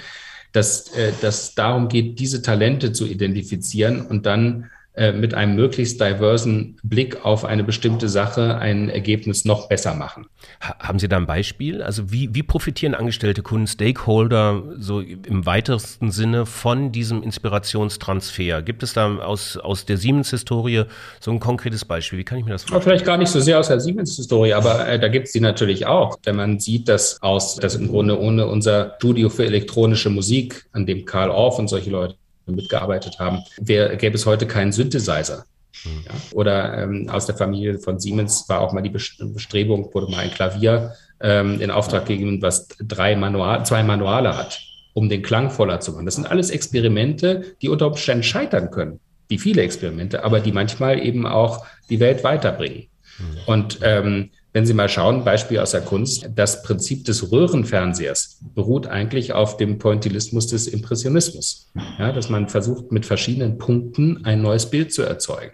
dass, 0.51 0.93
äh, 0.93 1.11
dass 1.21 1.55
darum 1.55 1.87
geht, 1.87 2.19
diese 2.19 2.41
Talente 2.41 2.91
zu 2.91 3.05
identifizieren 3.05 4.05
und 4.05 4.25
dann 4.25 4.69
äh, 4.93 5.13
mit 5.13 5.33
einem 5.33 5.55
möglichst 5.55 6.01
diversen 6.01 6.77
Blick 6.83 7.23
auf 7.23 7.45
eine 7.45 7.63
bestimmte 7.63 8.09
Sache 8.09 8.57
ein 8.57 8.89
Ergebnis 8.89 9.45
noch 9.45 9.69
besser 9.69 9.95
machen. 9.95 10.25
Haben 10.59 10.99
Sie 10.99 11.07
da 11.07 11.15
ein 11.15 11.25
Beispiel? 11.25 11.81
Also 11.81 12.11
wie, 12.11 12.35
wie 12.35 12.43
profitieren 12.43 12.93
angestellte 12.93 13.41
Kunden, 13.41 13.67
Stakeholder 13.67 14.63
so 14.77 14.99
im 14.99 15.45
weitesten 15.45 16.11
Sinne 16.11 16.45
von 16.45 16.91
diesem 16.91 17.23
Inspirationstransfer? 17.23 18.61
Gibt 18.63 18.83
es 18.83 18.91
da 18.91 19.15
aus, 19.19 19.55
aus 19.55 19.85
der 19.85 19.95
Siemens-Historie 19.95 20.83
so 21.21 21.31
ein 21.31 21.39
konkretes 21.39 21.85
Beispiel? 21.85 22.19
Wie 22.19 22.25
kann 22.25 22.39
ich 22.39 22.43
mir 22.43 22.51
das 22.51 22.63
vorstellen? 22.63 22.81
Vielleicht 22.81 23.05
gar 23.05 23.17
nicht 23.17 23.29
so 23.29 23.39
sehr 23.39 23.59
aus 23.59 23.69
der 23.69 23.79
Siemens-Historie, 23.79 24.53
aber 24.53 24.87
äh, 24.89 24.99
da 24.99 25.07
gibt 25.07 25.27
es 25.27 25.31
die 25.31 25.39
natürlich 25.39 25.85
auch. 25.85 26.17
Wenn 26.23 26.35
man 26.35 26.59
sieht, 26.59 26.89
dass 26.89 27.21
aus, 27.21 27.55
dass 27.55 27.75
im 27.75 27.87
Grunde 27.87 28.19
ohne 28.19 28.45
unser 28.45 28.95
Studio 28.97 29.29
für 29.29 29.45
elektronische 29.45 30.09
Musik, 30.09 30.65
an 30.73 30.85
dem 30.85 31.05
Karl 31.05 31.29
Orff 31.29 31.59
und 31.59 31.69
solche 31.69 31.89
Leute 31.89 32.15
mitgearbeitet 32.55 33.19
haben, 33.19 33.39
wär, 33.59 33.95
gäbe 33.95 34.15
es 34.15 34.25
heute 34.25 34.47
keinen 34.47 34.71
Synthesizer. 34.71 35.45
Hm. 35.83 36.03
Ja, 36.05 36.11
oder 36.33 36.77
ähm, 36.77 37.09
aus 37.09 37.25
der 37.25 37.35
Familie 37.35 37.79
von 37.79 37.99
Siemens 37.99 38.47
war 38.49 38.61
auch 38.61 38.73
mal 38.73 38.81
die 38.81 38.89
Bestrebung, 38.89 39.93
wurde 39.93 40.11
mal 40.11 40.19
ein 40.19 40.31
Klavier 40.31 40.93
ähm, 41.21 41.61
in 41.61 41.71
Auftrag 41.71 42.05
gegeben, 42.05 42.41
was 42.41 42.67
drei 42.79 43.15
Manual, 43.15 43.65
zwei 43.65 43.83
Manuale 43.83 44.37
hat, 44.37 44.59
um 44.93 45.09
den 45.09 45.21
Klang 45.21 45.49
voller 45.49 45.79
zu 45.79 45.93
machen. 45.93 46.05
Das 46.05 46.15
sind 46.15 46.29
alles 46.29 46.49
Experimente, 46.49 47.55
die 47.61 47.69
unter 47.69 47.87
Umständen 47.87 48.23
scheitern 48.23 48.69
können, 48.71 48.99
wie 49.29 49.37
viele 49.37 49.61
Experimente, 49.61 50.23
aber 50.23 50.39
die 50.39 50.51
manchmal 50.51 50.99
eben 50.99 51.25
auch 51.25 51.65
die 51.89 51.99
Welt 51.99 52.23
weiterbringen. 52.23 52.87
Mhm. 53.17 53.37
Und 53.45 53.79
ähm, 53.81 54.29
wenn 54.53 54.65
Sie 54.65 54.73
mal 54.73 54.89
schauen, 54.89 55.23
Beispiel 55.23 55.59
aus 55.59 55.71
der 55.71 55.81
Kunst, 55.81 56.29
das 56.35 56.63
Prinzip 56.63 57.05
des 57.05 57.31
Röhrenfernsehers 57.31 58.39
beruht 58.53 58.87
eigentlich 58.87 59.33
auf 59.33 59.57
dem 59.57 59.77
Pointillismus 59.77 60.47
des 60.47 60.67
Impressionismus. 60.67 61.71
Ja, 61.97 62.11
dass 62.11 62.29
man 62.29 62.49
versucht, 62.49 62.91
mit 62.91 63.05
verschiedenen 63.05 63.57
Punkten 63.57 64.25
ein 64.25 64.41
neues 64.41 64.69
Bild 64.69 64.93
zu 64.93 65.03
erzeugen. 65.03 65.53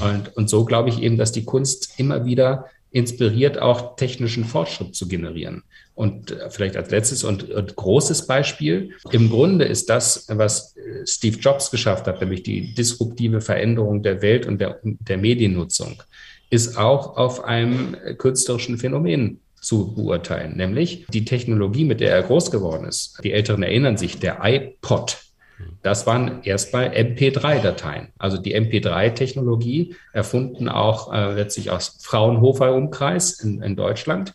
Und, 0.00 0.36
und 0.36 0.48
so 0.48 0.64
glaube 0.64 0.88
ich 0.88 1.02
eben, 1.02 1.18
dass 1.18 1.32
die 1.32 1.44
Kunst 1.44 1.94
immer 1.98 2.24
wieder 2.24 2.66
inspiriert, 2.92 3.58
auch 3.58 3.96
technischen 3.96 4.44
Fortschritt 4.44 4.94
zu 4.94 5.06
generieren. 5.06 5.62
Und 5.94 6.32
äh, 6.32 6.50
vielleicht 6.50 6.76
als 6.76 6.90
letztes 6.90 7.22
und, 7.24 7.48
und, 7.50 7.76
großes 7.76 8.26
Beispiel, 8.26 8.92
im 9.10 9.30
Grunde 9.30 9.64
ist 9.64 9.90
das, 9.90 10.26
was 10.28 10.76
äh, 10.76 11.06
Steve 11.06 11.38
Jobs 11.38 11.70
geschafft 11.70 12.06
hat, 12.06 12.20
nämlich 12.20 12.42
die 12.42 12.74
disruptive 12.74 13.40
Veränderung 13.40 14.02
der 14.02 14.22
Welt 14.22 14.46
und 14.46 14.60
der, 14.60 14.80
der 14.82 15.18
Mediennutzung 15.18 16.02
ist 16.50 16.76
auch 16.76 17.16
auf 17.16 17.44
einem 17.44 17.96
künstlerischen 18.18 18.76
Phänomen 18.78 19.40
zu 19.60 19.94
beurteilen, 19.94 20.56
nämlich 20.56 21.06
die 21.12 21.24
Technologie, 21.24 21.84
mit 21.84 22.00
der 22.00 22.12
er 22.12 22.22
groß 22.22 22.50
geworden 22.50 22.86
ist. 22.86 23.20
Die 23.22 23.32
Älteren 23.32 23.62
erinnern 23.62 23.96
sich, 23.96 24.18
der 24.18 24.38
iPod, 24.42 25.18
Das 25.82 26.06
waren 26.06 26.42
erstmal 26.42 26.88
MP3-Dateien. 26.88 28.08
Also 28.18 28.38
die 28.38 28.56
MP3-Technologie, 28.56 29.94
erfunden 30.12 30.68
auch 30.68 31.12
äh, 31.12 31.34
letztlich 31.34 31.70
aus 31.70 31.98
Fraunhofer-Umkreis 32.00 33.40
in, 33.40 33.62
in 33.62 33.76
Deutschland, 33.76 34.32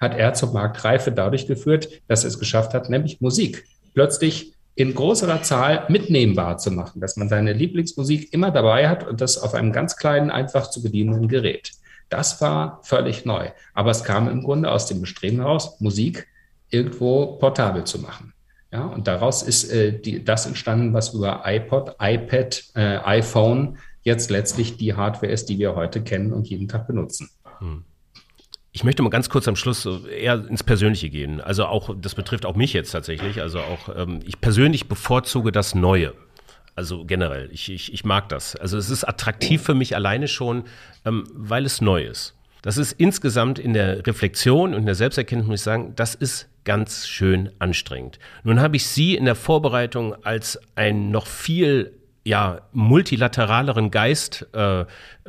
hat 0.00 0.16
er 0.16 0.34
zur 0.34 0.52
Marktreife 0.52 1.10
dadurch 1.10 1.46
geführt, 1.46 1.88
dass 2.06 2.24
er 2.24 2.28
es 2.28 2.38
geschafft 2.38 2.74
hat, 2.74 2.88
nämlich 2.88 3.20
Musik 3.20 3.64
plötzlich 3.94 4.54
in 4.78 4.94
größerer 4.94 5.42
Zahl 5.42 5.86
mitnehmbar 5.88 6.58
zu 6.58 6.70
machen, 6.70 7.00
dass 7.00 7.16
man 7.16 7.28
seine 7.28 7.52
Lieblingsmusik 7.52 8.32
immer 8.32 8.52
dabei 8.52 8.88
hat 8.88 9.04
und 9.04 9.20
das 9.20 9.36
auf 9.36 9.54
einem 9.54 9.72
ganz 9.72 9.96
kleinen, 9.96 10.30
einfach 10.30 10.70
zu 10.70 10.84
bedienenden 10.84 11.26
Gerät. 11.26 11.72
Das 12.08 12.40
war 12.40 12.78
völlig 12.84 13.24
neu. 13.24 13.48
Aber 13.74 13.90
es 13.90 14.04
kam 14.04 14.28
im 14.30 14.44
Grunde 14.44 14.70
aus 14.70 14.86
dem 14.86 15.00
Bestreben 15.00 15.38
heraus, 15.38 15.80
Musik 15.80 16.28
irgendwo 16.70 17.38
portabel 17.38 17.82
zu 17.84 17.98
machen. 17.98 18.32
Ja, 18.70 18.86
und 18.86 19.08
daraus 19.08 19.42
ist 19.42 19.68
äh, 19.72 19.98
die, 19.98 20.24
das 20.24 20.46
entstanden, 20.46 20.94
was 20.94 21.12
über 21.12 21.42
iPod, 21.44 21.96
iPad, 21.98 22.62
äh, 22.76 22.98
iPhone 22.98 23.78
jetzt 24.02 24.30
letztlich 24.30 24.76
die 24.76 24.94
Hardware 24.94 25.32
ist, 25.32 25.48
die 25.48 25.58
wir 25.58 25.74
heute 25.74 26.02
kennen 26.02 26.32
und 26.32 26.48
jeden 26.48 26.68
Tag 26.68 26.86
benutzen. 26.86 27.28
Hm. 27.58 27.82
Ich 28.72 28.84
möchte 28.84 29.02
mal 29.02 29.08
ganz 29.08 29.28
kurz 29.28 29.48
am 29.48 29.56
Schluss 29.56 29.88
eher 30.10 30.46
ins 30.46 30.62
Persönliche 30.62 31.10
gehen. 31.10 31.40
Also 31.40 31.66
auch, 31.66 31.94
das 31.98 32.14
betrifft 32.14 32.46
auch 32.46 32.54
mich 32.54 32.72
jetzt 32.72 32.90
tatsächlich. 32.92 33.40
Also 33.40 33.60
auch, 33.60 33.96
ähm, 33.96 34.20
ich 34.24 34.40
persönlich 34.40 34.88
bevorzuge 34.88 35.52
das 35.52 35.74
Neue. 35.74 36.14
Also 36.74 37.04
generell, 37.04 37.48
ich, 37.50 37.70
ich, 37.70 37.92
ich 37.92 38.04
mag 38.04 38.28
das. 38.28 38.54
Also 38.54 38.78
es 38.78 38.88
ist 38.88 39.02
attraktiv 39.02 39.62
für 39.62 39.74
mich 39.74 39.96
alleine 39.96 40.28
schon, 40.28 40.64
ähm, 41.04 41.24
weil 41.32 41.64
es 41.64 41.80
neu 41.80 42.04
ist. 42.04 42.34
Das 42.62 42.76
ist 42.76 42.92
insgesamt 42.92 43.58
in 43.58 43.72
der 43.72 44.06
Reflexion 44.06 44.74
und 44.74 44.80
in 44.80 44.86
der 44.86 44.94
Selbsterkenntnis, 44.94 45.48
muss 45.48 45.60
ich 45.60 45.64
sagen, 45.64 45.94
das 45.96 46.14
ist 46.14 46.48
ganz 46.64 47.08
schön 47.08 47.50
anstrengend. 47.58 48.18
Nun 48.44 48.60
habe 48.60 48.76
ich 48.76 48.86
Sie 48.86 49.16
in 49.16 49.24
der 49.24 49.34
Vorbereitung 49.34 50.14
als 50.24 50.60
ein 50.74 51.10
noch 51.10 51.26
viel 51.26 51.97
ja, 52.28 52.60
multilateraleren 52.72 53.90
Geist 53.90 54.46
äh, 54.52 54.82
äh, 54.82 54.86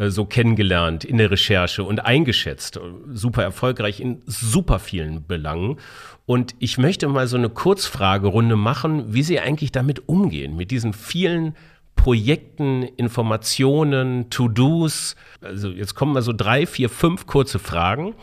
so 0.10 0.26
kennengelernt 0.26 1.06
in 1.06 1.18
der 1.18 1.32
Recherche 1.32 1.86
und 1.86 2.06
eingeschätzt. 2.06 2.78
Super 3.14 3.42
erfolgreich 3.42 4.02
in 4.02 4.22
super 4.26 4.80
vielen 4.80 5.26
Belangen. 5.26 5.78
Und 6.26 6.56
ich 6.60 6.78
möchte 6.78 7.08
mal 7.08 7.26
so 7.28 7.38
eine 7.38 7.50
Kurzfragerunde 7.50 8.58
machen, 8.58 9.14
wie 9.14 9.24
Sie 9.24 9.40
eigentlich 9.40 9.72
damit 9.72 10.10
umgehen, 10.10 10.58
mit 10.58 10.72
diesen 10.72 10.92
vielen 10.92 11.56
Projekten, 11.96 12.84
Informationen, 12.84 14.30
To-Dos. 14.30 15.16
Also 15.42 15.70
jetzt 15.70 15.96
kommen 15.96 16.12
mal 16.12 16.22
so 16.22 16.34
drei, 16.34 16.66
vier, 16.66 16.90
fünf 16.90 17.28
kurze 17.28 17.60
Fragen. 17.60 18.14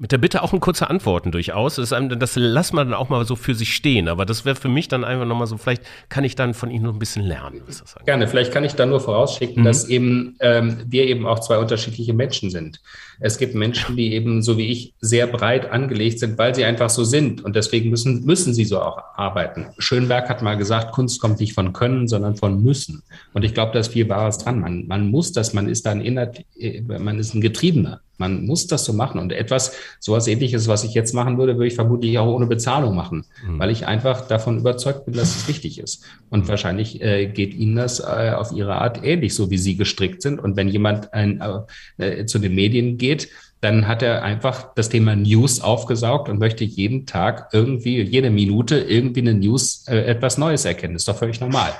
Mit 0.00 0.12
der 0.12 0.18
Bitte 0.18 0.42
auch 0.42 0.52
ein 0.52 0.60
kurze 0.60 0.88
Antworten 0.88 1.32
durchaus. 1.32 1.74
Das, 1.74 1.90
das 1.90 2.36
lässt 2.36 2.72
man 2.72 2.88
dann 2.88 2.94
auch 2.94 3.08
mal 3.08 3.24
so 3.24 3.34
für 3.34 3.54
sich 3.54 3.74
stehen. 3.74 4.08
Aber 4.08 4.24
das 4.24 4.44
wäre 4.44 4.54
für 4.54 4.68
mich 4.68 4.86
dann 4.86 5.04
einfach 5.04 5.26
nochmal 5.26 5.48
so, 5.48 5.56
vielleicht 5.56 5.82
kann 6.08 6.22
ich 6.22 6.36
dann 6.36 6.54
von 6.54 6.70
Ihnen 6.70 6.84
noch 6.84 6.92
ein 6.92 7.00
bisschen 7.00 7.24
lernen. 7.24 7.62
Gerne, 8.04 8.28
vielleicht 8.28 8.52
kann 8.52 8.62
ich 8.62 8.74
dann 8.74 8.90
nur 8.90 9.00
vorausschicken, 9.00 9.62
mhm. 9.62 9.66
dass 9.66 9.88
eben 9.88 10.36
ähm, 10.38 10.84
wir 10.86 11.04
eben 11.04 11.26
auch 11.26 11.40
zwei 11.40 11.58
unterschiedliche 11.58 12.14
Menschen 12.14 12.50
sind. 12.50 12.80
Es 13.20 13.38
gibt 13.38 13.54
Menschen, 13.54 13.96
die 13.96 14.12
eben, 14.12 14.42
so 14.42 14.56
wie 14.58 14.68
ich, 14.68 14.94
sehr 15.00 15.26
breit 15.26 15.70
angelegt 15.70 16.20
sind, 16.20 16.38
weil 16.38 16.54
sie 16.54 16.64
einfach 16.64 16.90
so 16.90 17.04
sind. 17.04 17.44
Und 17.44 17.56
deswegen 17.56 17.90
müssen, 17.90 18.24
müssen 18.24 18.54
sie 18.54 18.64
so 18.64 18.80
auch 18.80 18.98
arbeiten. 19.14 19.66
Schönberg 19.78 20.28
hat 20.28 20.42
mal 20.42 20.56
gesagt, 20.56 20.92
Kunst 20.92 21.20
kommt 21.20 21.40
nicht 21.40 21.52
von 21.52 21.72
Können, 21.72 22.08
sondern 22.08 22.36
von 22.36 22.62
Müssen. 22.62 23.02
Und 23.34 23.44
ich 23.44 23.54
glaube, 23.54 23.72
da 23.72 23.80
ist 23.80 23.92
viel 23.92 24.08
Wahres 24.08 24.38
dran. 24.38 24.60
Man, 24.60 24.86
man 24.86 25.10
muss 25.10 25.32
das, 25.32 25.52
man 25.52 25.68
ist 25.68 25.86
dann 25.86 26.00
inhalt, 26.00 26.44
man 26.86 27.18
ist 27.18 27.34
ein 27.34 27.40
Getriebener. 27.40 28.00
Man 28.18 28.44
muss 28.46 28.66
das 28.66 28.84
so 28.84 28.92
machen. 28.92 29.20
Und 29.20 29.32
etwas, 29.32 29.76
sowas 30.00 30.26
ähnliches, 30.26 30.66
was 30.66 30.84
ich 30.84 30.92
jetzt 30.92 31.14
machen 31.14 31.38
würde, 31.38 31.54
würde 31.54 31.68
ich 31.68 31.76
vermutlich 31.76 32.18
auch 32.18 32.26
ohne 32.34 32.46
Bezahlung 32.46 32.94
machen, 32.94 33.24
mhm. 33.46 33.60
weil 33.60 33.70
ich 33.70 33.86
einfach 33.86 34.26
davon 34.26 34.58
überzeugt 34.58 35.06
bin, 35.06 35.14
dass 35.14 35.36
es 35.36 35.48
wichtig 35.48 35.78
ist. 35.78 36.04
Und 36.28 36.48
wahrscheinlich 36.48 37.00
äh, 37.00 37.26
geht 37.26 37.54
Ihnen 37.54 37.76
das 37.76 38.00
äh, 38.00 38.32
auf 38.34 38.52
Ihre 38.52 38.74
Art 38.74 39.04
ähnlich, 39.04 39.34
so 39.34 39.50
wie 39.50 39.58
Sie 39.58 39.76
gestrickt 39.76 40.22
sind. 40.22 40.40
Und 40.40 40.56
wenn 40.56 40.68
jemand 40.68 41.14
ein, 41.14 41.40
äh, 41.98 42.26
zu 42.26 42.40
den 42.40 42.56
Medien 42.56 42.98
geht, 42.98 43.07
dann 43.60 43.88
hat 43.88 44.02
er 44.02 44.22
einfach 44.22 44.74
das 44.74 44.88
Thema 44.88 45.16
News 45.16 45.60
aufgesaugt 45.60 46.28
und 46.28 46.38
möchte 46.38 46.64
jeden 46.64 47.06
Tag 47.06 47.48
irgendwie, 47.52 48.00
jede 48.02 48.30
Minute 48.30 48.78
irgendwie 48.78 49.20
eine 49.20 49.34
News, 49.34 49.86
äh, 49.88 49.98
etwas 50.02 50.38
Neues 50.38 50.64
erkennen. 50.64 50.94
Ist 50.94 51.08
doch 51.08 51.16
völlig 51.16 51.40
normal. 51.40 51.72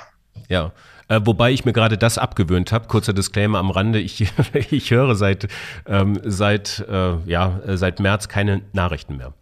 Ja, 0.49 0.73
äh, 1.07 1.21
wobei 1.23 1.51
ich 1.51 1.65
mir 1.65 1.73
gerade 1.73 1.97
das 1.97 2.17
abgewöhnt 2.17 2.71
habe. 2.71 2.87
Kurzer 2.87 3.13
Disclaimer 3.13 3.59
am 3.59 3.71
Rande. 3.71 3.99
Ich, 3.99 4.27
ich 4.71 4.91
höre 4.91 5.15
seit, 5.15 5.47
ähm, 5.85 6.19
seit, 6.23 6.85
äh, 6.89 7.15
ja, 7.25 7.61
seit 7.65 7.99
März 7.99 8.27
keine 8.27 8.61
Nachrichten 8.73 9.17
mehr. 9.17 9.33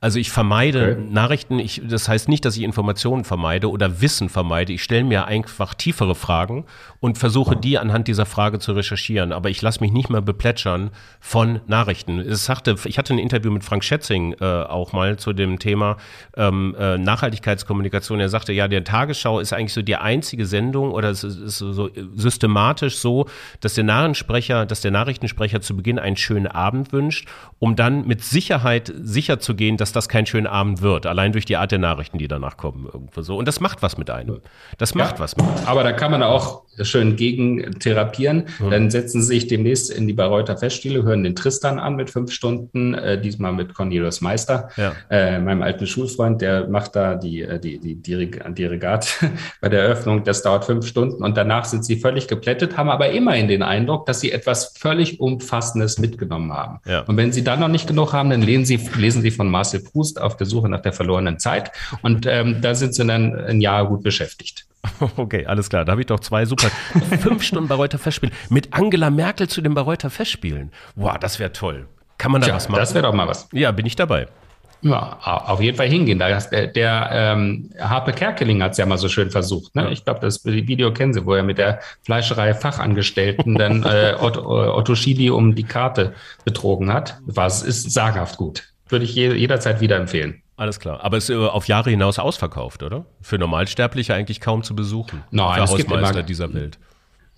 Also 0.00 0.18
ich 0.18 0.30
vermeide 0.30 0.98
okay. 0.98 1.08
Nachrichten, 1.10 1.58
ich, 1.58 1.82
das 1.86 2.08
heißt 2.08 2.28
nicht, 2.28 2.44
dass 2.44 2.56
ich 2.56 2.62
Informationen 2.62 3.24
vermeide 3.24 3.70
oder 3.70 4.00
Wissen 4.00 4.28
vermeide. 4.28 4.72
Ich 4.72 4.82
stelle 4.82 5.04
mir 5.04 5.26
einfach 5.26 5.74
tiefere 5.74 6.14
Fragen 6.14 6.64
und 7.00 7.18
versuche 7.18 7.56
die 7.56 7.78
anhand 7.78 8.08
dieser 8.08 8.26
Frage 8.26 8.58
zu 8.58 8.72
recherchieren. 8.72 9.32
Aber 9.32 9.50
ich 9.50 9.62
lasse 9.62 9.80
mich 9.80 9.92
nicht 9.92 10.10
mehr 10.10 10.20
beplätschern 10.20 10.90
von 11.20 11.60
Nachrichten. 11.66 12.18
Es 12.18 12.44
sagte, 12.44 12.76
ich 12.84 12.98
hatte 12.98 13.14
ein 13.14 13.18
Interview 13.18 13.50
mit 13.50 13.64
Frank 13.64 13.84
Schätzing 13.84 14.34
äh, 14.40 14.44
auch 14.44 14.92
mal 14.92 15.18
zu 15.18 15.32
dem 15.32 15.58
Thema 15.58 15.96
ähm, 16.36 16.74
äh, 16.78 16.98
Nachhaltigkeitskommunikation. 16.98 18.20
Er 18.20 18.28
sagte, 18.28 18.52
ja, 18.52 18.68
der 18.68 18.84
Tagesschau 18.84 19.40
ist 19.40 19.52
eigentlich 19.52 19.74
so 19.74 19.82
die 19.82 19.96
einzige 19.96 20.46
Sendung 20.46 20.92
oder 20.92 21.10
es 21.10 21.24
ist 21.24 21.58
so 21.58 21.90
systematisch 22.14 22.96
so, 22.96 23.26
dass 23.60 23.74
der 23.74 23.84
Nachrichtensprecher, 23.84 24.66
dass 24.66 24.80
der 24.80 24.90
Nachrichtensprecher 24.90 25.60
zu 25.60 25.76
Beginn 25.76 25.98
einen 25.98 26.16
schönen 26.16 26.46
Abend 26.46 26.92
wünscht, 26.92 27.28
um 27.58 27.76
dann 27.76 28.06
mit 28.06 28.24
Sicherheit 28.24 28.92
sicher 28.96 29.40
zu 29.40 29.54
gehen, 29.54 29.76
dass 29.76 29.83
das 29.92 30.08
kein 30.08 30.26
schöner 30.26 30.50
Abend 30.50 30.82
wird, 30.82 31.06
allein 31.06 31.32
durch 31.32 31.44
die 31.44 31.56
Art 31.56 31.72
der 31.72 31.78
Nachrichten, 31.78 32.18
die 32.18 32.28
danach 32.28 32.56
kommen 32.56 32.86
irgendwo 32.92 33.22
so. 33.22 33.36
Und 33.36 33.46
das 33.46 33.60
macht 33.60 33.82
was 33.82 33.96
mit 33.98 34.10
einem. 34.10 34.40
Das 34.78 34.94
macht 34.94 35.14
ja, 35.14 35.18
was 35.20 35.36
mit 35.36 35.46
einem. 35.46 35.66
Aber 35.66 35.82
da 35.82 35.92
kann 35.92 36.10
man 36.10 36.22
auch 36.22 36.63
schön 36.82 37.16
gegen 37.16 37.78
therapieren. 37.78 38.44
Mhm. 38.58 38.70
Dann 38.70 38.90
setzen 38.90 39.22
sie 39.22 39.28
sich 39.28 39.46
demnächst 39.46 39.90
in 39.90 40.06
die 40.06 40.12
Bayreuther 40.12 40.56
Festspiele, 40.56 41.02
hören 41.02 41.24
den 41.24 41.34
Tristan 41.34 41.78
an 41.78 41.96
mit 41.96 42.10
fünf 42.10 42.32
Stunden, 42.32 42.94
äh, 42.94 43.20
diesmal 43.20 43.52
mit 43.52 43.74
Cornelius 43.74 44.20
Meister, 44.20 44.68
ja. 44.76 44.92
äh, 45.10 45.38
meinem 45.40 45.62
alten 45.62 45.86
Schulfreund, 45.86 46.40
der 46.40 46.68
macht 46.68 46.96
da 46.96 47.14
die, 47.14 47.42
äh, 47.42 47.58
die, 47.58 47.78
die, 47.78 47.96
die 47.96 48.54
Dirigat 48.54 49.20
bei 49.60 49.68
der 49.68 49.82
Eröffnung. 49.82 50.24
Das 50.24 50.42
dauert 50.42 50.64
fünf 50.64 50.86
Stunden 50.86 51.22
und 51.22 51.36
danach 51.36 51.64
sind 51.64 51.84
sie 51.84 51.96
völlig 51.96 52.28
geplättet, 52.28 52.76
haben 52.76 52.88
aber 52.88 53.10
immerhin 53.10 53.48
den 53.48 53.62
Eindruck, 53.62 54.06
dass 54.06 54.20
sie 54.20 54.32
etwas 54.32 54.74
völlig 54.76 55.20
Umfassendes 55.20 55.98
mitgenommen 55.98 56.52
haben. 56.52 56.80
Ja. 56.86 57.00
Und 57.00 57.16
wenn 57.16 57.32
sie 57.32 57.44
dann 57.44 57.60
noch 57.60 57.68
nicht 57.68 57.86
genug 57.86 58.12
haben, 58.12 58.30
dann 58.30 58.42
lesen 58.42 58.64
sie, 58.64 58.80
lesen 58.96 59.22
sie 59.22 59.30
von 59.30 59.50
Marcel 59.50 59.80
Proust 59.80 60.20
auf 60.20 60.36
der 60.36 60.46
Suche 60.46 60.68
nach 60.68 60.82
der 60.82 60.92
verlorenen 60.92 61.38
Zeit. 61.38 61.70
Und 62.02 62.26
ähm, 62.26 62.58
da 62.60 62.74
sind 62.74 62.94
sie 62.94 63.06
dann 63.06 63.34
ein 63.34 63.60
Jahr 63.60 63.86
gut 63.86 64.02
beschäftigt. 64.02 64.66
Okay, 65.16 65.46
alles 65.46 65.68
klar. 65.68 65.84
Da 65.84 65.92
habe 65.92 66.02
ich 66.02 66.06
doch 66.06 66.20
zwei 66.20 66.44
super. 66.44 66.68
Fünf 67.20 67.42
Stunden 67.42 67.68
Bayreuther 67.68 67.98
Festspielen. 67.98 68.34
Mit 68.48 68.72
Angela 68.72 69.10
Merkel 69.10 69.48
zu 69.48 69.60
den 69.60 69.74
Bayreuther 69.74 70.10
Festspielen. 70.10 70.72
Wow, 70.96 71.18
das 71.18 71.38
wäre 71.38 71.52
toll. 71.52 71.86
Kann 72.18 72.32
man 72.32 72.40
da 72.40 72.46
Tja, 72.46 72.56
was 72.56 72.68
machen? 72.68 72.80
Das 72.80 72.94
wäre 72.94 73.04
doch 73.06 73.14
mal 73.14 73.26
was. 73.26 73.48
Ja, 73.52 73.72
bin 73.72 73.86
ich 73.86 73.96
dabei. 73.96 74.28
Ja, 74.84 75.18
auf 75.22 75.62
jeden 75.62 75.78
Fall 75.78 75.88
hingehen. 75.88 76.18
Der, 76.18 76.66
der 76.66 77.08
ähm, 77.10 77.70
Harpe 77.80 78.12
Kerkeling 78.12 78.62
hat 78.62 78.72
es 78.72 78.78
ja 78.78 78.84
mal 78.84 78.98
so 78.98 79.08
schön 79.08 79.30
versucht. 79.30 79.74
Ne? 79.74 79.84
Ja. 79.84 79.90
Ich 79.90 80.04
glaube, 80.04 80.20
das 80.20 80.44
Video 80.44 80.92
kennen 80.92 81.14
Sie, 81.14 81.24
wo 81.24 81.32
er 81.34 81.42
mit 81.42 81.56
der 81.56 81.80
Fleischerei 82.04 82.52
Fachangestellten 82.52 83.54
dann 83.54 83.82
äh, 83.82 84.14
Otto, 84.20 84.76
Otto 84.76 84.94
Schili 84.94 85.30
um 85.30 85.54
die 85.54 85.64
Karte 85.64 86.12
betrogen 86.44 86.92
hat. 86.92 87.18
Was 87.24 87.62
ist 87.62 87.92
sagenhaft 87.92 88.36
gut. 88.36 88.64
Würde 88.90 89.06
ich 89.06 89.14
je, 89.14 89.32
jederzeit 89.32 89.80
wieder 89.80 89.96
empfehlen. 89.96 90.42
Alles 90.56 90.78
klar. 90.78 91.02
Aber 91.02 91.16
es 91.16 91.28
ist 91.28 91.36
äh, 91.36 91.38
auf 91.38 91.66
Jahre 91.66 91.90
hinaus 91.90 92.18
ausverkauft, 92.18 92.82
oder? 92.82 93.04
Für 93.20 93.38
Normalsterbliche 93.38 94.14
eigentlich 94.14 94.40
kaum 94.40 94.62
zu 94.62 94.76
besuchen. 94.76 95.22
Nein, 95.30 95.54
Für 95.56 95.64
es 95.64 95.76
gibt 95.76 95.90
immer, 95.90 96.22
dieser 96.22 96.54
Welt. 96.54 96.78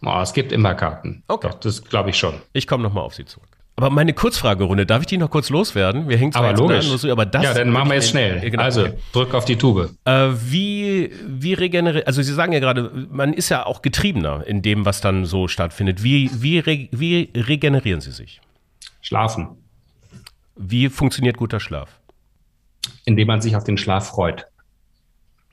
Oh, 0.04 0.20
es 0.20 0.32
gibt 0.34 0.52
immer 0.52 0.74
Karten. 0.74 1.22
Okay. 1.26 1.48
Doch, 1.48 1.58
das 1.58 1.82
glaube 1.82 2.10
ich 2.10 2.18
schon. 2.18 2.34
Ich 2.52 2.66
komme 2.66 2.82
nochmal 2.82 3.04
auf 3.04 3.14
Sie 3.14 3.24
zurück. 3.24 3.48
Aber 3.78 3.90
meine 3.90 4.14
Kurzfragerunde, 4.14 4.86
darf 4.86 5.02
ich 5.02 5.06
die 5.06 5.18
noch 5.18 5.30
kurz 5.30 5.50
loswerden? 5.50 6.08
Wir 6.08 6.16
hängen 6.16 6.32
zwar 6.32 6.44
aber 6.44 6.56
logisch. 6.56 7.04
An, 7.04 7.10
aber 7.10 7.26
das 7.26 7.42
ja, 7.42 7.52
dann 7.52 7.68
machen 7.70 7.90
wir 7.90 7.96
jetzt 7.96 8.08
schnell. 8.08 8.40
Genau. 8.40 8.62
Also, 8.62 8.88
drück 9.12 9.34
auf 9.34 9.44
die 9.44 9.56
Tube. 9.56 9.90
Äh, 10.06 10.28
wie, 10.32 11.12
wie 11.26 11.52
regeneriert, 11.52 12.06
also 12.06 12.22
Sie 12.22 12.32
sagen 12.32 12.52
ja 12.52 12.60
gerade, 12.60 12.90
man 13.10 13.34
ist 13.34 13.50
ja 13.50 13.66
auch 13.66 13.82
getriebener 13.82 14.46
in 14.46 14.62
dem, 14.62 14.86
was 14.86 15.02
dann 15.02 15.26
so 15.26 15.46
stattfindet. 15.46 16.02
Wie, 16.02 16.30
wie, 16.32 16.58
re, 16.58 16.88
wie 16.90 17.30
regenerieren 17.34 18.00
Sie 18.00 18.12
sich? 18.12 18.40
Schlafen. 19.02 19.58
Wie 20.56 20.88
funktioniert 20.88 21.36
guter 21.36 21.60
Schlaf? 21.60 22.00
Indem 23.04 23.26
man 23.28 23.40
sich 23.40 23.56
auf 23.56 23.64
den 23.64 23.78
Schlaf 23.78 24.08
freut. 24.08 24.46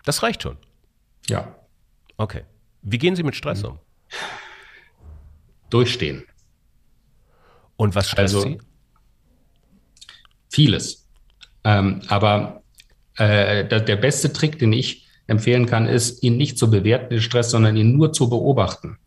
Das 0.05 0.23
reicht 0.23 0.43
schon. 0.43 0.57
Ja. 1.27 1.55
Okay. 2.17 2.43
Wie 2.81 2.97
gehen 2.97 3.15
Sie 3.15 3.23
mit 3.23 3.35
Stress 3.35 3.63
um? 3.63 3.79
Durchstehen. 5.69 6.23
Und 7.75 7.95
was 7.95 8.09
stresst 8.09 8.35
also, 8.35 8.41
Sie? 8.41 8.57
Vieles. 10.49 11.07
Ähm, 11.63 12.01
aber 12.07 12.61
äh, 13.17 13.65
der 13.65 13.95
beste 13.95 14.31
Trick, 14.33 14.59
den 14.59 14.73
ich 14.73 15.07
empfehlen 15.27 15.65
kann, 15.65 15.87
ist, 15.87 16.21
ihn 16.21 16.37
nicht 16.37 16.57
zu 16.57 16.69
bewerten, 16.69 17.09
den 17.09 17.21
Stress, 17.21 17.49
sondern 17.49 17.77
ihn 17.77 17.93
nur 17.93 18.13
zu 18.13 18.29
beobachten. 18.29 18.97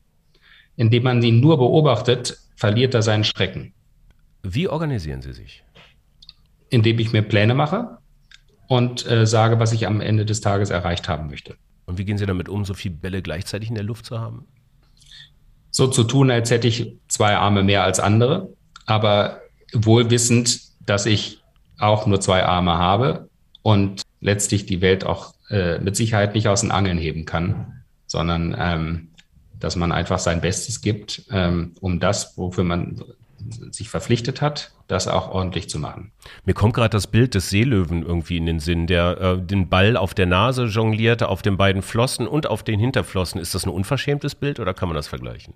Indem 0.76 1.04
man 1.04 1.22
ihn 1.22 1.40
nur 1.40 1.58
beobachtet, 1.58 2.38
verliert 2.56 2.94
er 2.94 3.02
seinen 3.02 3.24
Schrecken. 3.24 3.74
Wie 4.42 4.68
organisieren 4.68 5.22
Sie 5.22 5.32
sich? 5.32 5.62
indem 6.70 6.98
ich 6.98 7.12
mir 7.12 7.22
Pläne 7.22 7.54
mache 7.54 7.98
und 8.68 9.06
äh, 9.06 9.26
sage, 9.26 9.58
was 9.58 9.72
ich 9.72 9.86
am 9.86 10.00
Ende 10.00 10.24
des 10.24 10.40
Tages 10.40 10.70
erreicht 10.70 11.08
haben 11.08 11.28
möchte. 11.28 11.56
Und 11.86 11.98
wie 11.98 12.04
gehen 12.04 12.18
Sie 12.18 12.26
damit 12.26 12.48
um, 12.48 12.64
so 12.64 12.74
viele 12.74 12.96
Bälle 12.96 13.22
gleichzeitig 13.22 13.68
in 13.68 13.74
der 13.74 13.84
Luft 13.84 14.06
zu 14.06 14.18
haben? 14.18 14.46
So 15.70 15.86
zu 15.86 16.04
tun, 16.04 16.30
als 16.30 16.50
hätte 16.50 16.66
ich 16.66 16.96
zwei 17.08 17.36
Arme 17.36 17.62
mehr 17.62 17.84
als 17.84 18.00
andere, 18.00 18.48
aber 18.86 19.40
wohl 19.72 20.10
wissend, 20.10 20.60
dass 20.84 21.06
ich 21.06 21.42
auch 21.78 22.06
nur 22.06 22.20
zwei 22.20 22.44
Arme 22.44 22.78
habe 22.78 23.28
und 23.62 24.02
letztlich 24.20 24.66
die 24.66 24.80
Welt 24.80 25.04
auch 25.04 25.34
äh, 25.50 25.78
mit 25.78 25.96
Sicherheit 25.96 26.34
nicht 26.34 26.48
aus 26.48 26.62
den 26.62 26.70
Angeln 26.70 26.98
heben 26.98 27.24
kann, 27.24 27.84
sondern 28.06 28.56
ähm, 28.58 29.08
dass 29.60 29.76
man 29.76 29.92
einfach 29.92 30.18
sein 30.18 30.40
Bestes 30.40 30.80
gibt, 30.80 31.24
ähm, 31.30 31.74
um 31.80 32.00
das, 32.00 32.36
wofür 32.36 32.64
man 32.64 33.02
sich 33.70 33.88
verpflichtet 33.88 34.40
hat, 34.40 34.72
das 34.88 35.08
auch 35.08 35.30
ordentlich 35.30 35.68
zu 35.68 35.78
machen. 35.78 36.12
Mir 36.44 36.54
kommt 36.54 36.74
gerade 36.74 36.90
das 36.90 37.06
Bild 37.06 37.34
des 37.34 37.50
Seelöwen 37.50 38.02
irgendwie 38.04 38.36
in 38.36 38.46
den 38.46 38.60
Sinn, 38.60 38.86
der 38.86 39.20
äh, 39.20 39.38
den 39.42 39.68
Ball 39.68 39.96
auf 39.96 40.14
der 40.14 40.26
Nase 40.26 40.64
jongliert, 40.64 41.22
auf 41.22 41.42
den 41.42 41.56
beiden 41.56 41.82
Flossen 41.82 42.26
und 42.26 42.46
auf 42.46 42.62
den 42.62 42.78
Hinterflossen. 42.78 43.40
Ist 43.40 43.54
das 43.54 43.66
ein 43.66 43.70
unverschämtes 43.70 44.34
Bild 44.34 44.60
oder 44.60 44.74
kann 44.74 44.88
man 44.88 44.96
das 44.96 45.08
vergleichen? 45.08 45.54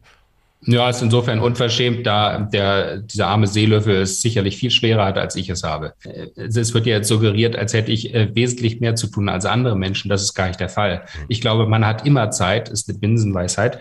Ja, 0.66 0.90
ist 0.90 1.00
insofern 1.00 1.40
unverschämt, 1.40 2.06
da 2.06 2.40
der, 2.40 2.98
dieser 2.98 3.28
arme 3.28 3.46
Seelöwe 3.46 4.02
es 4.02 4.20
sicherlich 4.20 4.58
viel 4.58 4.70
schwerer 4.70 5.06
hat, 5.06 5.16
als 5.16 5.34
ich 5.34 5.48
es 5.48 5.62
habe. 5.62 5.94
Es 6.36 6.74
wird 6.74 6.84
ja 6.84 6.96
jetzt 6.96 7.08
suggeriert, 7.08 7.56
als 7.56 7.72
hätte 7.72 7.90
ich 7.90 8.14
äh, 8.14 8.34
wesentlich 8.34 8.78
mehr 8.78 8.94
zu 8.94 9.06
tun 9.06 9.30
als 9.30 9.46
andere 9.46 9.74
Menschen. 9.74 10.10
Das 10.10 10.22
ist 10.22 10.34
gar 10.34 10.48
nicht 10.48 10.60
der 10.60 10.68
Fall. 10.68 11.06
Ich 11.28 11.40
glaube, 11.40 11.66
man 11.66 11.86
hat 11.86 12.04
immer 12.04 12.30
Zeit, 12.30 12.68
ist 12.68 12.90
eine 12.90 12.98
Binsenweisheit. 12.98 13.78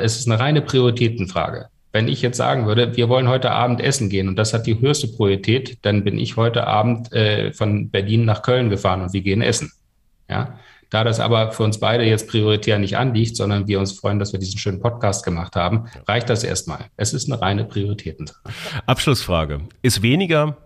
Es 0.00 0.18
ist 0.18 0.26
eine 0.26 0.40
reine 0.40 0.62
Prioritätenfrage. 0.62 1.68
Wenn 1.92 2.08
ich 2.08 2.22
jetzt 2.22 2.38
sagen 2.38 2.66
würde, 2.66 2.96
wir 2.96 3.08
wollen 3.08 3.28
heute 3.28 3.50
Abend 3.50 3.80
essen 3.80 4.08
gehen 4.08 4.28
und 4.28 4.36
das 4.36 4.54
hat 4.54 4.66
die 4.66 4.80
höchste 4.80 5.08
Priorität, 5.08 5.78
dann 5.82 6.04
bin 6.04 6.18
ich 6.18 6.36
heute 6.36 6.66
Abend 6.66 7.12
äh, 7.12 7.52
von 7.52 7.90
Berlin 7.90 8.24
nach 8.24 8.42
Köln 8.42 8.70
gefahren 8.70 9.02
und 9.02 9.12
wir 9.12 9.20
gehen 9.20 9.42
essen. 9.42 9.70
Ja, 10.28 10.58
da 10.88 11.04
das 11.04 11.20
aber 11.20 11.52
für 11.52 11.62
uns 11.62 11.80
beide 11.80 12.04
jetzt 12.04 12.28
prioritär 12.28 12.78
nicht 12.78 12.96
anliegt, 12.96 13.36
sondern 13.36 13.66
wir 13.66 13.78
uns 13.78 13.92
freuen, 13.92 14.18
dass 14.18 14.32
wir 14.32 14.40
diesen 14.40 14.58
schönen 14.58 14.80
Podcast 14.80 15.24
gemacht 15.24 15.56
haben, 15.56 15.86
reicht 16.06 16.28
das 16.28 16.44
erstmal. 16.44 16.86
Es 16.96 17.14
ist 17.14 17.30
eine 17.30 17.40
reine 17.40 17.64
Prioritätensache. 17.64 18.40
Abschlussfrage. 18.86 19.60
Ist 19.80 20.02
weniger 20.02 20.56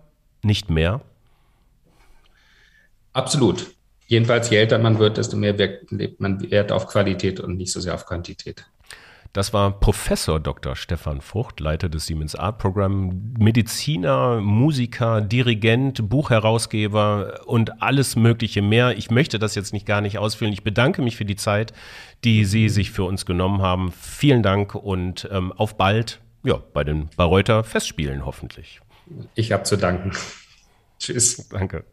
nicht 0.43 0.69
mehr? 0.69 1.01
Absolut. 3.13 3.67
Jedenfalls, 4.07 4.49
je 4.49 4.57
älter 4.57 4.79
man 4.79 4.99
wird, 4.99 5.17
desto 5.17 5.35
mehr 5.35 5.53
legt 5.53 6.19
man 6.21 6.51
Wert 6.51 6.71
auf 6.71 6.87
Qualität 6.87 7.39
und 7.39 7.57
nicht 7.57 7.71
so 7.71 7.79
sehr 7.79 7.93
auf 7.93 8.05
Quantität. 8.05 8.65
Das 9.37 9.53
war 9.53 9.79
Professor 9.79 10.39
Dr. 10.39 10.75
Stefan 10.75 11.21
Frucht, 11.21 11.59
Leiter 11.59 11.89
des 11.89 12.07
Siemens 12.07 12.33
Art 12.33 12.57
Program, 12.57 13.35
Mediziner, 13.37 14.41
Musiker, 14.41 15.21
Dirigent, 15.21 16.09
Buchherausgeber 16.09 17.41
und 17.45 17.79
alles 17.83 18.15
Mögliche 18.15 18.63
mehr. 18.63 18.97
Ich 18.97 19.11
möchte 19.11 19.37
das 19.37 19.53
jetzt 19.53 19.73
nicht 19.73 19.85
gar 19.85 20.01
nicht 20.01 20.17
ausfüllen. 20.17 20.53
Ich 20.53 20.63
bedanke 20.63 21.03
mich 21.03 21.17
für 21.17 21.23
die 21.23 21.35
Zeit, 21.35 21.71
die 22.23 22.45
Sie 22.45 22.67
sich 22.67 22.89
für 22.89 23.03
uns 23.03 23.27
genommen 23.27 23.61
haben. 23.61 23.91
Vielen 23.91 24.41
Dank 24.41 24.73
und 24.73 25.29
ähm, 25.31 25.51
auf 25.51 25.77
bald 25.77 26.19
ja, 26.43 26.59
bei 26.73 26.83
den 26.83 27.11
Bayreuther 27.15 27.63
Festspielen 27.63 28.25
hoffentlich. 28.25 28.81
Ich 29.35 29.51
habe 29.51 29.61
zu 29.61 29.77
danken. 29.77 30.13
Tschüss. 30.97 31.47
Danke. 31.49 31.85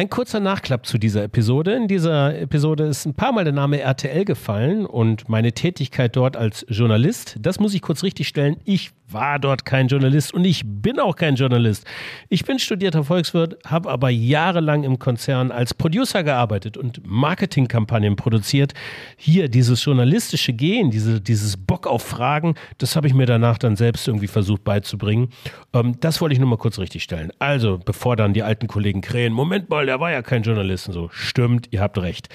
Ein 0.00 0.08
kurzer 0.08 0.40
Nachklapp 0.40 0.86
zu 0.86 0.96
dieser 0.96 1.24
Episode. 1.24 1.74
In 1.74 1.86
dieser 1.86 2.34
Episode 2.40 2.84
ist 2.84 3.04
ein 3.04 3.12
paar 3.12 3.32
Mal 3.32 3.44
der 3.44 3.52
Name 3.52 3.80
RTL 3.80 4.24
gefallen 4.24 4.86
und 4.86 5.28
meine 5.28 5.52
Tätigkeit 5.52 6.16
dort 6.16 6.38
als 6.38 6.64
Journalist. 6.70 7.36
Das 7.38 7.60
muss 7.60 7.74
ich 7.74 7.82
kurz 7.82 8.02
richtigstellen. 8.02 8.56
Ich 8.64 8.92
war 9.12 9.38
dort 9.38 9.64
kein 9.64 9.88
Journalist 9.88 10.32
und 10.34 10.44
ich 10.44 10.62
bin 10.64 10.98
auch 10.98 11.16
kein 11.16 11.34
Journalist. 11.34 11.86
Ich 12.28 12.44
bin 12.44 12.58
studierter 12.58 13.04
Volkswirt, 13.04 13.56
habe 13.66 13.90
aber 13.90 14.10
jahrelang 14.10 14.84
im 14.84 14.98
Konzern 14.98 15.50
als 15.50 15.74
Producer 15.74 16.22
gearbeitet 16.22 16.76
und 16.76 17.00
Marketingkampagnen 17.04 18.16
produziert. 18.16 18.74
Hier 19.16 19.48
dieses 19.48 19.84
journalistische 19.84 20.52
Gehen, 20.52 20.90
diese, 20.90 21.20
dieses 21.20 21.56
Bock 21.56 21.86
auf 21.86 22.02
Fragen, 22.02 22.54
das 22.78 22.96
habe 22.96 23.06
ich 23.06 23.14
mir 23.14 23.26
danach 23.26 23.58
dann 23.58 23.76
selbst 23.76 24.08
irgendwie 24.08 24.26
versucht 24.26 24.64
beizubringen. 24.64 25.28
Ähm, 25.72 25.96
das 26.00 26.20
wollte 26.20 26.32
ich 26.32 26.38
nur 26.38 26.48
mal 26.48 26.58
kurz 26.58 26.78
richtigstellen. 26.78 27.32
Also, 27.38 27.78
bevor 27.78 28.16
dann 28.16 28.32
die 28.32 28.42
alten 28.42 28.66
Kollegen 28.66 29.00
krähen, 29.00 29.32
Moment 29.32 29.70
mal, 29.70 29.86
der 29.86 30.00
war 30.00 30.10
ja 30.10 30.22
kein 30.22 30.42
Journalist 30.42 30.88
und 30.88 30.94
so. 30.94 31.08
Stimmt, 31.12 31.68
ihr 31.70 31.80
habt 31.80 31.98
recht. 31.98 32.28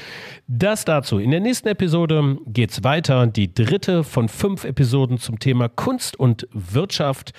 Das 0.47 0.86
dazu. 0.86 1.19
In 1.19 1.32
der 1.32 1.39
nächsten 1.39 1.67
Episode 1.67 2.38
geht 2.45 2.71
es 2.71 2.84
weiter. 2.84 3.28
Die 3.28 3.53
dritte 3.53 4.03
von 4.03 4.30
fünf 4.30 4.63
Episoden 4.63 5.17
zum 5.17 5.39
Thema 5.39 5.69
Kunst 5.69 6.19
und 6.19 6.47
Wirtschaft. 6.74 7.34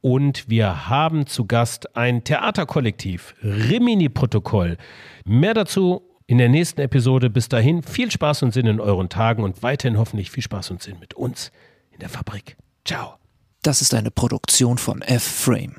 Und 0.00 0.48
wir 0.48 0.88
haben 0.88 1.26
zu 1.26 1.46
Gast 1.46 1.96
ein 1.96 2.24
Theaterkollektiv, 2.24 3.34
Rimini-Protokoll. 3.42 4.76
Mehr 5.24 5.54
dazu 5.54 6.02
in 6.26 6.38
der 6.38 6.48
nächsten 6.48 6.80
Episode. 6.80 7.30
Bis 7.30 7.48
dahin 7.48 7.82
viel 7.82 8.10
Spaß 8.10 8.42
und 8.42 8.52
Sinn 8.52 8.66
in 8.66 8.80
euren 8.80 9.08
Tagen 9.08 9.44
und 9.44 9.62
weiterhin 9.62 9.98
hoffentlich 9.98 10.30
viel 10.30 10.42
Spaß 10.42 10.70
und 10.70 10.82
Sinn 10.82 10.98
mit 10.98 11.14
uns 11.14 11.52
in 11.90 12.00
der 12.00 12.08
Fabrik. 12.08 12.56
Ciao. 12.84 13.14
Das 13.62 13.80
ist 13.80 13.94
eine 13.94 14.10
Produktion 14.10 14.76
von 14.76 15.02
F-Frame. 15.02 15.76